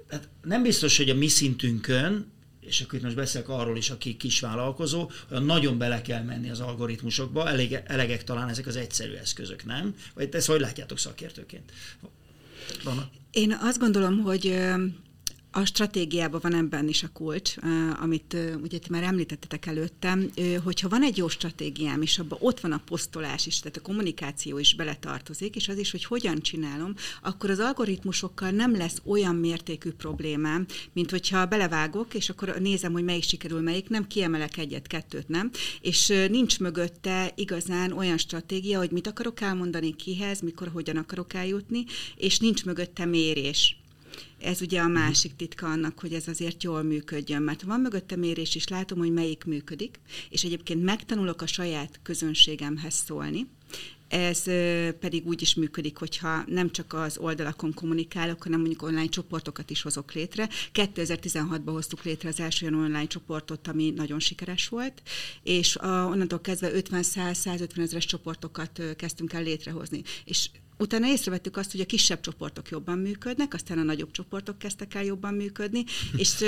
tehát 0.07 0.29
nem 0.41 0.63
biztos, 0.63 0.97
hogy 0.97 1.09
a 1.09 1.15
mi 1.15 1.27
szintünkön 1.27 2.31
és 2.67 2.81
akkor 2.81 2.95
itt 2.99 3.03
most 3.03 3.15
beszélek 3.15 3.49
arról 3.49 3.77
is, 3.77 3.89
aki 3.89 4.17
kisvállalkozó, 4.17 5.11
hogy 5.29 5.45
nagyon 5.45 5.77
bele 5.77 6.01
kell 6.01 6.23
menni 6.23 6.49
az 6.49 6.59
algoritmusokba, 6.59 7.49
elég, 7.49 7.79
elegek 7.85 8.23
talán 8.23 8.49
ezek 8.49 8.67
az 8.67 8.75
egyszerű 8.75 9.13
eszközök, 9.13 9.65
nem? 9.65 9.95
Vagy 10.13 10.29
ezt 10.31 10.47
hogy 10.47 10.59
látjátok 10.59 10.99
szakértőként? 10.99 11.71
Van? 12.83 13.09
Én 13.31 13.57
azt 13.61 13.79
gondolom, 13.79 14.19
hogy 14.19 14.59
a 15.55 15.65
stratégiában 15.65 16.39
van 16.43 16.53
ebben 16.53 16.87
is 16.87 17.03
a 17.03 17.09
kulcs, 17.13 17.55
amit 18.01 18.37
ugye 18.61 18.77
ti 18.77 18.87
már 18.89 19.03
említettetek 19.03 19.65
előttem, 19.65 20.31
hogyha 20.63 20.89
van 20.89 21.03
egy 21.03 21.17
jó 21.17 21.27
stratégiám, 21.27 22.01
és 22.01 22.19
abban 22.19 22.37
ott 22.41 22.59
van 22.59 22.71
a 22.71 22.81
posztolás 22.85 23.45
is, 23.45 23.59
tehát 23.59 23.77
a 23.77 23.81
kommunikáció 23.81 24.57
is 24.57 24.75
beletartozik, 24.75 25.55
és 25.55 25.67
az 25.67 25.77
is, 25.77 25.91
hogy 25.91 26.05
hogyan 26.05 26.41
csinálom, 26.41 26.93
akkor 27.21 27.49
az 27.49 27.59
algoritmusokkal 27.59 28.49
nem 28.49 28.75
lesz 28.75 29.01
olyan 29.05 29.35
mértékű 29.35 29.91
problémám, 29.91 30.65
mint 30.93 31.09
hogyha 31.09 31.45
belevágok, 31.45 32.13
és 32.13 32.29
akkor 32.29 32.55
nézem, 32.59 32.91
hogy 32.91 33.03
melyik 33.03 33.23
sikerül, 33.23 33.61
melyik 33.61 33.89
nem, 33.89 34.07
kiemelek 34.07 34.57
egyet, 34.57 34.87
kettőt 34.87 35.27
nem, 35.27 35.51
és 35.81 36.07
nincs 36.29 36.59
mögötte 36.59 37.31
igazán 37.35 37.91
olyan 37.91 38.17
stratégia, 38.17 38.77
hogy 38.77 38.91
mit 38.91 39.07
akarok 39.07 39.41
elmondani 39.41 39.95
kihez, 39.95 40.41
mikor, 40.41 40.67
hogyan 40.67 40.97
akarok 40.97 41.33
eljutni, 41.33 41.85
és 42.15 42.39
nincs 42.39 42.65
mögötte 42.65 43.05
mérés. 43.05 43.77
Ez 44.39 44.61
ugye 44.61 44.81
a 44.81 44.87
másik 44.87 45.35
titka 45.35 45.67
annak, 45.67 45.99
hogy 45.99 46.13
ez 46.13 46.27
azért 46.27 46.63
jól 46.63 46.83
működjön, 46.83 47.41
mert 47.41 47.61
van 47.61 47.79
mögötte 47.79 48.15
mérés 48.15 48.55
is, 48.55 48.67
látom, 48.67 48.97
hogy 48.97 49.13
melyik 49.13 49.43
működik, 49.43 49.99
és 50.29 50.43
egyébként 50.43 50.83
megtanulok 50.83 51.41
a 51.41 51.47
saját 51.47 51.99
közönségemhez 52.03 52.93
szólni, 52.93 53.47
ez 54.07 54.43
pedig 54.99 55.25
úgy 55.25 55.41
is 55.41 55.55
működik, 55.55 55.97
hogyha 55.97 56.43
nem 56.47 56.71
csak 56.71 56.93
az 56.93 57.17
oldalakon 57.17 57.73
kommunikálok, 57.73 58.43
hanem 58.43 58.59
mondjuk 58.59 58.81
online 58.81 59.07
csoportokat 59.07 59.69
is 59.69 59.81
hozok 59.81 60.13
létre. 60.13 60.49
2016-ban 60.73 61.61
hoztuk 61.65 62.03
létre 62.03 62.29
az 62.29 62.39
első 62.39 62.65
olyan 62.65 62.79
online 62.79 63.07
csoportot, 63.07 63.67
ami 63.67 63.89
nagyon 63.89 64.19
sikeres 64.19 64.67
volt, 64.67 65.01
és 65.43 65.75
onnantól 65.81 66.41
kezdve 66.41 66.71
50-100-150 66.73 67.77
ezeres 67.77 68.05
csoportokat 68.05 68.81
kezdtünk 68.95 69.33
el 69.33 69.43
létrehozni. 69.43 70.01
És 70.25 70.49
Utána 70.77 71.07
észrevettük 71.07 71.57
azt, 71.57 71.71
hogy 71.71 71.81
a 71.81 71.85
kisebb 71.85 72.19
csoportok 72.19 72.69
jobban 72.69 72.97
működnek, 72.97 73.53
aztán 73.53 73.77
a 73.77 73.83
nagyobb 73.83 74.11
csoportok 74.11 74.57
kezdtek 74.57 74.93
el 74.93 75.03
jobban 75.03 75.33
működni, 75.33 75.83
és, 76.17 76.43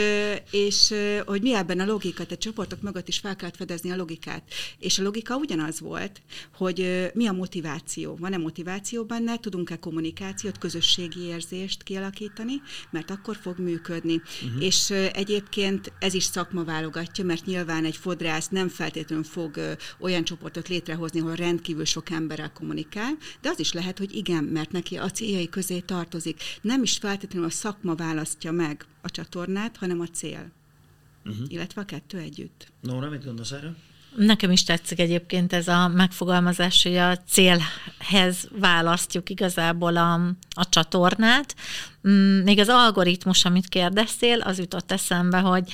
és 0.51 0.93
hogy 1.25 1.41
mi 1.41 1.53
ebben 1.53 1.79
a 1.79 1.85
logika, 1.85 2.23
tehát 2.23 2.39
csoportok 2.41 2.81
mögött 2.81 3.07
is 3.07 3.17
fel 3.17 3.35
kellett 3.35 3.55
fedezni 3.55 3.91
a 3.91 3.95
logikát. 3.95 4.43
És 4.79 4.99
a 4.99 5.03
logika 5.03 5.35
ugyanaz 5.35 5.79
volt, 5.79 6.21
hogy 6.53 7.09
mi 7.13 7.27
a 7.27 7.31
motiváció. 7.31 8.15
Van-e 8.15 8.37
motiváció 8.37 9.03
benne, 9.03 9.37
tudunk-e 9.37 9.79
kommunikációt, 9.79 10.57
közösségi 10.57 11.21
érzést 11.21 11.83
kialakítani, 11.83 12.61
mert 12.91 13.11
akkor 13.11 13.37
fog 13.41 13.59
működni. 13.59 14.15
Uh-huh. 14.15 14.63
És 14.63 14.89
egyébként 15.13 15.91
ez 15.99 16.13
is 16.13 16.23
szakma 16.23 16.63
válogatja, 16.63 17.23
mert 17.23 17.45
nyilván 17.45 17.85
egy 17.85 17.97
fodrász 17.97 18.47
nem 18.47 18.69
feltétlenül 18.69 19.23
fog 19.23 19.77
olyan 19.99 20.23
csoportot 20.23 20.67
létrehozni, 20.67 21.19
ahol 21.19 21.35
rendkívül 21.35 21.85
sok 21.85 22.09
emberrel 22.09 22.51
kommunikál, 22.51 23.17
de 23.41 23.49
az 23.49 23.59
is 23.59 23.73
lehet, 23.73 23.97
hogy 23.97 24.14
igen, 24.15 24.43
mert 24.43 24.71
neki 24.71 24.97
a 24.97 25.09
céljai 25.09 25.49
közé 25.49 25.79
tartozik. 25.79 26.41
Nem 26.61 26.83
is 26.83 26.97
feltétlenül 26.97 27.47
a 27.47 27.51
szakma 27.51 27.95
választja 27.95 28.51
meg 28.51 28.85
a 29.01 29.09
csatornát, 29.09 29.77
hanem 29.77 29.99
a 29.99 30.07
cél. 30.07 30.51
Uh-huh. 31.25 31.45
Illetve 31.47 31.81
a 31.81 31.85
kettő 31.85 32.17
együtt. 32.17 32.71
Nóra, 32.81 33.09
mit 33.09 33.25
gondolsz 33.25 33.51
erről? 33.51 33.75
Nekem 34.15 34.51
is 34.51 34.63
tetszik 34.63 34.99
egyébként 34.99 35.53
ez 35.53 35.67
a 35.67 35.87
megfogalmazás, 35.87 36.83
hogy 36.83 36.95
a 36.95 37.17
célhez 37.17 38.49
választjuk 38.59 39.29
igazából 39.29 39.97
a, 39.97 40.13
a 40.49 40.69
csatornát. 40.69 41.55
Mm, 42.07 42.43
még 42.43 42.59
az 42.59 42.69
algoritmus, 42.69 43.45
amit 43.45 43.67
kérdeztél, 43.67 44.39
az 44.41 44.59
jutott 44.59 44.91
eszembe, 44.91 45.39
hogy 45.39 45.73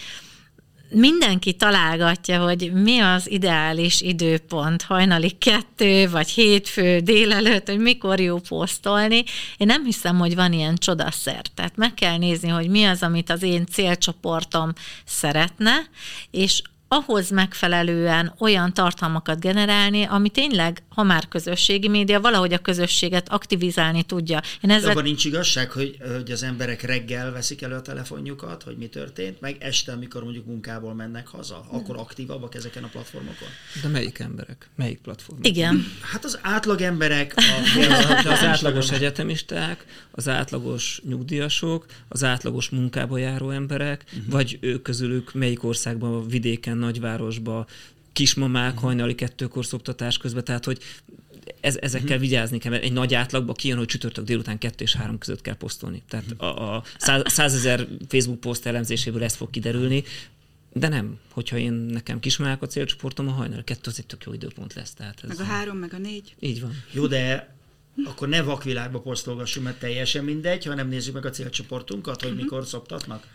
mindenki 0.94 1.54
találgatja, 1.54 2.44
hogy 2.44 2.72
mi 2.74 3.00
az 3.00 3.32
ideális 3.32 4.02
időpont, 4.02 4.82
hajnali 4.82 5.30
kettő, 5.30 6.10
vagy 6.10 6.30
hétfő, 6.30 7.00
délelőtt, 7.00 7.68
hogy 7.68 7.80
mikor 7.80 8.20
jó 8.20 8.40
posztolni. 8.40 9.24
Én 9.58 9.68
nem 9.68 9.86
hiszem, 9.86 10.18
hogy 10.18 10.36
van 10.36 10.54
ilyen 10.54 10.76
csodaszer. 10.76 11.42
Tehát 11.56 11.76
meg 11.76 11.94
kell 11.94 12.18
nézni, 12.18 12.50
hogy 12.50 12.70
mi 12.70 12.84
az, 12.84 13.04
amit 13.04 13.30
az 13.30 13.44
én 13.44 13.66
célcsoportom 13.66 14.74
szeretne, 15.06 15.74
és 16.32 16.62
ahhoz 16.94 17.30
megfelelően 17.30 18.34
olyan 18.40 18.74
tartalmakat 18.74 19.40
generálni, 19.40 20.04
ami 20.04 20.30
tényleg, 20.30 20.84
ha 20.90 21.04
már 21.04 21.28
közösségi 21.28 21.88
média, 21.88 22.22
valahogy 22.22 22.54
a 22.54 22.58
közösséget 22.58 23.30
aktivizálni 23.30 24.04
tudja. 24.04 24.42
Én 24.62 24.70
ezzel... 24.70 24.92
Abban 24.92 25.04
nincs 25.04 25.26
igazság, 25.26 25.72
hogy, 25.72 25.98
hogy 26.18 26.32
az 26.32 26.44
emberek 26.44 26.82
reggel 26.82 27.32
veszik 27.32 27.62
elő 27.62 27.76
a 27.76 27.82
telefonjukat, 27.82 28.64
hogy 28.64 28.78
mi 28.78 28.88
történt, 28.88 29.42
meg 29.42 29.56
este, 29.60 29.92
amikor 29.92 30.24
mondjuk 30.24 30.46
munkából 30.46 30.94
mennek 30.94 31.28
haza, 31.28 31.66
akkor 31.70 31.98
aktívabbak 31.98 32.56
ezeken 32.56 32.84
a 32.84 32.88
platformokon? 32.88 33.48
De 33.82 33.88
melyik 33.88 34.20
emberek? 34.20 34.70
Melyik 34.76 35.00
platformokon? 35.00 35.52
Igen. 35.52 35.86
Hát 36.02 36.26
az 36.26 36.40
átlag 36.42 36.82
emberek, 36.82 37.34
a, 37.36 38.28
az 38.34 38.44
átlagos 38.44 38.92
egyetemisták, 38.92 39.86
az 40.12 40.28
átlagos 40.28 41.02
nyugdíjasok, 41.08 41.86
az 42.08 42.24
átlagos 42.24 42.70
munkába 42.70 43.18
járó 43.18 43.50
emberek, 43.50 44.04
uh-huh. 44.06 44.32
vagy 44.32 44.58
ők 44.62 44.82
közülük 44.82 45.34
melyik 45.34 45.64
országban, 45.64 46.28
vidéken 46.28 46.80
nagyvárosba, 46.82 47.68
kismamák 48.14 48.68
uh-huh. 48.68 48.84
hajnali 48.84 49.16
kettőkor 49.16 49.66
szoktatás 49.66 50.18
közben, 50.18 50.44
tehát 50.44 50.66
hogy 50.66 50.80
ez, 51.60 51.78
ezekkel 51.82 52.08
uh-huh. 52.08 52.22
vigyázni 52.22 52.58
kell, 52.58 52.72
mert 52.72 52.84
egy 52.84 52.94
nagy 52.94 53.14
átlagba 53.14 53.54
kijön, 53.54 53.78
hogy 53.78 53.88
csütörtök 53.88 54.26
délután 54.26 54.58
kettő 54.58 54.84
és 54.84 54.96
három 54.96 55.18
között 55.18 55.42
kell 55.42 55.56
posztolni. 55.56 56.02
Tehát 56.10 56.26
uh-huh. 56.32 56.48
a, 56.48 56.76
a 56.76 56.84
százezer 57.26 57.88
Facebook 58.08 58.40
poszt 58.40 58.66
elemzéséből 58.66 59.24
ez 59.24 59.36
fog 59.36 59.50
kiderülni, 59.50 60.04
de 60.74 60.88
nem, 60.88 61.20
hogyha 61.32 61.58
én 61.58 61.72
nekem 61.72 62.20
kismamák 62.20 62.62
a 62.62 62.68
célcsoportom, 62.68 63.28
a 63.28 63.32
hajnal 63.32 63.64
kettő 63.64 63.90
az 63.90 64.00
egy 64.00 64.06
tök 64.06 64.24
jó 64.26 64.34
időpont 64.34 64.74
lesz. 64.74 64.94
Tehát 64.94 65.24
ez 65.24 65.38
meg 65.38 65.40
a 65.40 65.44
három, 65.44 65.78
meg 65.78 65.94
a 65.94 65.98
négy. 65.98 66.36
Így 66.40 66.62
van. 66.62 66.84
Jó, 66.92 67.08
de 67.08 67.56
akkor 68.06 68.28
ne 68.28 68.42
vakvilágba 68.42 69.00
posztolgassunk, 69.00 69.66
mert 69.66 69.80
teljesen 69.80 70.24
mindegy, 70.24 70.66
hanem 70.66 70.88
nézzük 70.88 71.14
meg 71.14 71.26
a 71.26 71.30
célcsoportunkat, 71.30 72.22
hogy 72.22 72.32
uh-huh. 72.32 72.44
mikor 72.44 72.66
szoptatnak. 72.66 73.28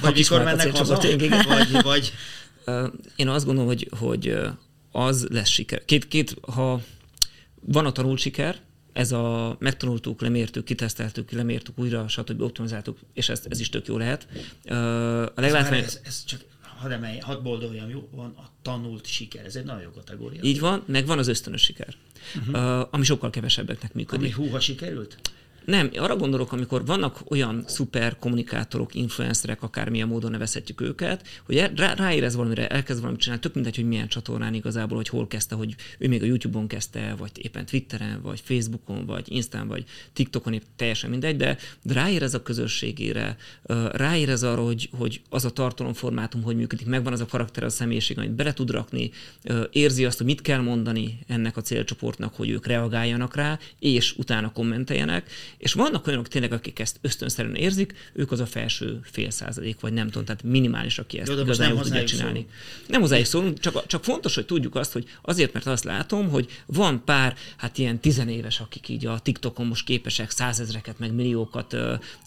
Vagy 0.00 0.14
mikor 0.14 0.42
mennek 0.42 0.76
haza, 0.76 1.00
vagy, 1.48 1.82
vagy... 1.82 2.12
Én 3.16 3.28
azt 3.28 3.44
gondolom, 3.44 3.68
hogy, 3.68 3.88
hogy 3.98 4.38
az 4.92 5.26
lesz 5.30 5.48
siker. 5.48 5.84
Két, 5.84 6.08
két, 6.08 6.36
ha 6.40 6.80
van 7.60 7.86
a 7.86 7.92
tanult 7.92 8.18
siker, 8.18 8.56
ez 8.92 9.12
a 9.12 9.56
megtanultuk, 9.58 10.20
lemértük, 10.20 10.64
kiteszteltük, 10.64 11.30
lemértük 11.30 11.78
újra, 11.78 12.08
stb. 12.08 12.40
optimizáltuk, 12.40 12.98
és 13.12 13.28
ez, 13.28 13.42
ez 13.48 13.60
is 13.60 13.68
tök 13.68 13.86
jó 13.86 13.96
lehet. 13.96 14.26
A 15.34 15.40
leglátvány... 15.40 15.82
ez, 15.82 16.00
ez 16.04 16.24
csak 16.24 16.40
hadd 16.76 16.90
emelj, 16.90 17.18
hadd 17.18 17.42
boldoljam, 17.42 17.88
jó, 17.88 18.08
van 18.12 18.34
a 18.36 18.50
tanult 18.62 19.06
siker, 19.06 19.44
ez 19.44 19.56
egy 19.56 19.64
nagyon 19.64 19.82
jó 19.82 19.90
kategória. 19.90 20.40
Így 20.42 20.60
van, 20.60 20.82
meg 20.86 21.06
van 21.06 21.18
az 21.18 21.28
ösztönös 21.28 21.62
siker, 21.62 21.94
uh-huh. 22.36 22.80
uh, 22.80 22.88
ami 22.90 23.04
sokkal 23.04 23.30
kevesebbeknek 23.30 23.94
működik. 23.94 24.36
Ami 24.36 24.46
húha 24.46 24.60
sikerült? 24.60 25.18
Nem, 25.66 25.90
arra 25.96 26.16
gondolok, 26.16 26.52
amikor 26.52 26.84
vannak 26.84 27.20
olyan 27.28 27.64
szuper 27.66 28.16
kommunikátorok, 28.18 28.94
influencerek, 28.94 29.62
akármilyen 29.62 30.08
módon 30.08 30.30
nevezhetjük 30.30 30.80
őket, 30.80 31.26
hogy 31.44 31.70
rá, 31.76 31.94
ráérez 31.94 32.36
valamire, 32.36 32.68
elkezd 32.68 33.00
valamit 33.00 33.20
csinálni, 33.20 33.42
tök 33.42 33.54
mindegy, 33.54 33.76
hogy 33.76 33.86
milyen 33.86 34.08
csatornán 34.08 34.54
igazából, 34.54 34.96
hogy 34.96 35.08
hol 35.08 35.26
kezdte, 35.26 35.54
hogy 35.54 35.74
ő 35.98 36.08
még 36.08 36.22
a 36.22 36.26
YouTube-on 36.26 36.66
kezdte, 36.66 37.14
vagy 37.18 37.30
éppen 37.34 37.66
Twitteren, 37.66 38.20
vagy 38.22 38.40
Facebookon, 38.44 39.06
vagy 39.06 39.32
Instán, 39.32 39.68
vagy 39.68 39.84
TikTokon, 40.12 40.52
épp 40.52 40.62
teljesen 40.76 41.10
mindegy, 41.10 41.36
de, 41.36 41.56
de 41.82 41.94
ráérez 41.94 42.34
a 42.34 42.42
közösségére, 42.42 43.36
ráérez 43.92 44.42
arra, 44.42 44.62
hogy, 44.64 44.88
hogy 44.98 45.20
az 45.28 45.44
a 45.44 45.50
tartalomformátum, 45.50 46.42
hogy 46.42 46.56
működik, 46.56 46.86
megvan 46.86 47.12
az 47.12 47.20
a 47.20 47.26
karakter, 47.26 47.64
a 47.64 47.68
személyiség, 47.68 48.18
amit 48.18 48.34
bele 48.34 48.52
tud 48.52 48.70
rakni, 48.70 49.10
érzi 49.70 50.04
azt, 50.04 50.16
hogy 50.16 50.26
mit 50.26 50.42
kell 50.42 50.60
mondani 50.60 51.18
ennek 51.26 51.56
a 51.56 51.60
célcsoportnak, 51.60 52.34
hogy 52.34 52.50
ők 52.50 52.66
reagáljanak 52.66 53.34
rá, 53.34 53.58
és 53.78 54.16
utána 54.16 54.52
kommenteljenek, 54.52 55.30
és 55.58 55.72
vannak 55.72 56.06
olyanok 56.06 56.28
tényleg, 56.28 56.52
akik 56.52 56.78
ezt 56.78 56.98
ösztönszerűen 57.00 57.54
érzik, 57.54 58.10
ők 58.12 58.32
az 58.32 58.40
a 58.40 58.46
felső 58.46 59.00
fél 59.02 59.30
százalék, 59.30 59.80
vagy 59.80 59.92
nem 59.92 60.06
tudom, 60.06 60.24
tehát 60.24 60.42
minimális, 60.42 60.98
aki 60.98 61.18
ezt 61.18 61.30
Jó, 61.30 61.40
igazán 61.40 61.74
nem 61.74 61.82
tudja 61.82 62.04
csinálni. 62.04 62.38
Szól. 62.38 62.86
Nem 62.88 63.00
hozzájuk 63.00 63.26
szólunk, 63.26 63.58
csak, 63.58 63.86
csak 63.86 64.04
fontos, 64.04 64.34
hogy 64.34 64.46
tudjuk 64.46 64.74
azt, 64.74 64.92
hogy 64.92 65.08
azért, 65.22 65.52
mert 65.52 65.66
azt 65.66 65.84
látom, 65.84 66.28
hogy 66.28 66.62
van 66.66 67.04
pár, 67.04 67.36
hát 67.56 67.78
ilyen 67.78 68.00
tizenéves, 68.00 68.60
akik 68.60 68.88
így 68.88 69.06
a 69.06 69.18
TikTokon 69.18 69.66
most 69.66 69.84
képesek 69.84 70.30
százezreket, 70.30 70.98
meg 70.98 71.14
milliókat 71.14 71.76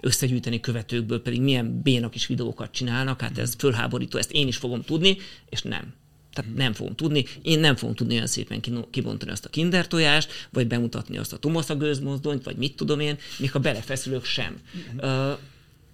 összegyűjteni 0.02 0.60
követőkből, 0.60 1.22
pedig 1.22 1.42
milyen 1.42 1.82
bénak 1.82 2.16
is 2.16 2.28
videókat 2.28 2.72
csinálnak, 2.72 3.22
hát 3.22 3.38
ez 3.38 3.54
fölháborító, 3.58 4.18
ezt 4.18 4.32
én 4.32 4.48
is 4.48 4.58
fogom 4.58 4.82
tudni, 4.82 5.18
és 5.50 5.62
nem. 5.62 5.94
Tehát 6.34 6.56
nem 6.56 6.74
fogom 6.74 6.96
tudni, 6.96 7.26
én 7.42 7.60
nem 7.60 7.76
fogom 7.76 7.96
tudni 7.96 8.14
olyan 8.14 8.28
szépen 8.28 8.62
kibontani 8.92 9.32
azt 9.32 9.46
a 9.46 9.50
kinder 9.50 9.88
tojást, 9.88 10.32
vagy 10.50 10.68
bemutatni 10.68 11.18
azt 11.18 11.34
a 11.34 11.38
Tomasza 11.38 11.76
gőzmozdonyt, 11.76 12.44
vagy 12.44 12.56
mit 12.56 12.76
tudom 12.76 13.00
én, 13.00 13.18
még 13.38 13.50
a 13.54 13.60
belefeszülők 13.60 14.26
sem. 14.26 14.56
Uh, 14.98 15.38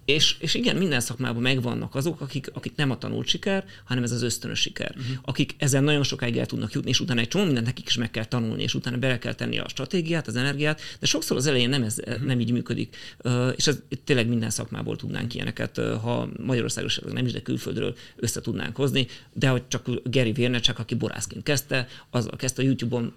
és, 0.06 0.36
és 0.38 0.54
igen, 0.54 0.76
minden 0.76 1.00
szakmában 1.00 1.42
megvannak 1.42 1.94
azok, 1.94 2.20
akik, 2.20 2.50
akik 2.54 2.72
nem 2.76 2.90
a 2.90 2.98
tanult 2.98 3.26
siker, 3.26 3.64
hanem 3.84 4.02
ez 4.02 4.12
az 4.12 4.22
ösztönös 4.22 4.60
siker. 4.60 4.94
Uh-huh. 4.96 5.16
Akik 5.22 5.54
ezen 5.58 5.84
nagyon 5.84 6.02
sokáig 6.02 6.36
el 6.36 6.46
tudnak 6.46 6.72
jutni, 6.72 6.90
és 6.90 7.00
utána 7.00 7.20
egy 7.20 7.28
csomó 7.28 7.44
mindent 7.44 7.66
nekik 7.66 7.86
is 7.86 7.96
meg 7.96 8.10
kell 8.10 8.24
tanulni, 8.24 8.62
és 8.62 8.74
utána 8.74 8.96
bele 8.96 9.18
kell 9.18 9.34
tenni 9.34 9.58
a 9.58 9.68
stratégiát, 9.68 10.26
az 10.26 10.36
energiát, 10.36 10.80
de 11.00 11.06
sokszor 11.06 11.36
az 11.36 11.46
elején 11.46 11.68
nem, 11.68 11.82
ez, 11.82 11.98
uh-huh. 11.98 12.24
nem 12.24 12.40
így 12.40 12.52
működik. 12.52 12.96
Uh, 13.24 13.52
és 13.56 13.66
ez 13.66 13.78
tényleg 14.04 14.28
minden 14.28 14.50
szakmából 14.50 14.96
tudnánk 14.96 15.34
ilyeneket, 15.34 15.78
uh, 15.78 15.92
ha 15.92 16.28
Magyarországos 16.44 17.00
nem 17.12 17.26
is, 17.26 17.32
de 17.32 17.42
külföldről 17.42 17.96
össze 18.16 18.40
tudnánk 18.40 18.76
hozni, 18.76 19.06
de 19.32 19.48
hogy 19.48 19.68
csak 19.68 19.90
Gary 20.04 20.32
Vaynerchuk, 20.32 20.78
aki 20.78 20.94
borászként 20.94 21.42
kezdte, 21.42 21.88
az 22.10 22.28
kezdte 22.36 22.62
a 22.62 22.64
YouTube-on 22.64 23.12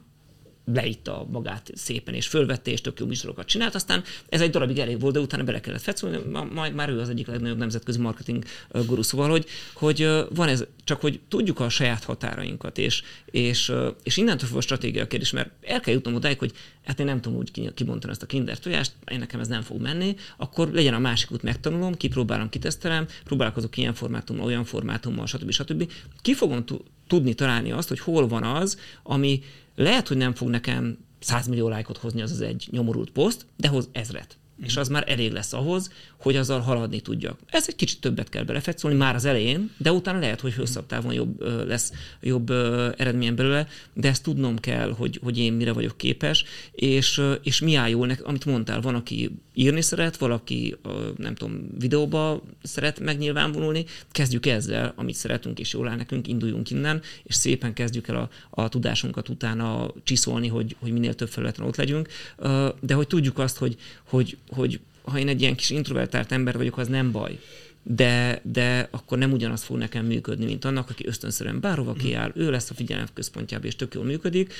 leitta 0.73 1.27
magát 1.31 1.71
szépen, 1.75 2.13
és 2.13 2.27
fölvette, 2.27 2.71
és 2.71 2.81
tök 2.81 2.99
jó 2.99 3.05
műsorokat 3.05 3.45
csinált, 3.45 3.75
aztán 3.75 4.03
ez 4.29 4.41
egy 4.41 4.49
darabig 4.49 4.77
elég 4.77 4.99
volt, 4.99 5.13
de 5.13 5.19
utána 5.19 5.43
bele 5.43 5.59
kellett 5.59 5.81
fetszolni, 5.81 6.17
majd 6.53 6.73
már 6.73 6.89
ő 6.89 6.99
az 6.99 7.09
egyik 7.09 7.27
legnagyobb 7.27 7.57
nemzetközi 7.57 7.99
marketing 7.99 8.43
guru, 8.85 9.01
szóval, 9.01 9.29
hogy, 9.29 9.45
hogy 9.73 10.09
van 10.29 10.47
ez, 10.47 10.65
csak 10.83 11.01
hogy 11.01 11.19
tudjuk 11.27 11.59
a 11.59 11.69
saját 11.69 12.03
határainkat, 12.03 12.77
és, 12.77 13.03
és, 13.25 13.71
és 14.03 14.17
innentől 14.17 14.45
fogva 14.45 14.57
a 14.57 14.61
stratégia 14.61 15.07
kérdés, 15.07 15.31
mert 15.31 15.49
el 15.61 15.79
kell 15.79 15.93
jutnom 15.93 16.15
odáig, 16.15 16.39
hogy 16.39 16.51
hát 16.85 16.99
én 16.99 17.05
nem 17.05 17.21
tudom 17.21 17.37
úgy 17.37 17.73
kibontani 17.73 18.11
ezt 18.11 18.23
a 18.23 18.25
kinder 18.25 18.59
tojást, 18.59 18.91
én 19.11 19.19
nekem 19.19 19.39
ez 19.39 19.47
nem 19.47 19.61
fog 19.61 19.81
menni, 19.81 20.15
akkor 20.37 20.71
legyen 20.71 20.93
a 20.93 20.99
másik 20.99 21.31
út, 21.31 21.43
megtanulom, 21.43 21.93
kipróbálom, 21.93 22.49
kitesztelem, 22.49 23.07
próbálkozok 23.23 23.77
ilyen 23.77 23.93
formátummal, 23.93 24.45
olyan 24.45 24.65
formátummal, 24.65 25.25
stb. 25.25 25.51
stb. 25.51 25.91
Ki 26.21 26.33
fogom 26.33 26.63
tudni 27.07 27.33
találni 27.33 27.71
azt, 27.71 27.87
hogy 27.87 27.99
hol 27.99 28.27
van 28.27 28.43
az, 28.43 28.79
ami 29.03 29.41
lehet, 29.79 30.07
hogy 30.07 30.17
nem 30.17 30.33
fog 30.33 30.49
nekem 30.49 30.97
100 31.19 31.47
millió 31.47 31.67
lájkot 31.67 31.97
hozni 31.97 32.21
az 32.21 32.31
az 32.31 32.41
egy 32.41 32.67
nyomorult 32.71 33.09
poszt, 33.09 33.45
de 33.57 33.67
hoz 33.67 33.89
ezret. 33.91 34.37
és 34.61 34.77
az 34.77 34.87
már 34.87 35.03
elég 35.07 35.31
lesz 35.31 35.53
ahhoz, 35.53 35.91
hogy 36.19 36.35
azzal 36.35 36.59
haladni 36.59 36.99
tudjak. 36.99 37.39
Ez 37.45 37.65
egy 37.67 37.75
kicsit 37.75 38.01
többet 38.01 38.29
kell 38.29 38.43
belefetszolni 38.43 38.97
már 38.97 39.15
az 39.15 39.25
elején, 39.25 39.71
de 39.77 39.91
utána 39.91 40.19
lehet, 40.19 40.41
hogy 40.41 40.55
hosszabb 40.55 40.85
távon 40.85 41.13
jobb 41.13 41.41
lesz 41.67 41.93
jobb 42.21 42.49
eredmény 42.97 43.35
belőle, 43.35 43.67
de 43.93 44.07
ezt 44.07 44.23
tudnom 44.23 44.59
kell, 44.59 44.91
hogy, 44.91 45.19
hogy 45.23 45.37
én 45.37 45.53
mire 45.53 45.71
vagyok 45.71 45.97
képes, 45.97 46.43
és, 46.71 47.21
és 47.43 47.59
mi 47.59 47.75
áll 47.75 47.89
jól, 47.89 48.11
amit 48.23 48.45
mondtál, 48.45 48.81
van, 48.81 48.95
aki 48.95 49.31
írni 49.53 49.81
szeret, 49.81 50.17
valaki, 50.17 50.75
nem 51.17 51.35
tudom, 51.35 51.69
videóba 51.79 52.41
szeret 52.63 52.99
megnyilvánulni, 52.99 53.85
kezdjük 54.11 54.45
ezzel, 54.45 54.93
amit 54.95 55.15
szeretünk, 55.15 55.59
és 55.59 55.73
jól 55.73 55.87
áll 55.87 55.95
nekünk, 55.95 56.27
induljunk 56.27 56.69
innen, 56.69 57.01
és 57.23 57.35
szépen 57.35 57.73
kezdjük 57.73 58.07
el 58.07 58.15
a, 58.15 58.29
a 58.61 58.69
tudásunkat 58.69 59.29
utána 59.29 59.93
csiszolni, 60.03 60.47
hogy, 60.47 60.75
hogy 60.79 60.91
minél 60.91 61.13
több 61.13 61.29
felületen 61.29 61.65
ott 61.65 61.75
legyünk, 61.75 62.07
de 62.79 62.93
hogy 62.93 63.07
tudjuk 63.07 63.39
azt, 63.39 63.57
hogy, 63.57 63.75
hogy, 64.03 64.37
hogy 64.49 64.79
ha 65.01 65.19
én 65.19 65.27
egy 65.27 65.41
ilyen 65.41 65.55
kis 65.55 65.69
introvertált 65.69 66.31
ember 66.31 66.57
vagyok, 66.57 66.77
az 66.77 66.87
nem 66.87 67.11
baj. 67.11 67.39
De, 67.83 68.41
de 68.43 68.87
akkor 68.91 69.17
nem 69.17 69.31
ugyanaz 69.31 69.63
fog 69.63 69.77
nekem 69.77 70.05
működni, 70.05 70.45
mint 70.45 70.65
annak, 70.65 70.89
aki 70.89 71.07
ösztönszerűen 71.07 71.59
bárhova 71.59 71.93
kiáll, 71.93 72.31
ő 72.35 72.51
lesz 72.51 72.69
a 72.69 72.73
figyelem 72.73 73.07
központjában, 73.13 73.67
és 73.67 73.75
tök 73.75 73.93
jól 73.93 74.03
működik. 74.03 74.53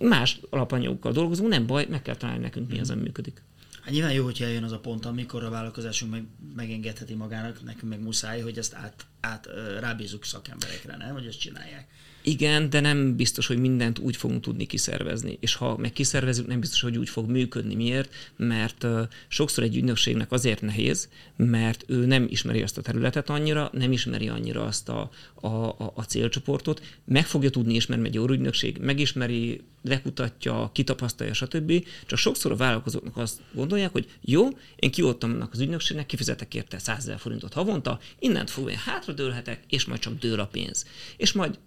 Más 0.00 0.40
alapanyagokkal 0.50 1.12
dolgozunk, 1.12 1.48
nem 1.48 1.66
baj, 1.66 1.86
meg 1.90 2.02
kell 2.02 2.16
találni 2.16 2.42
nekünk, 2.42 2.70
mi 2.70 2.80
az, 2.80 2.90
ami 2.90 3.02
működik. 3.02 3.42
Hát 3.82 3.92
nyilván 3.92 4.12
jó, 4.12 4.24
hogyha 4.24 4.44
eljön 4.44 4.62
az 4.62 4.72
a 4.72 4.78
pont, 4.78 5.06
amikor 5.06 5.44
a 5.44 5.50
vállalkozásunk 5.50 6.12
meg, 6.12 6.24
megengedheti 6.56 7.14
magának, 7.14 7.64
nekünk 7.64 7.92
meg 7.92 8.02
muszáj, 8.02 8.40
hogy 8.40 8.58
ezt 8.58 8.74
át, 8.74 9.06
át 9.20 9.48
rábízunk 9.80 10.24
szakemberekre, 10.24 10.96
nem? 10.96 11.12
Hogy 11.12 11.26
ezt 11.26 11.40
csinálják. 11.40 11.86
Igen, 12.26 12.70
de 12.70 12.80
nem 12.80 13.16
biztos, 13.16 13.46
hogy 13.46 13.58
mindent 13.58 13.98
úgy 13.98 14.16
fogunk 14.16 14.40
tudni 14.40 14.66
kiszervezni. 14.66 15.36
És 15.40 15.54
ha 15.54 15.76
meg 15.76 15.92
kiszervezünk, 15.92 16.48
nem 16.48 16.60
biztos, 16.60 16.80
hogy 16.80 16.98
úgy 16.98 17.08
fog 17.08 17.30
működni. 17.30 17.74
Miért? 17.74 18.14
Mert 18.36 18.86
sokszor 19.28 19.64
egy 19.64 19.76
ügynökségnek 19.76 20.32
azért 20.32 20.60
nehéz, 20.60 21.08
mert 21.36 21.84
ő 21.86 22.06
nem 22.06 22.26
ismeri 22.28 22.62
azt 22.62 22.78
a 22.78 22.82
területet 22.82 23.30
annyira, 23.30 23.70
nem 23.72 23.92
ismeri 23.92 24.28
annyira 24.28 24.64
azt 24.64 24.88
a, 24.88 25.10
a, 25.34 25.46
a, 25.46 25.92
a 25.94 26.02
célcsoportot, 26.02 26.82
meg 27.04 27.26
fogja 27.26 27.50
tudni 27.50 27.74
ismerni 27.74 28.06
egy 28.06 28.14
jó 28.14 28.28
ügynökség, 28.28 28.78
megismeri, 28.78 29.60
lekutatja, 29.82 30.70
kitapasztalja, 30.72 31.32
stb. 31.32 31.86
Csak 32.06 32.18
sokszor 32.18 32.52
a 32.52 32.56
vállalkozóknak 32.56 33.16
azt 33.16 33.40
gondolják, 33.54 33.92
hogy 33.92 34.10
jó, 34.20 34.48
én 34.76 34.90
kioltam 34.90 35.30
annak 35.30 35.52
az 35.52 35.60
ügynökségnek, 35.60 36.06
kifizetek 36.06 36.54
érte 36.54 36.78
100 36.78 36.98
ezer 36.98 37.18
forintot 37.18 37.52
havonta, 37.52 37.98
innent 38.18 38.50
fogva 38.50 38.70
én 38.70 38.76
hátradőlhetek, 38.76 39.64
és 39.68 39.84
majd 39.84 40.00
csak 40.00 40.18
dől 40.18 40.40
a 40.40 40.46
pénz. 40.46 40.86
És 41.16 41.32
majd 41.32 41.58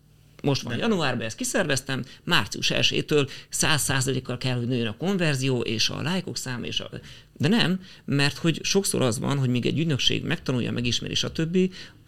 most 0.44 0.62
van 0.62 0.78
januárban, 0.78 1.26
ezt 1.26 1.38
kiszerveztem, 1.38 2.04
március 2.24 2.72
1-től 2.74 3.30
100%-kal 3.52 4.38
kell, 4.38 4.56
hogy 4.56 4.68
nőjön 4.68 4.88
a 4.88 4.98
konverzió, 4.98 5.62
és 5.62 5.90
a 5.90 6.02
lájkok 6.02 6.38
száma, 6.38 6.66
és 6.66 6.80
a... 6.80 6.90
De 7.34 7.48
nem, 7.48 7.80
mert 8.06 8.38
hogy 8.38 8.60
sokszor 8.64 9.02
az 9.02 9.20
van, 9.20 9.38
hogy 9.38 9.50
még 9.50 9.66
egy 9.66 9.80
ügynökség 9.80 10.24
megtanulja, 10.24 10.72
megismeri, 10.72 11.16
stb. 11.16 11.58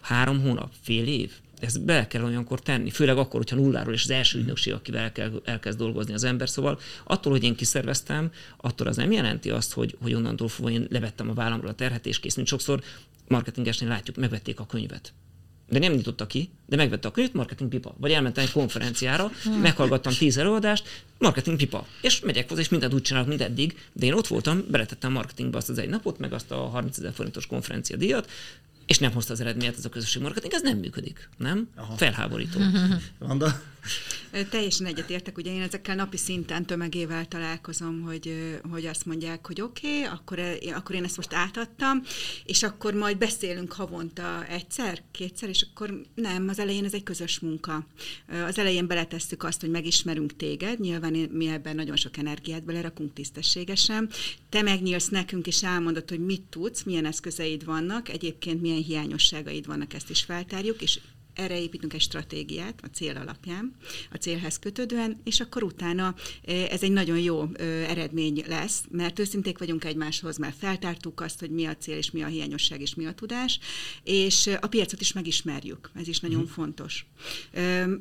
három 0.02 0.42
hónap, 0.42 0.72
fél 0.82 1.08
év, 1.08 1.32
ezt 1.60 1.86
be 1.86 2.08
kell 2.08 2.24
olyankor 2.24 2.62
tenni, 2.62 2.90
főleg 2.90 3.18
akkor, 3.18 3.40
hogyha 3.40 3.56
nulláról 3.56 3.94
és 3.94 4.04
az 4.04 4.10
első 4.10 4.40
ügynökség, 4.40 4.74
akivel 4.74 5.02
el 5.02 5.12
kell, 5.12 5.42
elkezd 5.44 5.78
dolgozni 5.78 6.14
az 6.14 6.24
ember. 6.24 6.50
Szóval 6.50 6.80
attól, 7.04 7.32
hogy 7.32 7.44
én 7.44 7.56
kiszerveztem, 7.56 8.32
attól 8.58 8.88
az 8.88 8.96
nem 8.96 9.12
jelenti 9.12 9.50
azt, 9.50 9.74
hogy, 9.74 9.98
hogy 10.02 10.14
onnantól 10.14 10.48
fogva 10.48 10.72
én 10.72 10.88
levettem 10.90 11.30
a 11.30 11.34
vállamról 11.34 11.70
a 11.70 11.76
terhet, 11.76 12.06
és 12.06 12.20
kész, 12.20 12.36
mint 12.36 12.48
sokszor 12.48 12.82
marketingesnél 13.28 13.90
látjuk, 13.90 14.16
megvették 14.16 14.60
a 14.60 14.66
könyvet 14.66 15.14
de 15.70 15.80
nem 15.80 15.94
nyitotta 15.94 16.28
ki, 16.28 16.50
de 16.66 16.76
megvette 16.76 17.08
a 17.08 17.12
könyvet, 17.12 17.34
marketing 17.34 17.70
pipa. 17.70 17.96
Vagy 17.98 18.12
elmentem 18.12 18.44
egy 18.44 18.52
konferenciára, 18.52 19.32
meghallgattam 19.62 20.14
tíz 20.14 20.38
előadást, 20.38 21.04
marketing 21.18 21.58
pipa. 21.58 21.88
És 22.02 22.20
megyek 22.20 22.50
hozzá, 22.50 22.62
és 22.62 22.70
mindent 22.70 22.94
úgy 22.94 23.02
csinálok, 23.02 23.28
mint 23.28 23.42
eddig, 23.42 23.78
de 23.94 24.06
én 24.06 24.14
ott 24.14 24.28
voltam, 24.28 24.64
beletettem 24.70 25.12
marketingbe 25.12 25.58
azt 25.58 25.70
az 25.70 25.78
egy 25.78 25.90
napot, 25.90 26.20
meg 26.20 26.34
azt 26.34 26.52
a 26.52 26.56
30 26.56 26.98
ezer 26.98 27.14
forintos 27.14 27.46
konferencia 27.46 27.98
díjat, 27.98 28.30
és 28.90 28.98
nem 28.98 29.12
hozta 29.12 29.34
az 29.34 29.40
eredményt 29.40 29.78
ez 29.78 29.86
a 29.86 29.90
közösség 29.90 30.22
marketing, 30.22 30.54
ez 30.54 30.62
nem 30.62 30.78
működik, 30.78 31.30
nem? 31.38 31.70
Aha. 31.76 31.96
Felháborító. 31.96 32.60
Vanda? 33.20 33.62
Teljesen 34.50 34.86
egyetértek, 34.86 35.38
ugye 35.38 35.54
én 35.54 35.62
ezekkel 35.62 35.96
napi 35.96 36.18
szinten 36.18 36.66
tömegével 36.66 37.26
találkozom, 37.26 38.02
hogy, 38.02 38.54
hogy 38.70 38.86
azt 38.86 39.06
mondják, 39.06 39.48
hogy 39.48 39.62
oké, 39.62 39.88
okay, 39.88 40.04
akkor, 40.04 40.40
akkor 40.74 40.96
én 40.96 41.04
ezt 41.04 41.16
most 41.16 41.34
átadtam, 41.34 42.02
és 42.46 42.64
akkor 42.64 42.94
majd 42.94 43.18
beszélünk 43.18 43.74
havonta 43.74 44.46
egyszer, 44.46 45.02
kétszer, 45.12 45.50
és 45.50 45.68
akkor 45.72 46.02
nem, 46.16 46.48
az 46.48 46.60
elején 46.60 46.86
ez 46.86 46.94
egy 46.94 47.04
közös 47.04 47.40
munka. 47.40 47.86
Az 48.48 48.58
elején 48.58 48.88
beletesszük 48.88 49.44
azt, 49.44 49.62
hogy 49.62 49.70
megismerünk 49.70 50.36
téged, 50.36 50.80
nyilván 50.80 51.14
mi 51.14 51.48
ebben 51.48 51.76
nagyon 51.76 51.96
sok 51.96 52.18
energiát 52.18 52.64
belerakunk 52.64 53.14
tisztességesen. 53.14 54.10
Te 54.50 54.62
megnyílsz 54.62 55.10
nekünk, 55.10 55.48
és 55.48 55.64
elmondod, 55.64 56.10
hogy 56.10 56.26
mit 56.26 56.42
tudsz, 56.50 56.84
milyen 56.84 57.06
eszközeid 57.06 57.66
vannak, 57.66 58.10
egyébként 58.10 58.62
milyen 58.62 58.79
hiányosságaid 58.82 59.66
vannak, 59.66 59.94
ezt 59.94 60.10
is 60.10 60.24
feltárjuk, 60.24 60.82
és 60.82 61.00
erre 61.40 61.62
építünk 61.62 61.94
egy 61.94 62.02
stratégiát 62.02 62.80
a 62.84 62.88
cél 62.88 63.18
alapján, 63.18 63.76
a 64.12 64.16
célhez 64.16 64.60
kötődően, 64.60 65.22
és 65.24 65.40
akkor 65.40 65.64
utána 65.64 66.16
ez 66.46 66.84
egy 66.84 66.92
nagyon 66.92 67.20
jó 67.20 67.50
eredmény 67.88 68.44
lesz, 68.48 68.84
mert 68.92 69.20
őszinték 69.20 69.58
vagyunk 69.58 69.84
egymáshoz, 69.84 70.38
mert 70.38 70.56
feltártuk 70.58 71.22
azt, 71.22 71.40
hogy 71.40 71.50
mi 71.50 71.66
a 71.66 71.76
cél, 71.76 71.98
és 71.98 72.12
mi 72.12 72.22
a 72.22 72.28
hiányosság, 72.28 72.82
és 72.82 72.96
mi 72.96 73.06
a 73.06 73.14
tudás, 73.14 73.60
és 74.04 74.50
a 74.62 74.68
piacot 74.68 75.02
is 75.02 75.14
megismerjük, 75.14 75.92
ez 75.96 76.08
is 76.08 76.20
nagyon 76.20 76.40
hmm. 76.40 76.50
fontos. 76.50 77.06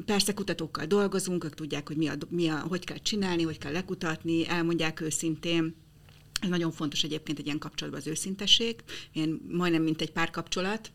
Persze 0.05 0.35
kutatókkal 0.35 0.87
dolgozunk, 0.87 1.45
ők 1.45 1.55
tudják, 1.55 1.87
hogy 1.87 1.97
mi 1.97 2.09
a, 2.09 2.15
mi 2.29 2.49
a, 2.49 2.59
hogy 2.59 2.85
kell 2.85 2.99
csinálni, 2.99 3.43
hogy 3.43 3.59
kell 3.59 3.73
lekutatni, 3.73 4.49
elmondják 4.49 5.01
őszintén, 5.01 5.75
ez 6.41 6.49
nagyon 6.49 6.73
fontos 6.73 7.03
egyébként 7.03 7.39
egy 7.39 7.47
ilyen 7.47 7.59
kapcsolatban 7.59 8.03
az 8.03 8.07
őszintesség, 8.07 8.77
ilyen 9.13 9.41
majdnem 9.51 9.83
mint 9.83 10.01
egy 10.01 10.11
párkapcsolat, 10.11 10.91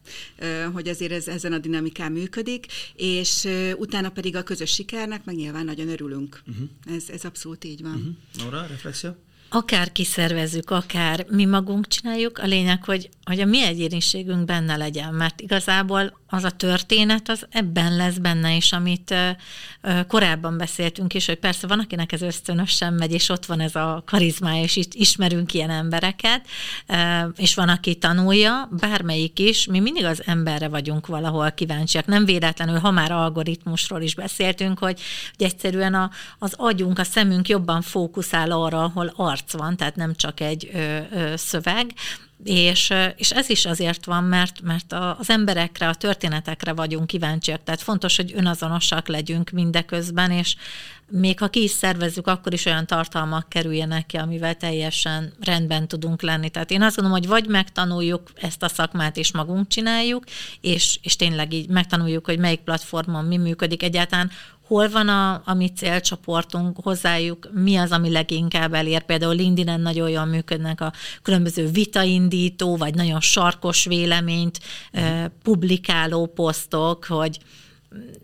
hogy 0.73 0.87
azért 0.87 1.11
ez, 1.11 1.27
ezen 1.27 1.53
a 1.53 1.57
dinamikán 1.57 2.11
működik, 2.11 2.65
és 2.95 3.47
utána 3.77 4.09
pedig 4.09 4.35
a 4.35 4.43
közös 4.43 4.73
sikernek 4.73 5.25
meg 5.25 5.35
nyilván 5.35 5.65
nagyon 5.65 5.89
örülünk. 5.89 6.41
Uh-huh. 6.47 6.69
Ez, 6.95 7.09
ez 7.09 7.25
abszolút 7.25 7.63
így 7.63 7.81
van. 7.81 7.95
Uh-huh. 7.95 8.43
Nora, 8.43 8.65
reflexió? 8.67 9.15
Akár 9.53 9.91
kiszervezzük, 9.91 10.69
akár 10.69 11.25
mi 11.29 11.45
magunk 11.45 11.87
csináljuk, 11.87 12.37
a 12.37 12.45
lényeg, 12.45 12.83
hogy, 12.83 13.09
hogy 13.25 13.39
a 13.39 13.45
mi 13.45 13.63
egyéniségünk 13.63 14.45
benne 14.45 14.75
legyen, 14.75 15.13
mert 15.13 15.41
igazából 15.41 16.21
az 16.33 16.43
a 16.43 16.49
történet, 16.49 17.29
az 17.29 17.45
ebben 17.49 17.95
lesz 17.95 18.17
benne 18.17 18.55
is, 18.55 18.71
amit 18.71 19.15
korábban 20.07 20.57
beszéltünk 20.57 21.13
is, 21.13 21.25
hogy 21.25 21.39
persze 21.39 21.67
van, 21.67 21.79
akinek 21.79 22.11
ez 22.11 22.21
ösztönösen 22.21 22.93
megy, 22.93 23.11
és 23.11 23.29
ott 23.29 23.45
van 23.45 23.59
ez 23.59 23.75
a 23.75 24.03
karizmája, 24.05 24.63
és 24.63 24.75
itt 24.75 24.93
ismerünk 24.93 25.53
ilyen 25.53 25.69
embereket, 25.69 26.47
és 27.35 27.55
van, 27.55 27.69
aki 27.69 27.95
tanulja, 27.95 28.69
bármelyik 28.79 29.39
is, 29.39 29.65
mi 29.67 29.79
mindig 29.79 30.05
az 30.05 30.21
emberre 30.25 30.67
vagyunk 30.67 31.07
valahol 31.07 31.51
kíváncsiak. 31.51 32.05
Nem 32.05 32.25
véletlenül, 32.25 32.79
ha 32.79 32.91
már 32.91 33.11
algoritmusról 33.11 34.01
is 34.01 34.15
beszéltünk, 34.15 34.79
hogy, 34.79 35.01
hogy 35.37 35.45
egyszerűen 35.45 35.93
a, 35.93 36.09
az 36.39 36.53
agyunk, 36.57 36.99
a 36.99 37.03
szemünk 37.03 37.49
jobban 37.49 37.81
fókuszál 37.81 38.51
arra, 38.51 38.83
ahol 38.83 39.13
arc 39.15 39.42
van, 39.51 39.77
tehát 39.77 39.95
nem 39.95 40.15
csak 40.15 40.39
egy 40.39 40.69
ö, 40.73 40.97
ö, 41.11 41.33
szöveg, 41.35 41.93
és, 42.43 42.93
és 43.15 43.31
ez 43.31 43.49
is 43.49 43.65
azért 43.65 44.05
van, 44.05 44.23
mert, 44.23 44.61
mert 44.61 44.93
az 45.19 45.29
emberekre, 45.29 45.87
a 45.87 45.95
történetekre 45.95 46.73
vagyunk 46.73 47.07
kíváncsiak, 47.07 47.63
tehát 47.63 47.81
fontos, 47.81 48.15
hogy 48.15 48.31
önazonosak 48.35 49.07
legyünk 49.07 49.49
mindeközben, 49.49 50.31
és 50.31 50.55
még 51.09 51.39
ha 51.39 51.47
ki 51.47 51.63
is 51.63 51.71
szervezzük, 51.71 52.27
akkor 52.27 52.53
is 52.53 52.65
olyan 52.65 52.85
tartalmak 52.85 53.49
kerüljenek 53.49 54.05
ki, 54.05 54.17
amivel 54.17 54.55
teljesen 54.55 55.33
rendben 55.39 55.87
tudunk 55.87 56.21
lenni. 56.21 56.49
Tehát 56.49 56.71
én 56.71 56.81
azt 56.81 56.95
gondolom, 56.95 57.19
hogy 57.19 57.29
vagy 57.29 57.47
megtanuljuk 57.47 58.31
ezt 58.35 58.63
a 58.63 58.67
szakmát, 58.67 59.17
és 59.17 59.31
magunk 59.31 59.67
csináljuk, 59.67 60.23
és, 60.61 60.99
és 61.01 61.15
tényleg 61.15 61.53
így 61.53 61.69
megtanuljuk, 61.69 62.25
hogy 62.25 62.39
melyik 62.39 62.59
platformon 62.59 63.25
mi 63.25 63.37
működik 63.37 63.83
egyáltalán, 63.83 64.31
hol 64.63 64.89
van 64.89 65.07
a, 65.07 65.41
a 65.45 65.53
mi 65.53 65.67
célcsoportunk, 65.67 66.77
hozzájuk 66.83 67.49
mi 67.53 67.75
az, 67.75 67.91
ami 67.91 68.11
leginkább 68.11 68.73
elér. 68.73 69.01
Például 69.01 69.35
LinkedIn-en 69.35 69.81
nagyon 69.81 70.09
jól 70.09 70.25
működnek 70.25 70.81
a 70.81 70.93
különböző 71.21 71.67
vitaindító, 71.67 72.77
vagy 72.77 72.95
nagyon 72.95 73.19
sarkos 73.19 73.85
véleményt 73.85 74.59
eh, 74.91 75.25
publikáló 75.43 76.25
posztok, 76.25 77.05
hogy 77.05 77.39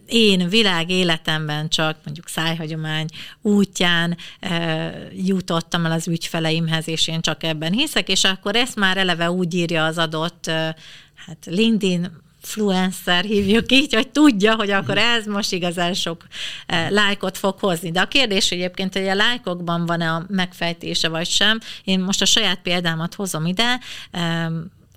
én 0.06 0.50
világ 0.50 0.90
életemben 0.90 1.70
csak 1.70 1.98
mondjuk 2.04 2.28
szájhagyomány 2.28 3.06
útján 3.42 4.18
e, 4.40 4.92
jutottam 5.14 5.86
el 5.86 5.92
az 5.92 6.08
ügyfeleimhez, 6.08 6.88
és 6.88 7.08
én 7.08 7.22
csak 7.22 7.44
ebben 7.44 7.72
hiszek, 7.72 8.10
és 8.10 8.24
akkor 8.24 8.56
ezt 8.56 8.76
már 8.76 8.98
eleve 8.98 9.32
úgy 9.32 9.54
írja 9.54 9.86
az 9.86 9.98
adott 9.98 10.48
e, 10.48 10.76
hát 11.16 11.46
LinkedIn 11.46 12.12
influencer 12.42 13.24
hívjuk 13.24 13.72
így, 13.72 13.94
hogy 13.94 14.10
tudja, 14.10 14.56
hogy 14.56 14.72
akkor 14.72 14.96
mhm. 14.96 15.06
ez 15.06 15.26
most 15.26 15.52
igazán 15.52 15.94
sok 15.94 16.28
eh, 16.66 16.90
lájkot 16.90 17.38
fog 17.38 17.60
hozni. 17.60 17.92
De 17.92 18.02
a 18.02 18.08
kérdés 18.08 18.52
egyébként, 18.52 18.94
hogy 18.94 19.08
a 19.08 19.16
lájkokban 19.16 19.86
van-e 19.86 20.12
a 20.12 20.26
megfejtése 20.28 21.10
vagy 21.10 21.28
sem. 21.28 21.60
Én 21.84 22.00
most 22.00 22.22
a 22.22 22.26
saját 22.26 22.62
példámat 22.62 23.16
hozom 23.16 23.46
ide. 23.46 23.80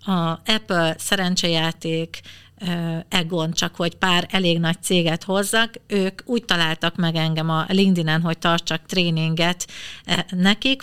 A 0.05 0.41
Apple 0.45 0.95
szerencsejáték 0.99 2.21
eh, 2.57 3.01
Egon, 3.09 3.53
csak 3.53 3.77
hogy 3.77 3.95
pár 3.95 4.27
elég 4.31 4.59
nagy 4.59 4.83
céget 4.83 5.25
hozzak, 5.25 5.75
ők 5.87 6.23
úgy 6.25 6.45
találtak 6.45 6.97
meg 6.97 7.15
engem 7.15 7.51
a 7.51 7.65
LinkedIn-en, 7.69 8.21
hogy 8.21 8.39
tartsak 8.39 8.87
tréninget 8.87 9.67
eh, 10.05 10.19
nekik, 10.31 10.83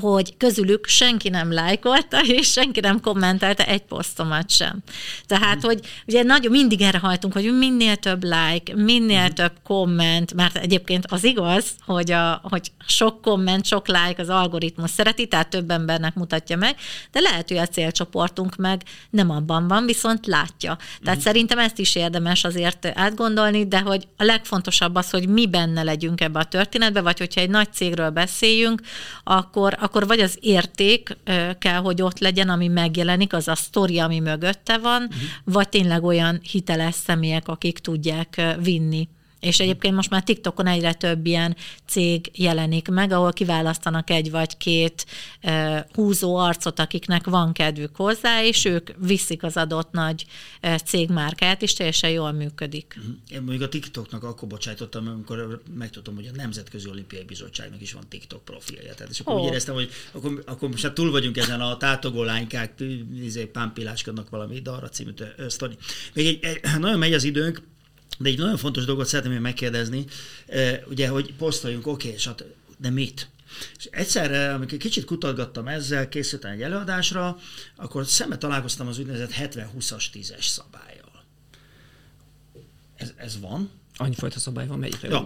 hogy 0.00 0.36
közülük 0.36 0.86
senki 0.86 1.28
nem 1.28 1.52
lájkolta, 1.52 2.20
és 2.38 2.50
senki 2.50 2.80
nem 2.80 3.00
kommentelte 3.00 3.66
egy 3.66 3.82
posztomat 3.82 4.50
sem. 4.50 4.78
Tehát, 5.26 5.56
mm. 5.56 5.60
hogy 5.60 5.80
ugye 6.06 6.22
nagyon 6.22 6.50
mindig 6.50 6.80
erre 6.80 6.98
hajtunk, 6.98 7.32
hogy 7.32 7.58
minél 7.58 7.96
több 7.96 8.22
like, 8.22 8.74
minél 8.76 9.28
mm. 9.28 9.34
több 9.34 9.52
komment, 9.64 10.34
mert 10.34 10.56
egyébként 10.56 11.06
az 11.08 11.24
igaz, 11.24 11.64
hogy, 11.86 12.10
a, 12.10 12.40
hogy 12.42 12.72
sok 12.86 13.22
komment, 13.22 13.66
sok 13.66 13.86
like 13.86 14.22
az 14.22 14.28
algoritmus 14.28 14.90
szereti, 14.90 15.26
tehát 15.26 15.48
több 15.48 15.70
embernek 15.70 16.14
mutatja 16.14 16.56
meg, 16.56 16.76
de 17.10 17.20
lehet, 17.20 17.48
hogy 17.48 17.56
a 17.56 17.66
célcsoportunk 17.66 18.56
meg 18.56 18.82
nem 19.10 19.30
abban 19.30 19.68
van, 19.68 19.86
viszont 19.86 20.26
látja. 20.26 20.78
Tehát 21.02 21.18
mm. 21.18 21.22
szerintem 21.22 21.58
ezt 21.58 21.78
is 21.78 21.94
érdemes 21.94 22.44
azért 22.44 22.86
átgondolni, 22.94 23.68
de 23.68 23.80
hogy 23.80 24.08
a 24.16 24.24
legfontosabb 24.24 24.94
az, 24.94 25.10
hogy 25.10 25.28
mi 25.28 25.46
benne 25.46 25.82
legyünk 25.82 26.20
ebbe 26.20 26.38
a 26.38 26.44
történetbe, 26.44 27.00
vagy 27.00 27.18
hogyha 27.18 27.40
egy 27.40 27.50
nagy 27.50 27.72
cégről 27.72 28.10
beszéljünk, 28.10 28.80
akkor 29.24 29.76
akkor 29.82 30.06
vagy 30.06 30.20
az 30.20 30.38
érték 30.40 31.16
kell, 31.58 31.80
hogy 31.80 32.02
ott 32.02 32.18
legyen, 32.18 32.48
ami 32.48 32.68
megjelenik, 32.68 33.32
az 33.32 33.48
a 33.48 33.54
sztori, 33.54 33.98
ami 33.98 34.20
mögötte 34.20 34.78
van, 34.78 35.02
uh-huh. 35.02 35.20
vagy 35.44 35.68
tényleg 35.68 36.04
olyan 36.04 36.40
hiteles 36.50 36.94
személyek, 36.94 37.48
akik 37.48 37.78
tudják 37.78 38.42
vinni 38.62 39.08
és 39.42 39.60
egyébként 39.60 39.94
most 39.94 40.10
már 40.10 40.22
TikTokon 40.22 40.66
egyre 40.66 40.92
több 40.92 41.26
ilyen 41.26 41.56
cég 41.86 42.30
jelenik 42.34 42.88
meg, 42.88 43.12
ahol 43.12 43.32
kiválasztanak 43.32 44.10
egy 44.10 44.30
vagy 44.30 44.56
két 44.56 45.06
uh, 45.42 45.78
húzó 45.92 46.36
arcot, 46.36 46.78
akiknek 46.78 47.26
van 47.26 47.52
kedvük 47.52 47.96
hozzá, 47.96 48.44
és 48.44 48.64
ők 48.64 48.90
viszik 48.98 49.42
az 49.42 49.56
adott 49.56 49.90
nagy 49.90 50.24
uh, 50.62 50.76
cégmárkát, 50.76 51.62
és 51.62 51.72
teljesen 51.72 52.10
jól 52.10 52.32
működik. 52.32 52.98
Én 53.28 53.42
mondjuk 53.42 53.62
a 53.62 53.68
TikToknak 53.68 54.22
akkor 54.22 54.48
bocsájtottam, 54.48 55.08
amikor 55.08 55.62
megtudtam, 55.74 56.14
hogy 56.14 56.26
a 56.26 56.36
Nemzetközi 56.36 56.88
Olimpiai 56.88 57.24
Bizottságnak 57.24 57.80
is 57.80 57.92
van 57.92 58.08
TikTok 58.08 58.44
profilja. 58.44 58.94
Tehát, 58.94 59.12
és 59.12 59.20
akkor 59.20 59.34
oh. 59.34 59.40
úgy 59.40 59.46
éreztem, 59.46 59.74
hogy 59.74 59.90
akkor, 60.12 60.42
akkor 60.46 60.68
most 60.68 60.82
hát 60.82 60.94
túl 60.94 61.10
vagyunk 61.10 61.36
ezen 61.36 61.60
a 61.60 61.76
tátogó 61.76 62.22
lánykák, 62.22 62.72
izé, 63.22 63.44
pámpiláskodnak 63.44 64.28
valami 64.30 64.60
Darra 64.60 64.88
című 64.88 65.10
sztori. 65.48 65.76
Még 66.14 66.26
egy, 66.26 66.44
egy, 66.44 66.78
nagyon 66.78 66.98
megy 66.98 67.12
az 67.12 67.24
időnk, 67.24 67.62
de 68.18 68.28
egy 68.28 68.38
nagyon 68.38 68.56
fontos 68.56 68.84
dolgot 68.84 69.06
szeretném 69.06 69.40
megkérdezni, 69.40 70.04
ugye, 70.88 71.08
hogy 71.08 71.34
posztoljunk, 71.34 71.86
oké, 71.86 72.08
okay, 72.08 72.20
hát, 72.24 72.44
de 72.78 72.90
mit? 72.90 73.30
És 73.78 73.88
egyszerre, 73.90 74.54
amikor 74.54 74.78
kicsit 74.78 75.04
kutatgattam 75.04 75.68
ezzel, 75.68 76.08
készültem 76.08 76.50
egy 76.50 76.62
előadásra, 76.62 77.38
akkor 77.76 78.06
szembe 78.06 78.38
találkoztam 78.38 78.86
az 78.86 78.98
úgynevezett 78.98 79.32
70-20-as 79.32 80.04
10-es 80.14 80.42
szabályjal. 80.46 81.24
Ez, 82.96 83.12
ez 83.16 83.40
van? 83.40 83.70
Annyifajta 83.96 84.38
szabály 84.38 84.66
van, 84.66 84.78
melyikre 84.78 85.08
ja, 85.08 85.18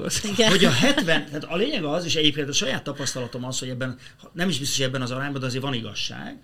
Hogy 0.49 0.64
a 0.64 0.70
70, 0.70 1.26
tehát 1.26 1.45
a 1.45 1.57
lényeg 1.57 1.84
az, 1.84 2.05
és 2.05 2.14
egyébként 2.14 2.49
a 2.49 2.53
saját 2.53 2.84
tapasztalatom 2.84 3.45
az, 3.45 3.59
hogy 3.59 3.68
ebben, 3.68 3.99
nem 4.32 4.49
is 4.49 4.59
biztos, 4.59 4.76
hogy 4.76 4.87
ebben 4.87 5.03
az 5.03 5.11
arányban, 5.11 5.41
de 5.41 5.47
azért 5.47 5.62
van 5.62 5.74
igazság, 5.74 6.43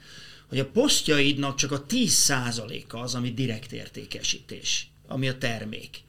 hogy 0.48 0.58
a 0.58 0.66
posztjaidnak 0.66 1.56
csak 1.56 1.72
a 1.72 1.84
10%-a 1.84 2.96
az, 2.96 3.14
ami 3.14 3.32
direkt 3.32 3.72
értékesítés, 3.72 4.90
ami 5.06 5.28
a 5.28 5.38
termék. 5.38 6.02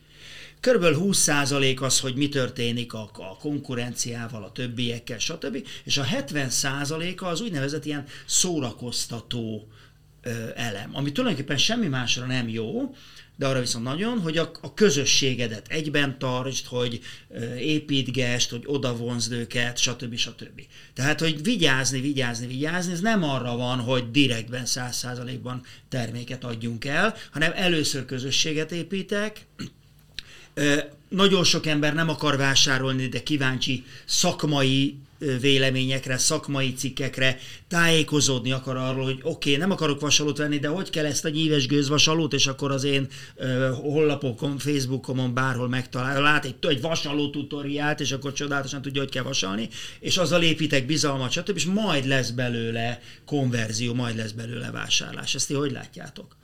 Körülbelül 0.63 0.99
20% 1.03 1.79
az, 1.79 1.99
hogy 1.99 2.15
mi 2.15 2.29
történik 2.29 2.93
a, 2.93 3.09
a 3.13 3.37
konkurenciával, 3.37 4.43
a 4.43 4.51
többiekkel, 4.51 5.19
stb. 5.19 5.67
És 5.83 5.97
a 5.97 6.03
70%-a 6.03 7.25
az 7.25 7.41
úgynevezett 7.41 7.85
ilyen 7.85 8.05
szórakoztató 8.25 9.67
ö, 10.21 10.29
elem, 10.55 10.89
ami 10.93 11.11
tulajdonképpen 11.11 11.57
semmi 11.57 11.87
másra 11.87 12.25
nem 12.25 12.49
jó, 12.49 12.95
de 13.35 13.47
arra 13.47 13.59
viszont 13.59 13.83
nagyon, 13.83 14.19
hogy 14.19 14.37
a, 14.37 14.51
a 14.61 14.73
közösségedet 14.73 15.67
egyben 15.67 16.19
tartsd, 16.19 16.65
hogy 16.65 16.99
építgest, 17.59 18.49
hogy 18.49 18.63
odavonzd 18.65 19.31
őket, 19.31 19.77
stb. 19.77 20.15
stb. 20.15 20.61
Tehát, 20.93 21.19
hogy 21.19 21.43
vigyázni, 21.43 22.01
vigyázni, 22.01 22.47
vigyázni, 22.47 22.91
ez 22.91 22.99
nem 22.99 23.23
arra 23.23 23.55
van, 23.55 23.79
hogy 23.79 24.11
direktben, 24.11 24.65
száz 24.65 24.95
százalékban 24.95 25.63
terméket 25.89 26.43
adjunk 26.43 26.85
el, 26.85 27.15
hanem 27.31 27.51
először 27.55 28.05
közösséget 28.05 28.71
építek, 28.71 29.45
nagyon 31.09 31.43
sok 31.43 31.65
ember 31.65 31.93
nem 31.93 32.09
akar 32.09 32.37
vásárolni, 32.37 33.07
de 33.07 33.23
kíváncsi 33.23 33.83
szakmai 34.05 34.97
véleményekre, 35.41 36.17
szakmai 36.17 36.73
cikkekre, 36.73 37.37
tájékozódni 37.67 38.51
akar 38.51 38.77
arról, 38.77 39.03
hogy 39.03 39.19
oké, 39.21 39.49
okay, 39.49 39.55
nem 39.55 39.71
akarok 39.71 39.99
vasalót 39.99 40.37
venni, 40.37 40.59
de 40.59 40.67
hogy 40.67 40.89
kell 40.89 41.05
ezt 41.05 41.25
a 41.25 41.29
nyíves 41.29 41.67
gőzvasalót, 41.67 42.33
és 42.33 42.47
akkor 42.47 42.71
az 42.71 42.83
én 42.83 43.07
uh, 43.35 44.57
Facebookomon 44.57 45.33
bárhol 45.33 45.69
megtalál, 45.69 46.21
lát 46.21 46.45
egy, 46.45 46.55
egy 46.61 46.81
vasaló 46.81 47.29
tutoriált, 47.29 47.99
és 47.99 48.11
akkor 48.11 48.33
csodálatosan 48.33 48.81
tudja, 48.81 49.01
hogy 49.01 49.11
kell 49.11 49.23
vasalni, 49.23 49.69
és 49.99 50.17
azzal 50.17 50.41
építek 50.41 50.85
bizalmat, 50.85 51.31
stb. 51.31 51.55
és 51.55 51.65
majd 51.65 52.05
lesz 52.05 52.29
belőle 52.29 53.01
konverzió, 53.25 53.93
majd 53.93 54.15
lesz 54.15 54.31
belőle 54.31 54.71
vásárlás. 54.71 55.35
Ezt 55.35 55.47
ti 55.47 55.53
hogy 55.53 55.71
látjátok? 55.71 56.35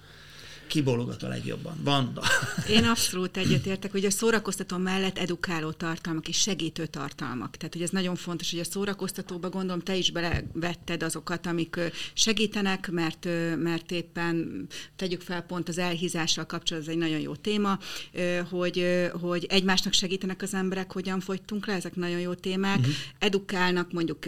Kibologat 0.69 1.23
a 1.23 1.27
legjobban. 1.27 1.77
Vanda. 1.83 2.23
Én 2.77 2.83
abszolút 2.83 3.37
egyetértek, 3.37 3.91
hogy 3.91 4.05
a 4.05 4.09
szórakoztató 4.09 4.77
mellett 4.77 5.17
edukáló 5.17 5.71
tartalmak 5.71 6.27
és 6.27 6.37
segítő 6.37 6.85
tartalmak. 6.85 7.57
Tehát, 7.57 7.73
hogy 7.73 7.83
ez 7.83 7.89
nagyon 7.89 8.15
fontos, 8.15 8.51
hogy 8.51 8.59
a 8.59 8.63
szórakoztatóba 8.63 9.49
gondolom 9.49 9.81
te 9.81 9.95
is 9.95 10.11
belevetted 10.11 11.03
azokat, 11.03 11.45
amik 11.45 11.79
segítenek, 12.13 12.91
mert, 12.91 13.27
mert 13.57 13.91
éppen 13.91 14.67
tegyük 14.95 15.21
fel 15.21 15.41
pont 15.41 15.69
az 15.69 15.77
elhízással 15.77 16.45
kapcsolatban, 16.45 16.91
ez 16.93 16.95
egy 16.95 17.09
nagyon 17.09 17.19
jó 17.19 17.35
téma, 17.35 17.79
hogy, 18.49 19.09
hogy 19.21 19.45
egymásnak 19.49 19.93
segítenek 19.93 20.41
az 20.41 20.53
emberek, 20.53 20.91
hogyan 20.91 21.19
fogytunk 21.19 21.65
le, 21.67 21.73
ezek 21.73 21.95
nagyon 21.95 22.19
jó 22.19 22.33
témák. 22.33 22.77
Uh-huh. 22.77 22.93
Edukálnak 23.19 23.91
mondjuk 23.91 24.25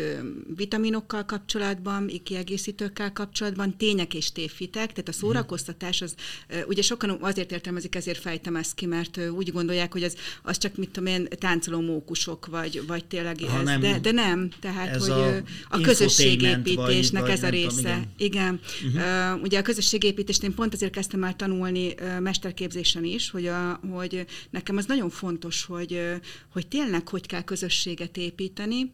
vitaminokkal 0.55 1.25
kapcsolatban, 1.25 2.11
kiegészítőkkel 2.23 3.13
kapcsolatban, 3.13 3.77
tények 3.77 4.13
és 4.13 4.31
tévhitek, 4.31 4.87
tehát 4.91 5.07
a 5.07 5.11
szórakoztatás 5.11 6.01
az 6.01 6.15
Ugye 6.67 6.81
sokan 6.81 7.17
azért 7.21 7.51
értelmezik, 7.51 7.95
ezért 7.95 8.19
fejtem 8.19 8.55
ezt 8.55 8.75
ki, 8.75 8.85
mert 8.85 9.19
úgy 9.31 9.51
gondolják, 9.51 9.91
hogy 9.91 10.03
az, 10.03 10.15
az 10.43 10.57
csak, 10.57 10.75
mit 10.75 10.89
tudom 10.89 11.13
én, 11.13 11.27
táncoló 11.29 11.81
mókusok, 11.81 12.45
vagy, 12.45 12.83
vagy 12.87 13.05
tényleg 13.05 13.41
ez. 13.41 13.63
Nem, 13.63 13.79
de, 13.79 13.99
de 13.99 14.11
nem, 14.11 14.49
tehát, 14.59 14.95
hogy 14.95 15.09
a, 15.09 15.35
a 15.69 15.79
közösségépítésnek 15.81 17.21
vagy, 17.21 17.31
ez 17.31 17.43
a 17.43 17.49
része. 17.49 17.81
Tudom, 17.81 18.13
igen. 18.17 18.59
igen. 18.87 18.95
Uh-huh. 18.95 19.41
Ugye 19.41 19.59
a 19.59 19.61
közösségépítést 19.61 20.43
én 20.43 20.53
pont 20.53 20.73
azért 20.73 20.91
kezdtem 20.91 21.23
el 21.23 21.35
tanulni 21.35 21.93
mesterképzésen 22.19 23.03
is, 23.03 23.29
hogy, 23.29 23.45
a, 23.45 23.79
hogy 23.91 24.25
nekem 24.49 24.77
az 24.77 24.85
nagyon 24.85 25.09
fontos, 25.09 25.65
hogy, 25.65 26.01
hogy 26.51 26.67
tényleg 26.67 27.07
hogy 27.07 27.25
kell 27.25 27.43
közösséget 27.43 28.17
építeni, 28.17 28.91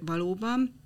valóban, 0.00 0.77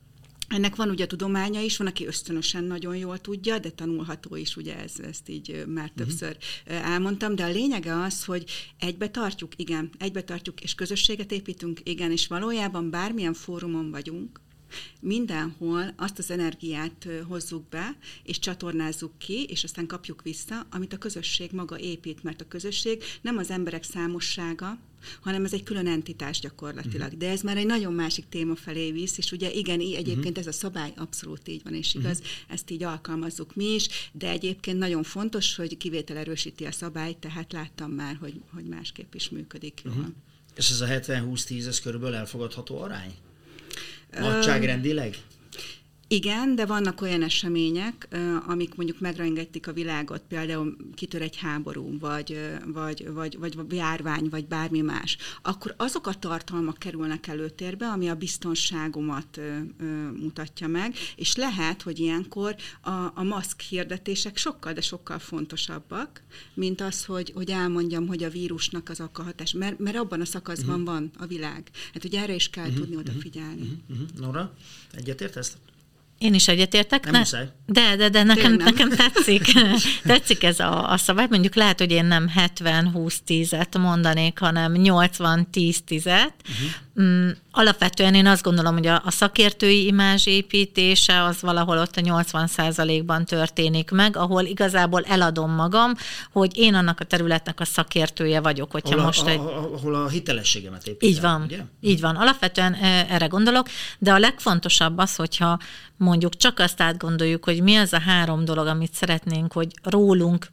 ennek 0.53 0.77
van 0.77 0.91
ugye 0.91 1.07
tudománya 1.07 1.61
is, 1.61 1.77
van, 1.77 1.87
aki 1.87 2.07
ösztönösen 2.07 2.65
nagyon 2.65 2.97
jól 2.97 3.19
tudja, 3.19 3.59
de 3.59 3.71
tanulható 3.71 4.37
is, 4.37 4.57
ugye 4.57 4.77
ez, 4.79 4.93
ezt 5.09 5.29
így 5.29 5.65
már 5.67 5.85
uh-huh. 5.85 5.97
többször 5.97 6.37
elmondtam, 6.65 7.35
de 7.35 7.45
a 7.45 7.51
lényege 7.51 8.01
az, 8.01 8.25
hogy 8.25 8.45
egybe 8.79 9.09
tartjuk, 9.09 9.53
igen, 9.57 9.91
egybe 9.99 10.23
tartjuk, 10.23 10.61
és 10.61 10.75
közösséget 10.75 11.33
építünk, 11.33 11.81
igen, 11.83 12.11
és 12.11 12.27
valójában 12.27 12.91
bármilyen 12.91 13.35
fórumon 13.35 13.91
vagyunk, 13.91 14.41
mindenhol 15.01 15.95
azt 15.97 16.19
az 16.19 16.31
energiát 16.31 17.09
hozzuk 17.29 17.69
be, 17.69 17.97
és 18.23 18.39
csatornázzuk 18.39 19.19
ki, 19.19 19.45
és 19.45 19.65
aztán 19.65 19.87
kapjuk 19.87 20.23
vissza, 20.23 20.67
amit 20.71 20.93
a 20.93 20.99
közösség 20.99 21.51
maga 21.53 21.79
épít, 21.79 22.23
mert 22.23 22.41
a 22.41 22.49
közösség 22.49 23.03
nem 23.21 23.37
az 23.37 23.51
emberek 23.51 23.83
számossága, 23.83 24.79
hanem 25.21 25.45
ez 25.45 25.53
egy 25.53 25.63
külön 25.63 25.87
entitás 25.87 26.41
gyakorlatilag. 26.41 27.07
Uh-huh. 27.07 27.19
De 27.19 27.29
ez 27.29 27.41
már 27.41 27.57
egy 27.57 27.67
nagyon 27.67 27.93
másik 27.93 28.29
téma 28.29 28.57
felé 28.57 28.93
visz, 28.93 29.19
és 29.19 29.33
ugye 29.33 29.53
igen, 29.53 29.81
egyébként 29.81 30.19
uh-huh. 30.19 30.39
ez 30.39 30.47
a 30.47 30.53
szabály 30.53 30.93
abszolút 30.97 31.49
így 31.49 31.63
van, 31.65 31.75
és 31.75 31.95
igaz, 31.95 32.19
uh-huh. 32.19 32.33
ezt 32.49 32.71
így 32.71 32.83
alkalmazzuk 32.83 33.55
mi 33.55 33.65
is, 33.65 33.89
de 34.13 34.29
egyébként 34.29 34.79
nagyon 34.79 35.03
fontos, 35.03 35.57
hogy 35.57 35.77
kivétel 35.77 36.17
erősíti 36.17 36.65
a 36.65 36.73
szabályt, 36.73 37.19
tehát 37.19 37.53
láttam 37.53 37.91
már, 37.91 38.17
hogy, 38.21 38.41
hogy 38.55 38.65
másképp 38.65 39.15
is 39.15 39.29
működik. 39.29 39.83
Uh-huh. 39.85 40.07
És 40.57 40.71
ez 40.71 40.81
a 40.81 40.87
70-20-10, 40.87 41.67
ez 41.67 41.81
körülbelül 41.81 42.17
elfogadható 42.17 42.81
arány? 42.81 43.15
Muchas 44.19 44.49
um, 44.49 44.53
ah. 44.55 44.61
like. 44.95 45.19
Igen, 46.13 46.55
de 46.55 46.67
vannak 46.67 47.01
olyan 47.01 47.23
események, 47.23 48.09
amik 48.47 48.75
mondjuk 48.75 49.01
megrengetik 49.01 49.67
a 49.67 49.73
világot, 49.73 50.23
például 50.29 50.77
kitör 50.95 51.23
egy 51.23 51.37
háború, 51.37 51.99
vagy, 51.99 52.39
vagy, 52.65 53.09
vagy, 53.13 53.37
vagy 53.39 53.73
járvány, 53.73 54.29
vagy 54.29 54.47
bármi 54.47 54.81
más, 54.81 55.17
akkor 55.43 55.75
azok 55.77 56.07
a 56.07 56.15
tartalmak 56.15 56.79
kerülnek 56.79 57.27
előtérbe, 57.27 57.87
ami 57.87 58.09
a 58.09 58.15
biztonságomat 58.15 59.41
mutatja 60.21 60.69
meg, 60.69 60.95
és 61.17 61.37
lehet, 61.37 61.83
hogy 61.83 61.99
ilyenkor 61.99 62.57
a, 62.81 62.91
a 62.91 63.23
maszk 63.23 63.61
hirdetések 63.61 64.37
sokkal, 64.37 64.73
de 64.73 64.81
sokkal 64.81 65.19
fontosabbak, 65.19 66.23
mint 66.55 66.81
az, 66.81 67.05
hogy, 67.05 67.33
hogy 67.35 67.51
elmondjam, 67.51 68.07
hogy 68.07 68.23
a 68.23 68.31
vírusnak 68.31 68.89
az 68.89 69.03
hatás, 69.13 69.53
mert, 69.53 69.79
mert 69.79 69.97
abban 69.97 70.21
a 70.21 70.25
szakaszban 70.25 70.81
uh-huh. 70.81 70.95
van 70.95 71.11
a 71.19 71.27
világ. 71.27 71.71
Hát, 71.93 72.03
hogy 72.03 72.15
erre 72.15 72.35
is 72.35 72.51
kell 72.51 72.65
uh-huh. 72.67 72.79
tudni 72.79 72.97
odafigyelni. 72.97 73.83
Uh-huh. 73.89 74.01
Uh-huh. 74.01 74.19
Nora, 74.19 74.55
egyetértesz? 74.93 75.57
Én 76.23 76.35
is 76.35 76.49
egyetértek. 76.49 77.11
Nem 77.11 77.23
ne, 77.31 77.39
De, 77.67 77.97
de, 77.97 78.09
de 78.09 78.23
nekem, 78.23 78.53
nem. 78.53 78.65
nekem 78.65 78.89
tetszik. 78.89 79.45
tetszik 80.05 80.43
ez 80.43 80.61
a, 80.61 80.91
a 80.91 80.97
szabály. 80.97 81.27
Mondjuk 81.31 81.55
lehet, 81.55 81.79
hogy 81.79 81.91
én 81.91 82.05
nem 82.05 82.31
70-20-10-et 82.37 83.79
mondanék, 83.79 84.39
hanem 84.39 84.75
80-10-10-et. 84.77 86.33
Uh-huh 86.49 86.71
Mm, 87.01 87.29
alapvetően 87.51 88.15
én 88.15 88.27
azt 88.27 88.43
gondolom, 88.43 88.73
hogy 88.75 88.87
a, 88.87 89.03
a 89.05 89.11
szakértői 89.11 89.87
imázs 89.87 90.27
építése 90.27 91.23
az 91.23 91.41
valahol 91.41 91.79
ott 91.79 91.97
a 91.97 92.01
80%-ban 92.01 93.25
történik 93.25 93.91
meg, 93.91 94.17
ahol 94.17 94.45
igazából 94.45 95.03
eladom 95.03 95.51
magam, 95.51 95.93
hogy 96.33 96.59
én 96.59 96.75
annak 96.75 97.01
a 97.01 97.05
területnek 97.05 97.61
a 97.61 97.65
szakértője 97.65 98.41
vagyok. 98.41 98.71
Hogyha 98.71 98.95
ahol, 98.95 99.05
most 99.05 99.27
a, 99.27 99.29
egy... 99.29 99.39
ahol 99.39 99.95
a 99.95 100.09
hitelességemet 100.09 100.87
építem. 100.87 101.09
Így 101.09 101.21
van, 101.21 101.43
ugye? 101.43 101.61
így 101.81 102.01
van. 102.01 102.17
Alapvetően 102.17 102.75
erre 103.09 103.27
gondolok, 103.27 103.69
de 103.99 104.13
a 104.13 104.19
legfontosabb 104.19 104.99
az, 104.99 105.17
hogyha 105.17 105.59
mondjuk 105.97 106.37
csak 106.37 106.59
azt 106.59 106.81
átgondoljuk, 106.81 107.45
hogy 107.45 107.63
mi 107.63 107.77
az 107.77 107.93
a 107.93 108.01
három 108.01 108.45
dolog, 108.45 108.67
amit 108.67 108.95
szeretnénk, 108.95 109.53
hogy 109.53 109.69
rólunk 109.83 110.47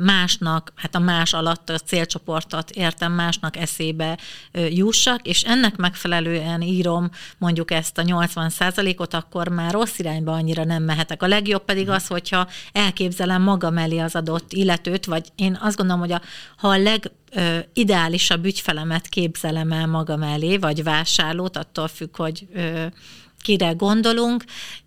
másnak, 0.00 0.72
hát 0.76 0.94
a 0.94 0.98
más 0.98 1.32
alatt 1.32 1.70
a 1.70 1.78
célcsoportot 1.78 2.70
értem, 2.70 3.12
másnak 3.12 3.56
eszébe 3.56 4.18
jussak, 4.70 5.26
és 5.26 5.42
ennek 5.42 5.76
megfelelően 5.76 6.62
írom 6.62 7.10
mondjuk 7.38 7.70
ezt 7.70 7.98
a 7.98 8.02
80 8.02 8.50
ot 8.96 9.14
akkor 9.14 9.48
már 9.48 9.72
rossz 9.72 9.98
irányba 9.98 10.32
annyira 10.32 10.64
nem 10.64 10.82
mehetek. 10.82 11.22
A 11.22 11.26
legjobb 11.26 11.64
pedig 11.64 11.88
az, 11.88 12.06
hogyha 12.06 12.48
elképzelem 12.72 13.42
magam 13.42 13.78
elé 13.78 13.98
az 13.98 14.14
adott 14.14 14.52
illetőt, 14.52 15.04
vagy 15.04 15.28
én 15.34 15.58
azt 15.60 15.76
gondolom, 15.76 16.00
hogy 16.00 16.12
a, 16.12 16.20
ha 16.56 16.68
a 16.68 16.78
leg 16.78 17.10
ideálisabb 17.72 18.44
ügyfelemet 18.44 19.08
képzelem 19.08 19.72
el 19.72 19.86
magam 19.86 20.22
elé, 20.22 20.56
vagy 20.56 20.82
vásárlót, 20.82 21.56
attól 21.56 21.88
függ, 21.88 22.16
hogy 22.16 22.46
ö, 22.54 22.86
kire 23.42 23.72
gondolunk, 23.72 24.44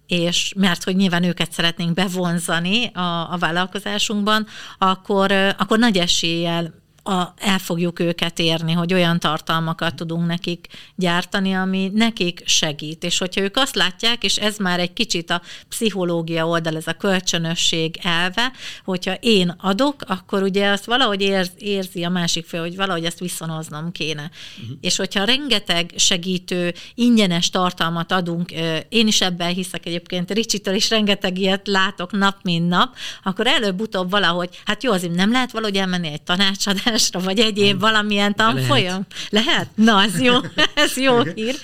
és 0.07 0.53
mert 0.55 0.83
hogy 0.83 0.95
nyilván 0.95 1.23
őket 1.23 1.51
szeretnénk 1.51 1.93
bevonzani 1.93 2.85
a, 2.93 3.31
a 3.31 3.37
vállalkozásunkban, 3.39 4.47
akkor, 4.77 5.31
akkor 5.31 5.79
nagy 5.79 5.97
eséllyel 5.97 6.82
a, 7.03 7.33
el 7.37 7.59
fogjuk 7.59 7.99
őket 7.99 8.39
érni, 8.39 8.71
hogy 8.71 8.93
olyan 8.93 9.19
tartalmakat 9.19 9.95
tudunk 9.95 10.27
nekik 10.27 10.67
gyártani, 10.95 11.53
ami 11.53 11.91
nekik 11.93 12.41
segít. 12.45 13.03
És 13.03 13.17
hogyha 13.17 13.41
ők 13.41 13.57
azt 13.57 13.75
látják, 13.75 14.23
és 14.23 14.37
ez 14.37 14.57
már 14.57 14.79
egy 14.79 14.93
kicsit 14.93 15.29
a 15.29 15.41
pszichológia 15.69 16.47
oldal, 16.47 16.75
ez 16.75 16.87
a 16.87 16.93
kölcsönösség 16.93 17.99
elve, 18.01 18.51
hogyha 18.85 19.13
én 19.13 19.55
adok, 19.57 19.95
akkor 20.07 20.43
ugye 20.43 20.69
azt 20.69 20.85
valahogy 20.85 21.21
érz, 21.21 21.51
érzi 21.57 22.03
a 22.03 22.09
másik 22.09 22.45
fél, 22.45 22.61
hogy 22.61 22.75
valahogy 22.75 23.05
ezt 23.05 23.19
viszonoznom 23.19 23.91
kéne. 23.91 24.31
Uh-huh. 24.61 24.77
És 24.81 24.95
hogyha 24.95 25.23
rengeteg 25.23 25.91
segítő, 25.95 26.73
ingyenes 26.95 27.49
tartalmat 27.49 28.11
adunk, 28.11 28.51
én 28.89 29.07
is 29.07 29.21
ebben 29.21 29.53
hiszek 29.53 29.85
egyébként, 29.85 30.31
Ricsitől 30.31 30.75
is 30.75 30.89
rengeteg 30.89 31.37
ilyet 31.37 31.67
látok 31.67 32.11
nap, 32.11 32.37
mint 32.43 32.67
nap, 32.67 32.95
akkor 33.23 33.47
előbb-utóbb 33.47 34.09
valahogy, 34.09 34.49
hát 34.65 34.83
jó, 34.83 34.91
azért 34.91 35.15
nem 35.15 35.31
lehet 35.31 35.51
valahogy 35.51 35.75
elmenni 35.75 36.07
egy 36.07 36.21
tanácsadásra, 36.21 36.92
oktatásra, 36.93 37.19
vagy 37.19 37.39
egyéb 37.39 37.79
valamilyen 37.79 38.35
tanfolyam? 38.35 39.05
Lehet. 39.29 39.47
lehet? 39.47 39.67
Na, 39.75 39.97
az 39.97 40.21
jó, 40.21 40.33
ez 40.73 40.97
jó 40.97 41.23
hír. 41.23 41.55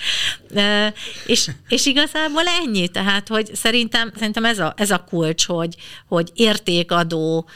E, 0.54 0.94
és, 1.26 1.50
és 1.68 1.86
igazából 1.86 2.42
ennyi, 2.62 2.88
tehát, 2.88 3.28
hogy 3.28 3.54
szerintem, 3.54 4.12
szerintem 4.18 4.44
ez, 4.44 4.58
a, 4.58 4.74
ez 4.76 4.90
a 4.90 5.04
kulcs, 5.08 5.46
hogy, 5.46 5.74
hogy 6.08 6.30
értékadó, 6.34 7.48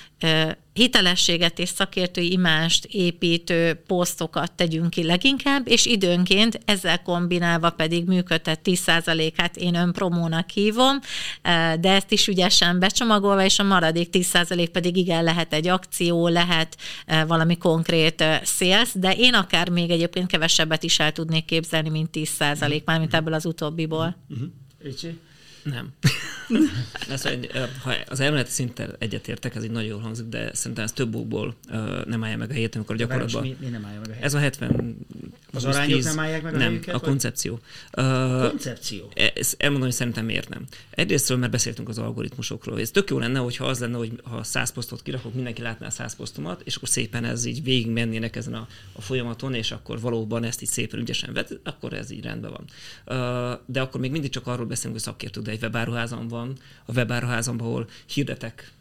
hitelességet 0.72 1.58
és 1.58 1.68
szakértői 1.68 2.32
imást 2.32 2.84
építő 2.84 3.82
posztokat 3.86 4.52
tegyünk 4.52 4.90
ki 4.90 5.04
leginkább, 5.04 5.68
és 5.68 5.86
időnként 5.86 6.60
ezzel 6.64 7.02
kombinálva 7.02 7.70
pedig 7.70 8.06
működtet 8.06 8.60
10%-át 8.64 9.56
én 9.56 9.74
önpromónak 9.74 10.50
hívom, 10.50 10.98
de 11.80 11.92
ezt 11.92 12.12
is 12.12 12.26
ügyesen 12.26 12.78
becsomagolva, 12.78 13.44
és 13.44 13.58
a 13.58 13.62
maradék 13.62 14.08
10% 14.12 14.68
pedig 14.72 14.96
igen 14.96 15.24
lehet 15.24 15.52
egy 15.52 15.68
akció, 15.68 16.28
lehet 16.28 16.76
valami 17.26 17.56
konkrét 17.56 18.24
sales, 18.42 18.90
de 18.94 19.12
én 19.12 19.34
akár 19.34 19.68
még 19.68 19.90
egyébként 19.90 20.26
kevesebbet 20.26 20.82
is 20.82 20.98
el 20.98 21.12
tudnék 21.12 21.44
képzelni, 21.44 21.88
mint 21.88 22.10
10% 22.12 22.84
mármint 22.84 23.14
ebből 23.14 23.34
az 23.34 23.46
utóbbiból. 23.46 24.16
Uh-huh. 24.28 24.48
Nem. 25.64 25.92
ez 27.10 27.26
egy, 27.26 27.50
ha 27.82 27.94
az 28.08 28.20
elméleti 28.20 28.50
szinten 28.50 28.94
egyetértek, 28.98 29.54
ez 29.54 29.62
egy 29.62 29.70
nagyon 29.70 29.88
jól 29.88 30.00
hangzik, 30.00 30.26
de 30.26 30.54
szerintem 30.54 30.84
ez 30.84 30.92
több 30.92 31.14
okból 31.14 31.54
nem 32.04 32.24
állja 32.24 32.36
meg 32.36 32.50
a 32.50 32.52
helyét, 32.52 32.74
amikor 32.74 32.96
gyakorlatban... 32.96 33.42
Mi, 33.42 33.56
mi 33.60 33.66
nem 33.66 33.84
állja 33.84 33.98
meg 33.98 34.08
a 34.08 34.12
helyét? 34.12 34.24
Ez 34.24 34.34
a 34.34 34.38
70... 34.38 34.96
Az 35.54 35.64
arányok 35.64 36.02
nem 36.02 36.18
állják 36.18 36.42
meg 36.42 36.54
a 36.54 36.56
Nem, 36.56 36.66
helyüket, 36.66 36.94
a 36.94 36.98
koncepció. 36.98 37.58
Uh, 37.96 38.48
koncepció? 38.48 39.12
Ezt 39.34 39.54
elmondom, 39.58 39.88
hogy 39.88 39.96
szerintem 39.96 40.24
miért 40.24 40.48
nem. 40.48 40.64
Egyrésztről, 40.90 41.38
mert 41.38 41.52
beszéltünk 41.52 41.88
az 41.88 41.98
algoritmusokról. 41.98 42.80
Ez 42.80 42.90
tök 42.90 43.10
jó 43.10 43.18
lenne, 43.18 43.38
hogyha 43.38 43.64
az 43.64 43.78
lenne, 43.78 43.96
hogy 43.96 44.20
ha 44.24 44.42
100 44.42 44.72
posztot 44.72 45.02
kirakok, 45.02 45.34
mindenki 45.34 45.62
látná 45.62 45.86
a 45.86 45.90
100 45.90 46.16
posztomat, 46.16 46.60
és 46.64 46.76
akkor 46.76 46.88
szépen 46.88 47.24
ez 47.24 47.44
így 47.44 47.62
végig 47.62 47.90
mennének 47.90 48.36
ezen 48.36 48.54
a, 48.54 48.68
a 48.92 49.00
folyamaton, 49.00 49.54
és 49.54 49.70
akkor 49.70 50.00
valóban 50.00 50.44
ezt 50.44 50.62
így 50.62 50.68
szépen 50.68 51.00
ügyesen 51.00 51.32
vet, 51.32 51.60
akkor 51.64 51.92
ez 51.92 52.10
így 52.10 52.24
rendben 52.24 52.50
van. 52.50 52.64
Uh, 53.06 53.60
de 53.66 53.80
akkor 53.80 54.00
még 54.00 54.10
mindig 54.10 54.30
csak 54.30 54.46
arról 54.46 54.66
beszélünk, 54.66 54.94
hogy 54.94 55.04
szakértő, 55.04 55.40
de 55.40 55.50
egy 55.50 55.62
webáruházam 55.62 56.28
van, 56.28 56.58
a 56.86 56.92
webáruházamban, 56.92 57.66
ahol 57.66 57.88
hirdetek 58.06 58.72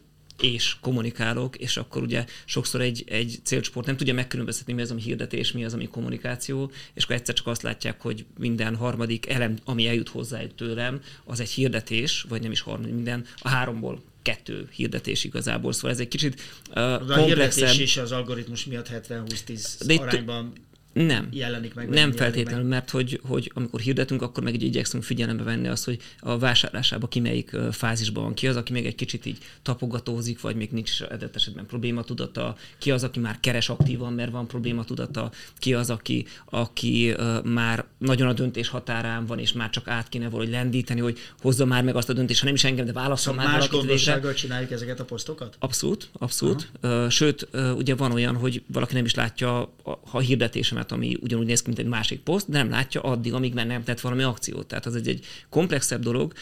és 0.42 0.76
kommunikálok, 0.82 1.58
és 1.58 1.78
akkor 1.78 2.02
ugye 2.02 2.26
sokszor 2.46 2.82
egy, 2.82 3.04
egy 3.08 3.40
célcsoport 3.44 3.86
nem 3.86 3.98
tudja 3.98 4.14
megkülönböztetni, 4.14 4.74
mi 4.74 4.82
az, 4.82 4.92
ami 4.92 5.02
hirdetés, 5.02 5.52
mi 5.52 5.66
az, 5.66 5.74
ami 5.74 5.88
kommunikáció, 5.88 6.72
és 6.94 7.04
akkor 7.04 7.16
egyszer 7.16 7.36
csak 7.36 7.48
azt 7.48 7.62
látják, 7.62 8.02
hogy 8.02 8.26
minden 8.40 8.76
harmadik 8.76 9.30
elem, 9.30 9.58
ami 9.64 9.88
eljut 9.88 10.10
hozzájuk 10.10 10.56
tőlem, 10.56 11.02
az 11.24 11.40
egy 11.40 11.50
hirdetés, 11.50 12.26
vagy 12.30 12.42
nem 12.42 12.52
is 12.52 12.62
harmadik, 12.62 12.94
minden, 12.94 13.26
a 13.38 13.50
háromból 13.50 14.02
kettő 14.22 14.70
hirdetés 14.72 15.24
igazából, 15.24 15.74
szóval 15.74 15.92
ez 15.92 16.00
egy 16.00 16.08
kicsit 16.08 16.42
uh, 16.70 16.76
De 16.76 17.14
a 17.14 17.26
hirdetés 17.26 17.80
is 17.80 17.98
az 17.98 18.12
algoritmus 18.12 18.66
miatt 18.66 18.90
70-20-10 18.90 20.00
arányban 20.00 20.54
nem. 20.94 21.28
jelenik 21.32 21.74
meg. 21.74 21.90
Nem 21.90 22.12
feltétlenül, 22.12 22.62
meg. 22.62 22.70
mert 22.70 22.90
hogy, 22.90 23.20
hogy 23.24 23.52
amikor 23.54 23.80
hirdetünk, 23.80 24.22
akkor 24.22 24.44
meg 24.44 24.54
így 24.54 24.64
igyekszünk 24.64 25.04
figyelembe 25.04 25.44
venni 25.44 25.68
azt, 25.68 25.86
hogy 25.86 26.00
a 26.20 26.38
vásárlásába 26.38 27.08
ki 27.08 27.20
melyik 27.20 27.56
fázisban 27.72 28.24
van, 28.24 28.34
ki 28.34 28.48
az, 28.48 28.56
aki 28.56 28.72
még 28.72 28.86
egy 28.86 28.96
kicsit 28.96 29.26
így 29.26 29.38
tapogatózik, 29.62 30.42
vagy 30.42 30.56
még 30.56 30.70
nincs 30.72 31.02
adott 31.02 31.36
esetben 31.36 31.66
probléma 31.66 32.04
tudata, 32.04 32.56
ki 32.78 32.92
az, 32.92 33.04
aki 33.04 33.20
már 33.20 33.40
keres 33.40 33.70
aktívan, 33.70 34.14
mert 34.14 34.32
van 34.32 34.48
probléma 34.48 34.84
tudata, 34.84 35.32
ki 35.58 35.74
az, 35.74 35.90
aki, 35.90 36.26
aki 36.46 37.16
már 37.44 37.86
nagyon 37.98 38.28
a 38.28 38.34
döntés 38.34 38.68
határán 38.68 39.26
van, 39.26 39.40
és 39.40 39.54
már 39.54 39.70
csak 39.70 39.88
át 39.88 40.10
kéne 40.10 40.30
valahogy 40.30 40.52
lendíteni, 40.52 41.00
hogy 41.00 41.18
hozza 41.42 41.66
már 41.66 41.84
meg 41.84 41.96
azt 41.96 42.10
a 42.10 42.14
döntést, 42.14 42.40
ha 42.40 42.46
nem 42.46 42.56
is 42.56 42.64
engem, 42.64 42.86
de 42.86 42.94
válaszol 42.94 43.34
szóval 43.34 43.50
már 43.50 43.60
más 43.60 43.70
gondossággal 43.70 44.34
csináljuk 44.34 44.72
ezeket 44.72 45.00
a 45.00 45.06
posztokat? 45.06 45.56
Abszolút, 45.60 46.10
abszolút. 46.14 46.72
Uh, 46.82 47.10
sőt, 47.10 47.48
ugye 47.76 47.96
van 47.96 48.12
olyan, 48.12 48.36
hogy 48.36 48.64
valaki 48.68 48.94
nem 48.94 49.06
is 49.06 49.16
látja, 49.16 49.74
ha 50.06 50.20
hirdetésemet 50.20 50.83
formát, 50.84 50.92
ami 50.92 51.18
ugyanúgy 51.22 51.46
néz 51.46 51.62
ki, 51.62 51.68
mint 51.68 51.80
egy 51.80 51.86
másik 51.86 52.20
poszt, 52.20 52.50
de 52.50 52.58
nem 52.58 52.70
látja 52.70 53.02
addig, 53.02 53.34
amíg 53.34 53.54
már 53.54 53.66
nem 53.66 53.84
tett 53.84 54.00
valami 54.00 54.24
akciót. 54.24 54.68
Tehát 54.68 54.86
az 54.86 54.96
egy, 54.96 55.08
egy 55.08 55.26
komplexebb 55.50 56.02
dolog. 56.02 56.34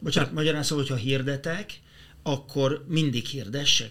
Bocsánat, 0.00 0.32
magyarán 0.32 0.62
szóval, 0.62 0.84
hogyha 0.84 1.04
hirdetek, 1.04 1.70
akkor 2.22 2.84
mindig 2.88 3.26
hirdessek? 3.26 3.90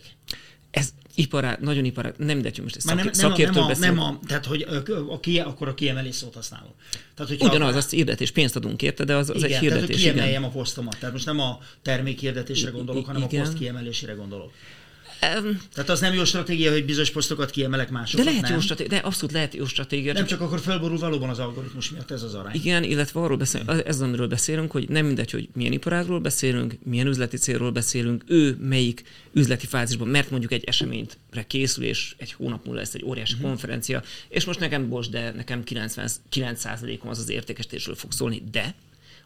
Ez 0.71 0.93
ipará, 1.15 1.57
nagyon 1.61 1.85
ipará, 1.85 2.11
nem 2.17 2.35
mindegy, 2.35 2.59
most 2.61 2.79
szak, 2.79 2.95
nem, 2.95 3.03
nem, 3.03 3.13
szakértől 3.13 3.63
nem, 3.63 3.71
a, 3.71 3.79
nem 3.79 3.99
a, 3.99 4.19
tehát 4.27 4.45
hogy 4.45 4.67
a, 5.09 5.19
kie, 5.19 5.43
akkor 5.43 5.67
a 5.67 5.73
kiemelés 5.73 6.15
szót 6.15 6.33
használom. 6.33 6.71
Tehát, 7.15 7.31
hogyha 7.31 7.47
Ugyanaz, 7.47 7.73
a, 7.73 7.77
az 7.77 7.89
hirdetés, 7.89 8.31
pénzt 8.31 8.55
adunk 8.55 8.81
érte, 8.81 9.03
de 9.03 9.15
az, 9.15 9.29
az 9.29 9.35
igen, 9.35 9.49
egy 9.49 9.59
hirdetés. 9.59 9.85
Tehát, 9.85 10.01
hogy 10.01 10.11
kiemeljem 10.11 10.41
igen. 10.41 10.43
a 10.43 10.53
posztomat. 10.53 10.97
Tehát 10.99 11.13
most 11.13 11.25
nem 11.25 11.39
a 11.39 11.59
termék 11.81 12.19
hirdetésre 12.19 12.69
gondolok, 12.69 13.05
hanem 13.05 13.21
igen. 13.21 13.41
a 13.41 13.43
poszt 13.43 13.57
kiemelésére 13.57 14.13
gondolok. 14.13 14.51
Tehát 15.19 15.89
az 15.89 15.99
nem 15.99 16.13
jó 16.13 16.25
stratégia, 16.25 16.71
hogy 16.71 16.85
bizonyos 16.85 17.11
posztokat 17.11 17.49
kiemelek 17.49 17.89
másokat, 17.89 18.25
De 18.25 18.31
lehet 18.31 18.45
nem? 18.45 18.53
jó 18.53 18.59
stratégia, 18.59 18.99
de 18.99 19.05
abszolút 19.05 19.31
lehet 19.31 19.53
jó 19.53 19.65
stratégia. 19.65 20.13
Nem 20.13 20.25
csak, 20.25 20.39
csak 20.39 20.47
akkor 20.47 20.59
felborul 20.59 20.97
valóban 20.97 21.29
az 21.29 21.39
algoritmus 21.39 21.89
miatt 21.89 22.11
ez 22.11 22.23
az 22.23 22.33
arány. 22.33 22.55
Igen, 22.55 22.83
illetve 22.83 23.19
arról 23.19 23.37
beszél, 23.37 23.83
ez 23.85 24.01
amiről 24.01 24.27
beszélünk, 24.27 24.71
hogy 24.71 24.89
nem 24.89 25.05
mindegy, 25.05 25.31
hogy 25.31 25.49
milyen 25.53 25.71
iparágról 25.71 26.19
beszélünk, 26.19 26.77
milyen 26.83 27.07
üzleti 27.07 27.37
célról 27.37 27.71
beszélünk, 27.71 28.23
ő 28.27 28.57
melyik 28.59 29.03
üzleti 29.33 29.65
fázisban, 29.65 30.07
mert 30.07 30.29
mondjuk 30.29 30.51
egy 30.51 30.63
eseményre 30.63 31.43
készül, 31.47 31.83
és 31.83 32.15
egy 32.17 32.33
hónap 32.33 32.65
múlva 32.65 32.79
lesz 32.79 32.93
egy 32.93 33.03
óriási 33.03 33.33
uh-huh. 33.33 33.47
konferencia, 33.47 34.03
és 34.29 34.45
most 34.45 34.59
nekem, 34.59 34.89
bocs, 34.89 35.09
de 35.09 35.31
nekem 35.31 35.63
99%-om 35.65 37.09
az 37.09 37.19
az 37.19 37.29
értékesítésről 37.29 37.95
fog 37.95 38.11
szólni, 38.11 38.43
de 38.51 38.75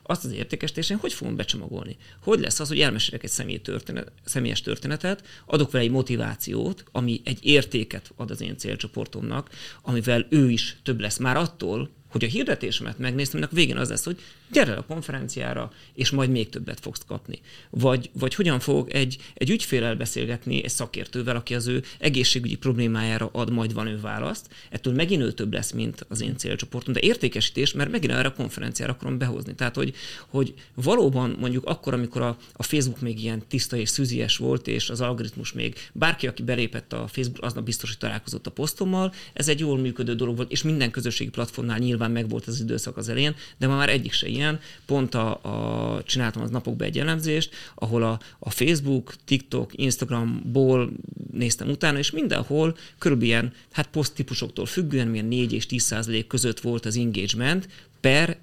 azt 0.03 0.25
az 0.25 0.31
értékesítésen 0.31 0.97
hogy 0.97 1.13
fogom 1.13 1.35
becsomagolni? 1.35 1.97
Hogy 2.23 2.39
lesz 2.39 2.59
az, 2.59 2.67
hogy 2.67 2.79
elmesélek 2.79 3.23
egy 3.23 3.61
történet, 3.61 4.11
személyes 4.25 4.61
történetet, 4.61 5.27
adok 5.45 5.71
vele 5.71 5.83
egy 5.83 5.91
motivációt, 5.91 6.83
ami 6.91 7.21
egy 7.23 7.39
értéket 7.45 8.11
ad 8.15 8.31
az 8.31 8.41
én 8.41 8.57
célcsoportomnak, 8.57 9.49
amivel 9.81 10.27
ő 10.29 10.49
is 10.49 10.77
több 10.83 10.99
lesz 10.99 11.17
már 11.17 11.37
attól, 11.37 11.89
hogy 12.11 12.23
a 12.23 12.27
hirdetésemet 12.27 12.97
megnéztem, 12.97 13.37
ennek 13.37 13.51
végén 13.51 13.77
az 13.77 13.89
lesz, 13.89 14.03
hogy 14.03 14.19
gyere 14.51 14.73
a 14.73 14.85
konferenciára, 14.85 15.71
és 15.93 16.09
majd 16.09 16.29
még 16.29 16.49
többet 16.49 16.79
fogsz 16.79 17.03
kapni. 17.07 17.39
Vagy, 17.69 18.09
vagy 18.13 18.35
hogyan 18.35 18.59
fog 18.59 18.89
egy, 18.89 19.17
egy 19.33 19.49
ügyfélel 19.49 19.95
beszélgetni, 19.95 20.63
egy 20.63 20.69
szakértővel, 20.69 21.35
aki 21.35 21.55
az 21.55 21.67
ő 21.67 21.83
egészségügyi 21.99 22.55
problémájára 22.55 23.29
ad 23.31 23.51
majd 23.51 23.73
van 23.73 23.87
ő 23.87 23.99
választ, 23.99 24.47
ettől 24.69 24.93
megint 24.93 25.21
ő 25.21 25.31
több 25.31 25.53
lesz, 25.53 25.71
mint 25.71 26.05
az 26.09 26.21
én 26.21 26.37
célcsoportom, 26.37 26.93
de 26.93 26.99
értékesítés, 26.99 27.73
mert 27.73 27.91
megint 27.91 28.13
erre 28.13 28.27
a 28.27 28.33
konferenciára 28.33 28.91
akarom 28.91 29.17
behozni. 29.17 29.55
Tehát, 29.55 29.75
hogy, 29.75 29.95
hogy 30.27 30.53
valóban 30.73 31.35
mondjuk 31.39 31.65
akkor, 31.65 31.93
amikor 31.93 32.21
a, 32.21 32.37
a 32.53 32.63
Facebook 32.63 33.01
még 33.01 33.23
ilyen 33.23 33.43
tiszta 33.47 33.77
és 33.77 33.89
szűzies 33.89 34.37
volt, 34.37 34.67
és 34.67 34.89
az 34.89 35.01
algoritmus 35.01 35.51
még 35.51 35.75
bárki, 35.93 36.27
aki 36.27 36.43
belépett 36.43 36.93
a 36.93 37.07
Facebook, 37.07 37.43
aznap 37.43 37.63
biztos, 37.63 37.89
hogy 37.89 37.97
találkozott 37.97 38.47
a 38.47 38.51
posztommal, 38.51 39.13
ez 39.33 39.47
egy 39.47 39.59
jól 39.59 39.77
működő 39.77 40.15
dolog 40.15 40.35
volt, 40.35 40.51
és 40.51 40.63
minden 40.63 40.91
közösségi 40.91 41.29
platformnál 41.29 41.77
nyilván 41.77 42.00
nyilván 42.01 42.23
megvolt 42.23 42.45
az 42.45 42.59
időszak 42.59 42.97
az 42.97 43.09
elején, 43.09 43.35
de 43.57 43.67
ma 43.67 43.75
már 43.75 43.89
egyik 43.89 44.11
se 44.11 44.27
ilyen. 44.27 44.59
Pont 44.85 45.15
a, 45.15 45.29
a 45.43 46.03
csináltam 46.03 46.41
az 46.41 46.49
napokban 46.49 46.87
egy 46.87 46.99
elemzést, 46.99 47.53
ahol 47.75 48.03
a, 48.03 48.19
a 48.39 48.49
Facebook, 48.49 49.13
TikTok, 49.25 49.71
Instagramból 49.75 50.91
néztem 51.31 51.69
utána, 51.69 51.97
és 51.97 52.11
mindenhol 52.11 52.77
körülbelül 52.97 53.31
ilyen, 53.31 53.53
hát 53.71 53.87
poszttípusoktól 53.87 54.65
függően, 54.65 55.07
milyen 55.07 55.25
4 55.25 55.53
és 55.53 55.65
10 55.65 55.83
százalék 55.83 56.27
között 56.27 56.59
volt 56.59 56.85
az 56.85 56.97
engagement 56.97 57.67
per 57.99 58.37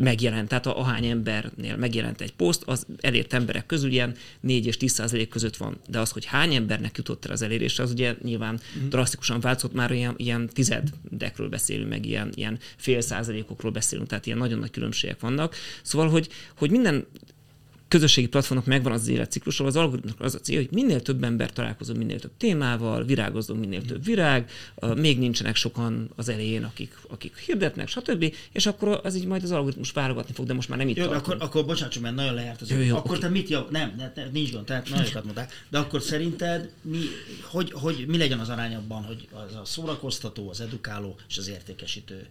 megjelent, 0.00 0.48
tehát 0.48 0.66
a, 0.66 0.78
ahány 0.78 1.06
embernél 1.06 1.76
megjelent 1.76 2.20
egy 2.20 2.32
poszt, 2.32 2.62
az 2.66 2.86
elért 3.00 3.32
emberek 3.32 3.66
közül 3.66 3.90
ilyen 3.90 4.14
4 4.40 4.66
és 4.66 4.76
10 4.76 4.92
százalék 4.92 5.28
között 5.28 5.56
van. 5.56 5.76
De 5.88 5.98
az, 5.98 6.10
hogy 6.10 6.24
hány 6.24 6.54
embernek 6.54 6.96
jutott 6.96 7.24
el 7.24 7.32
az 7.32 7.42
elérésre, 7.42 7.82
az 7.82 7.90
ugye 7.90 8.14
nyilván 8.22 8.60
mm. 8.78 8.88
drasztikusan 8.88 9.40
változott, 9.40 9.74
már 9.74 9.90
ilyen, 9.90 10.14
ilyen 10.16 10.48
tizedekről 10.48 11.48
beszélünk, 11.48 11.88
meg 11.88 12.06
ilyen, 12.06 12.32
ilyen 12.34 12.58
fél 12.76 13.00
százalékokról 13.00 13.72
beszélünk, 13.72 14.08
tehát 14.08 14.26
ilyen 14.26 14.38
nagyon 14.38 14.58
nagy 14.58 14.70
különbségek 14.70 15.20
vannak. 15.20 15.54
Szóval, 15.82 16.08
hogy, 16.08 16.28
hogy 16.56 16.70
minden 16.70 17.06
közösségi 17.90 18.28
platformnak 18.28 18.66
megvan 18.66 18.92
az 18.92 19.08
életciklusról, 19.08 19.68
az 19.68 19.76
algoritmusnak 19.76 20.24
az 20.24 20.34
a 20.34 20.38
cél, 20.38 20.56
hogy 20.56 20.70
minél 20.70 21.02
több 21.02 21.24
ember 21.24 21.52
találkozom 21.52 21.96
minél 21.96 22.20
több 22.20 22.30
témával, 22.36 23.04
virágozom 23.04 23.58
minél 23.58 23.82
több 23.82 24.04
virág, 24.04 24.50
még 24.96 25.18
nincsenek 25.18 25.56
sokan 25.56 26.10
az 26.16 26.28
elején, 26.28 26.64
akik, 26.64 26.98
akik 27.08 27.38
hirdetnek, 27.38 27.88
stb. 27.88 28.34
És 28.52 28.66
akkor 28.66 29.00
az 29.04 29.16
így 29.16 29.26
majd 29.26 29.42
az 29.42 29.50
algoritmus 29.50 29.90
válogatni 29.90 30.34
fog, 30.34 30.46
de 30.46 30.54
most 30.54 30.68
már 30.68 30.78
nem 30.78 30.88
itt 30.88 30.96
jó, 30.96 31.10
akkor, 31.10 31.36
akkor 31.40 31.64
bocsánat, 31.64 31.92
csak 31.92 32.02
mert 32.02 32.14
nagyon 32.14 32.34
lejárt 32.34 32.60
az. 32.60 32.70
Jó, 32.70 32.80
jó, 32.80 32.96
akkor 32.96 33.10
okay. 33.10 33.20
te 33.20 33.28
mit 33.28 33.48
jav... 33.48 33.70
Nem, 33.70 33.94
ne, 33.96 34.12
ne, 34.14 34.28
nincs 34.30 34.52
gond, 34.52 34.64
tehát 34.64 34.88
nagyon 34.88 35.04
sokat 35.04 35.24
mondtál. 35.24 35.48
De 35.68 35.78
akkor 35.78 36.02
szerinted 36.02 36.70
mi, 36.82 36.98
hogy, 37.42 37.72
hogy, 37.72 38.04
mi 38.08 38.16
legyen 38.16 38.38
az 38.38 38.48
arány 38.48 38.74
abban, 38.74 39.02
hogy 39.02 39.28
az 39.32 39.54
a 39.54 39.64
szórakoztató, 39.64 40.50
az 40.50 40.60
edukáló 40.60 41.16
és 41.28 41.38
az 41.38 41.48
értékesítő 41.48 42.28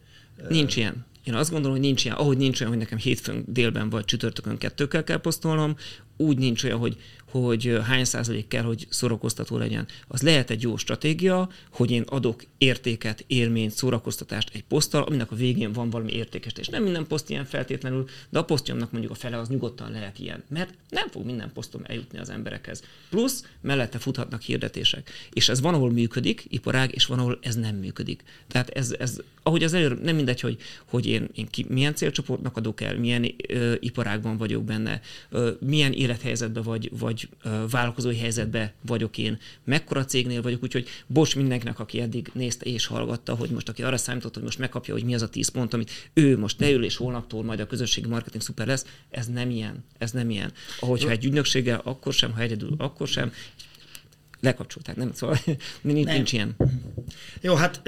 Nincs 0.48 0.76
ilyen. 0.76 1.06
Én 1.30 1.36
azt 1.36 1.52
gondolom, 1.52 1.78
hogy 1.78 1.86
nincs 1.86 2.06
ilyen. 2.06 2.16
Ahogy 2.16 2.38
nincs 2.38 2.60
olyan, 2.60 2.72
hogy 2.74 2.82
nekem 2.82 2.98
hétfőn 2.98 3.44
délben 3.48 3.90
vagy 3.90 4.06
csütörtökön 4.06 4.58
kettőkkel 4.58 5.04
kell 5.04 5.18
posztolnom, 5.18 5.76
úgy 6.18 6.38
nincs 6.38 6.64
olyan, 6.64 6.80
hogy 6.80 6.98
hogy 7.32 7.80
hány 7.84 8.06
százalék 8.06 8.48
kell, 8.48 8.64
hogy 8.64 8.88
szórakoztató 8.90 9.58
legyen. 9.58 9.88
Az 10.08 10.22
lehet 10.22 10.50
egy 10.50 10.62
jó 10.62 10.78
stratégia, 10.78 11.50
hogy 11.74 11.92
én 11.92 12.02
adok 12.02 12.44
értéket, 12.58 13.24
élményt, 13.28 13.72
szórakoztatást 13.72 14.50
egy 14.54 14.64
poszttal, 14.64 15.04
aminek 15.04 15.32
a 15.32 15.36
végén 15.36 15.72
van 15.72 15.90
valami 15.90 16.12
értékes. 16.12 16.52
És 16.56 16.68
nem 16.68 16.84
minden 16.84 17.08
poszt 17.08 17.30
ilyen 17.30 17.46
feltétlenül, 17.46 18.08
de 18.30 18.40
a 18.40 18.44
posztjomnak 18.44 18.92
mondjuk 18.92 19.14
a 19.14 19.16
fele 19.16 19.38
az 19.38 19.48
nyugodtan 19.48 19.92
lehet 19.92 20.20
ilyen, 20.20 20.44
mert 20.48 20.74
nem 20.90 21.08
fog 21.10 21.26
minden 21.26 21.52
posztom 21.54 21.82
eljutni 21.86 22.20
az 22.20 22.30
emberekhez. 22.30 22.84
Plusz 23.10 23.46
mellette 23.62 23.98
futhatnak 23.98 24.42
hirdetések. 24.42 25.12
És 25.34 25.50
ez 25.50 25.62
van, 25.62 25.74
ahol 25.74 25.92
működik, 25.92 26.46
iparág, 26.50 26.94
és 26.94 27.06
van, 27.06 27.20
ahol 27.20 27.40
ez 27.42 27.56
nem 27.56 27.76
működik. 27.76 28.24
Tehát 28.48 28.70
ez, 28.70 28.96
ez 29.00 29.22
ahogy 29.44 29.64
az 29.64 29.74
előbb, 29.74 30.04
nem 30.04 30.16
mindegy, 30.16 30.40
hogy, 30.40 30.58
hogy 30.86 31.06
én, 31.06 31.19
én 31.34 31.48
ki, 31.50 31.66
milyen 31.70 31.96
célcsoportnak 31.96 32.58
adok 32.58 32.82
el, 32.82 32.98
milyen 32.98 33.36
ö, 33.48 33.74
iparágban 33.80 34.38
vagyok 34.38 34.64
benne, 34.64 35.02
ö, 35.30 35.52
milyen 35.60 35.94
élethelyzetben 35.94 36.64
vagy, 36.64 36.90
vagy 37.00 37.10
vagy 37.10 37.30
vállalkozói 37.70 38.18
helyzetben 38.18 38.72
vagyok 38.82 39.18
én, 39.18 39.38
mekkora 39.64 40.06
cégnél 40.06 40.42
vagyok, 40.42 40.64
úgyhogy 40.64 40.88
bocs 41.08 41.36
mindenkinek, 41.36 41.80
aki 41.80 42.02
eddig 42.02 42.30
nézte 42.34 42.66
és 42.66 42.86
hallgatta, 42.86 43.36
hogy 43.36 43.50
most 43.50 43.70
aki 43.70 43.84
arra 43.84 43.98
számított, 43.98 44.34
hogy 44.34 44.44
most 44.44 44.60
megkapja, 44.60 44.94
hogy 44.94 45.04
mi 45.04 45.14
az 45.14 45.22
a 45.22 45.30
10 45.30 45.48
pont, 45.48 45.74
amit 45.74 46.10
ő 46.14 46.38
most 46.38 46.60
leül, 46.60 46.84
és 46.84 46.96
holnaptól 46.96 47.44
majd 47.44 47.60
a 47.60 47.68
közösségi 47.68 48.08
marketing 48.08 48.44
szuper 48.44 48.68
lesz, 48.68 48.86
ez 49.10 49.28
nem 49.28 49.50
ilyen, 49.50 49.84
ez 49.98 50.12
nem 50.12 50.30
ilyen. 50.30 50.52
Ahogy 50.80 51.04
ha 51.04 51.10
egy 51.10 51.26
ügynökséggel, 51.26 51.82
akkor 51.84 52.14
sem, 52.14 52.32
ha 52.32 52.42
egyedül, 52.42 52.76
akkor 52.78 53.08
sem, 53.08 53.32
lekapcsolták, 54.40 54.96
nem? 54.96 55.14
Szóval 55.14 55.38
nincs, 55.82 56.06
nem. 56.06 56.16
nincs 56.16 56.34
ilyen. 56.34 56.56
Jó, 57.42 57.56
hát 57.56 57.82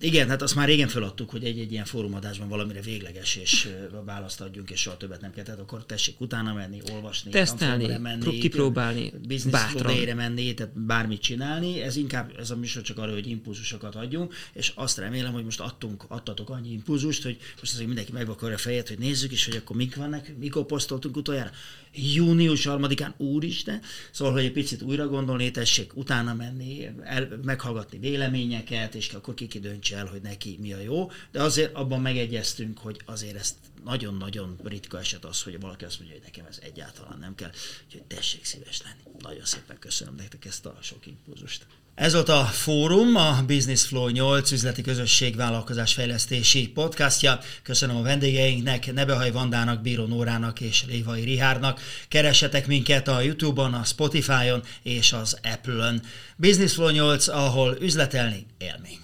igen, 0.00 0.28
hát 0.28 0.42
azt 0.42 0.54
már 0.54 0.66
régen 0.66 0.88
feladtuk, 0.88 1.30
hogy 1.30 1.44
egy-egy 1.44 1.72
ilyen 1.72 1.84
fórumadásban 1.84 2.48
valamire 2.48 2.80
végleges 2.80 3.36
és 3.36 3.68
választ 4.04 4.40
adjunk, 4.40 4.70
és 4.70 4.80
soha 4.80 4.96
többet 4.96 5.20
nem 5.20 5.32
kell. 5.32 5.44
Tehát 5.44 5.60
akkor 5.60 5.84
tessék 5.84 6.20
utána 6.20 6.52
menni, 6.52 6.80
olvasni, 6.92 7.30
tesztelni, 7.30 7.96
menni, 7.98 8.38
kipróbálni, 8.38 9.12
business 9.28 9.72
menni, 10.16 10.54
tehát 10.54 10.80
bármit 10.80 11.20
csinálni. 11.20 11.82
Ez 11.82 11.96
inkább, 11.96 12.32
ez 12.38 12.50
a 12.50 12.56
műsor 12.56 12.82
csak 12.82 12.98
arra, 12.98 13.12
hogy 13.12 13.28
impulzusokat 13.28 13.94
adjunk, 13.94 14.34
és 14.52 14.72
azt 14.74 14.98
remélem, 14.98 15.32
hogy 15.32 15.44
most 15.44 15.60
adtunk, 15.60 16.04
adtatok 16.08 16.50
annyi 16.50 16.72
impulzust, 16.72 17.22
hogy 17.22 17.36
most 17.60 17.72
az, 17.72 17.76
hogy 17.76 17.86
mindenki 17.86 18.12
megvakarja 18.12 18.54
a 18.54 18.58
fejet, 18.58 18.88
hogy 18.88 18.98
nézzük 18.98 19.32
is, 19.32 19.44
hogy 19.44 19.56
akkor 19.56 19.76
mik 19.76 19.96
vannak, 19.96 20.26
mikor 20.38 20.66
posztoltunk 20.66 21.16
utoljára. 21.16 21.50
Június 21.92 22.66
3-án, 22.68 23.16
úristen, 23.16 23.82
szóval, 24.10 24.34
hogy 24.34 24.44
egy 24.44 24.52
picit 24.52 24.82
újra 24.82 25.08
gondolni, 25.08 25.50
tessék 25.50 25.96
utána 25.96 26.34
menni, 26.34 26.86
el, 27.02 27.38
meghallgatni 27.42 27.98
véleményeket, 27.98 28.94
és 28.94 29.12
akkor 29.12 29.34
kiki 29.34 29.58
döntse 29.58 29.96
el, 29.96 30.06
hogy 30.06 30.22
neki 30.22 30.58
mi 30.60 30.72
a 30.72 30.80
jó, 30.80 31.10
de 31.30 31.42
azért 31.42 31.74
abban 31.74 32.00
megegyeztünk, 32.00 32.78
hogy 32.78 33.00
azért 33.04 33.36
ezt 33.36 33.54
nagyon-nagyon 33.84 34.58
ritka 34.64 34.98
eset 34.98 35.24
az, 35.24 35.42
hogy 35.42 35.60
valaki 35.60 35.84
azt 35.84 35.98
mondja, 35.98 36.16
hogy 36.16 36.26
nekem 36.26 36.46
ez 36.46 36.58
egyáltalán 36.62 37.18
nem 37.18 37.34
kell, 37.34 37.50
úgyhogy 37.86 38.02
tessék 38.02 38.44
szíves 38.44 38.82
lenni. 38.82 39.16
Nagyon 39.18 39.44
szépen 39.44 39.78
köszönöm 39.78 40.14
nektek 40.14 40.44
ezt 40.44 40.66
a 40.66 40.78
sok 40.80 41.06
impulzust. 41.06 41.66
Ez 42.00 42.12
volt 42.12 42.28
a 42.28 42.44
Fórum, 42.44 43.16
a 43.16 43.42
Business 43.46 43.84
Flow 43.84 44.08
8 44.08 44.50
üzleti 44.50 44.82
közösség 44.82 45.36
vállalkozás 45.36 45.94
fejlesztési 45.94 46.68
podcastja. 46.68 47.38
Köszönöm 47.62 47.96
a 47.96 48.02
vendégeinknek, 48.02 48.92
Nebehaj 48.92 49.30
Vandának, 49.30 49.82
Bíró 49.82 50.06
Nórának 50.06 50.60
és 50.60 50.84
Lévai 50.86 51.24
Rihárnak. 51.24 51.80
Keressetek 52.08 52.66
minket 52.66 53.08
a 53.08 53.20
Youtube-on, 53.20 53.74
a 53.74 53.84
Spotify-on 53.84 54.62
és 54.82 55.12
az 55.12 55.38
Apple-on. 55.42 56.00
Business 56.36 56.72
Flow 56.72 56.90
8, 56.90 57.28
ahol 57.28 57.76
üzletelni 57.80 58.46
élmény. 58.58 58.98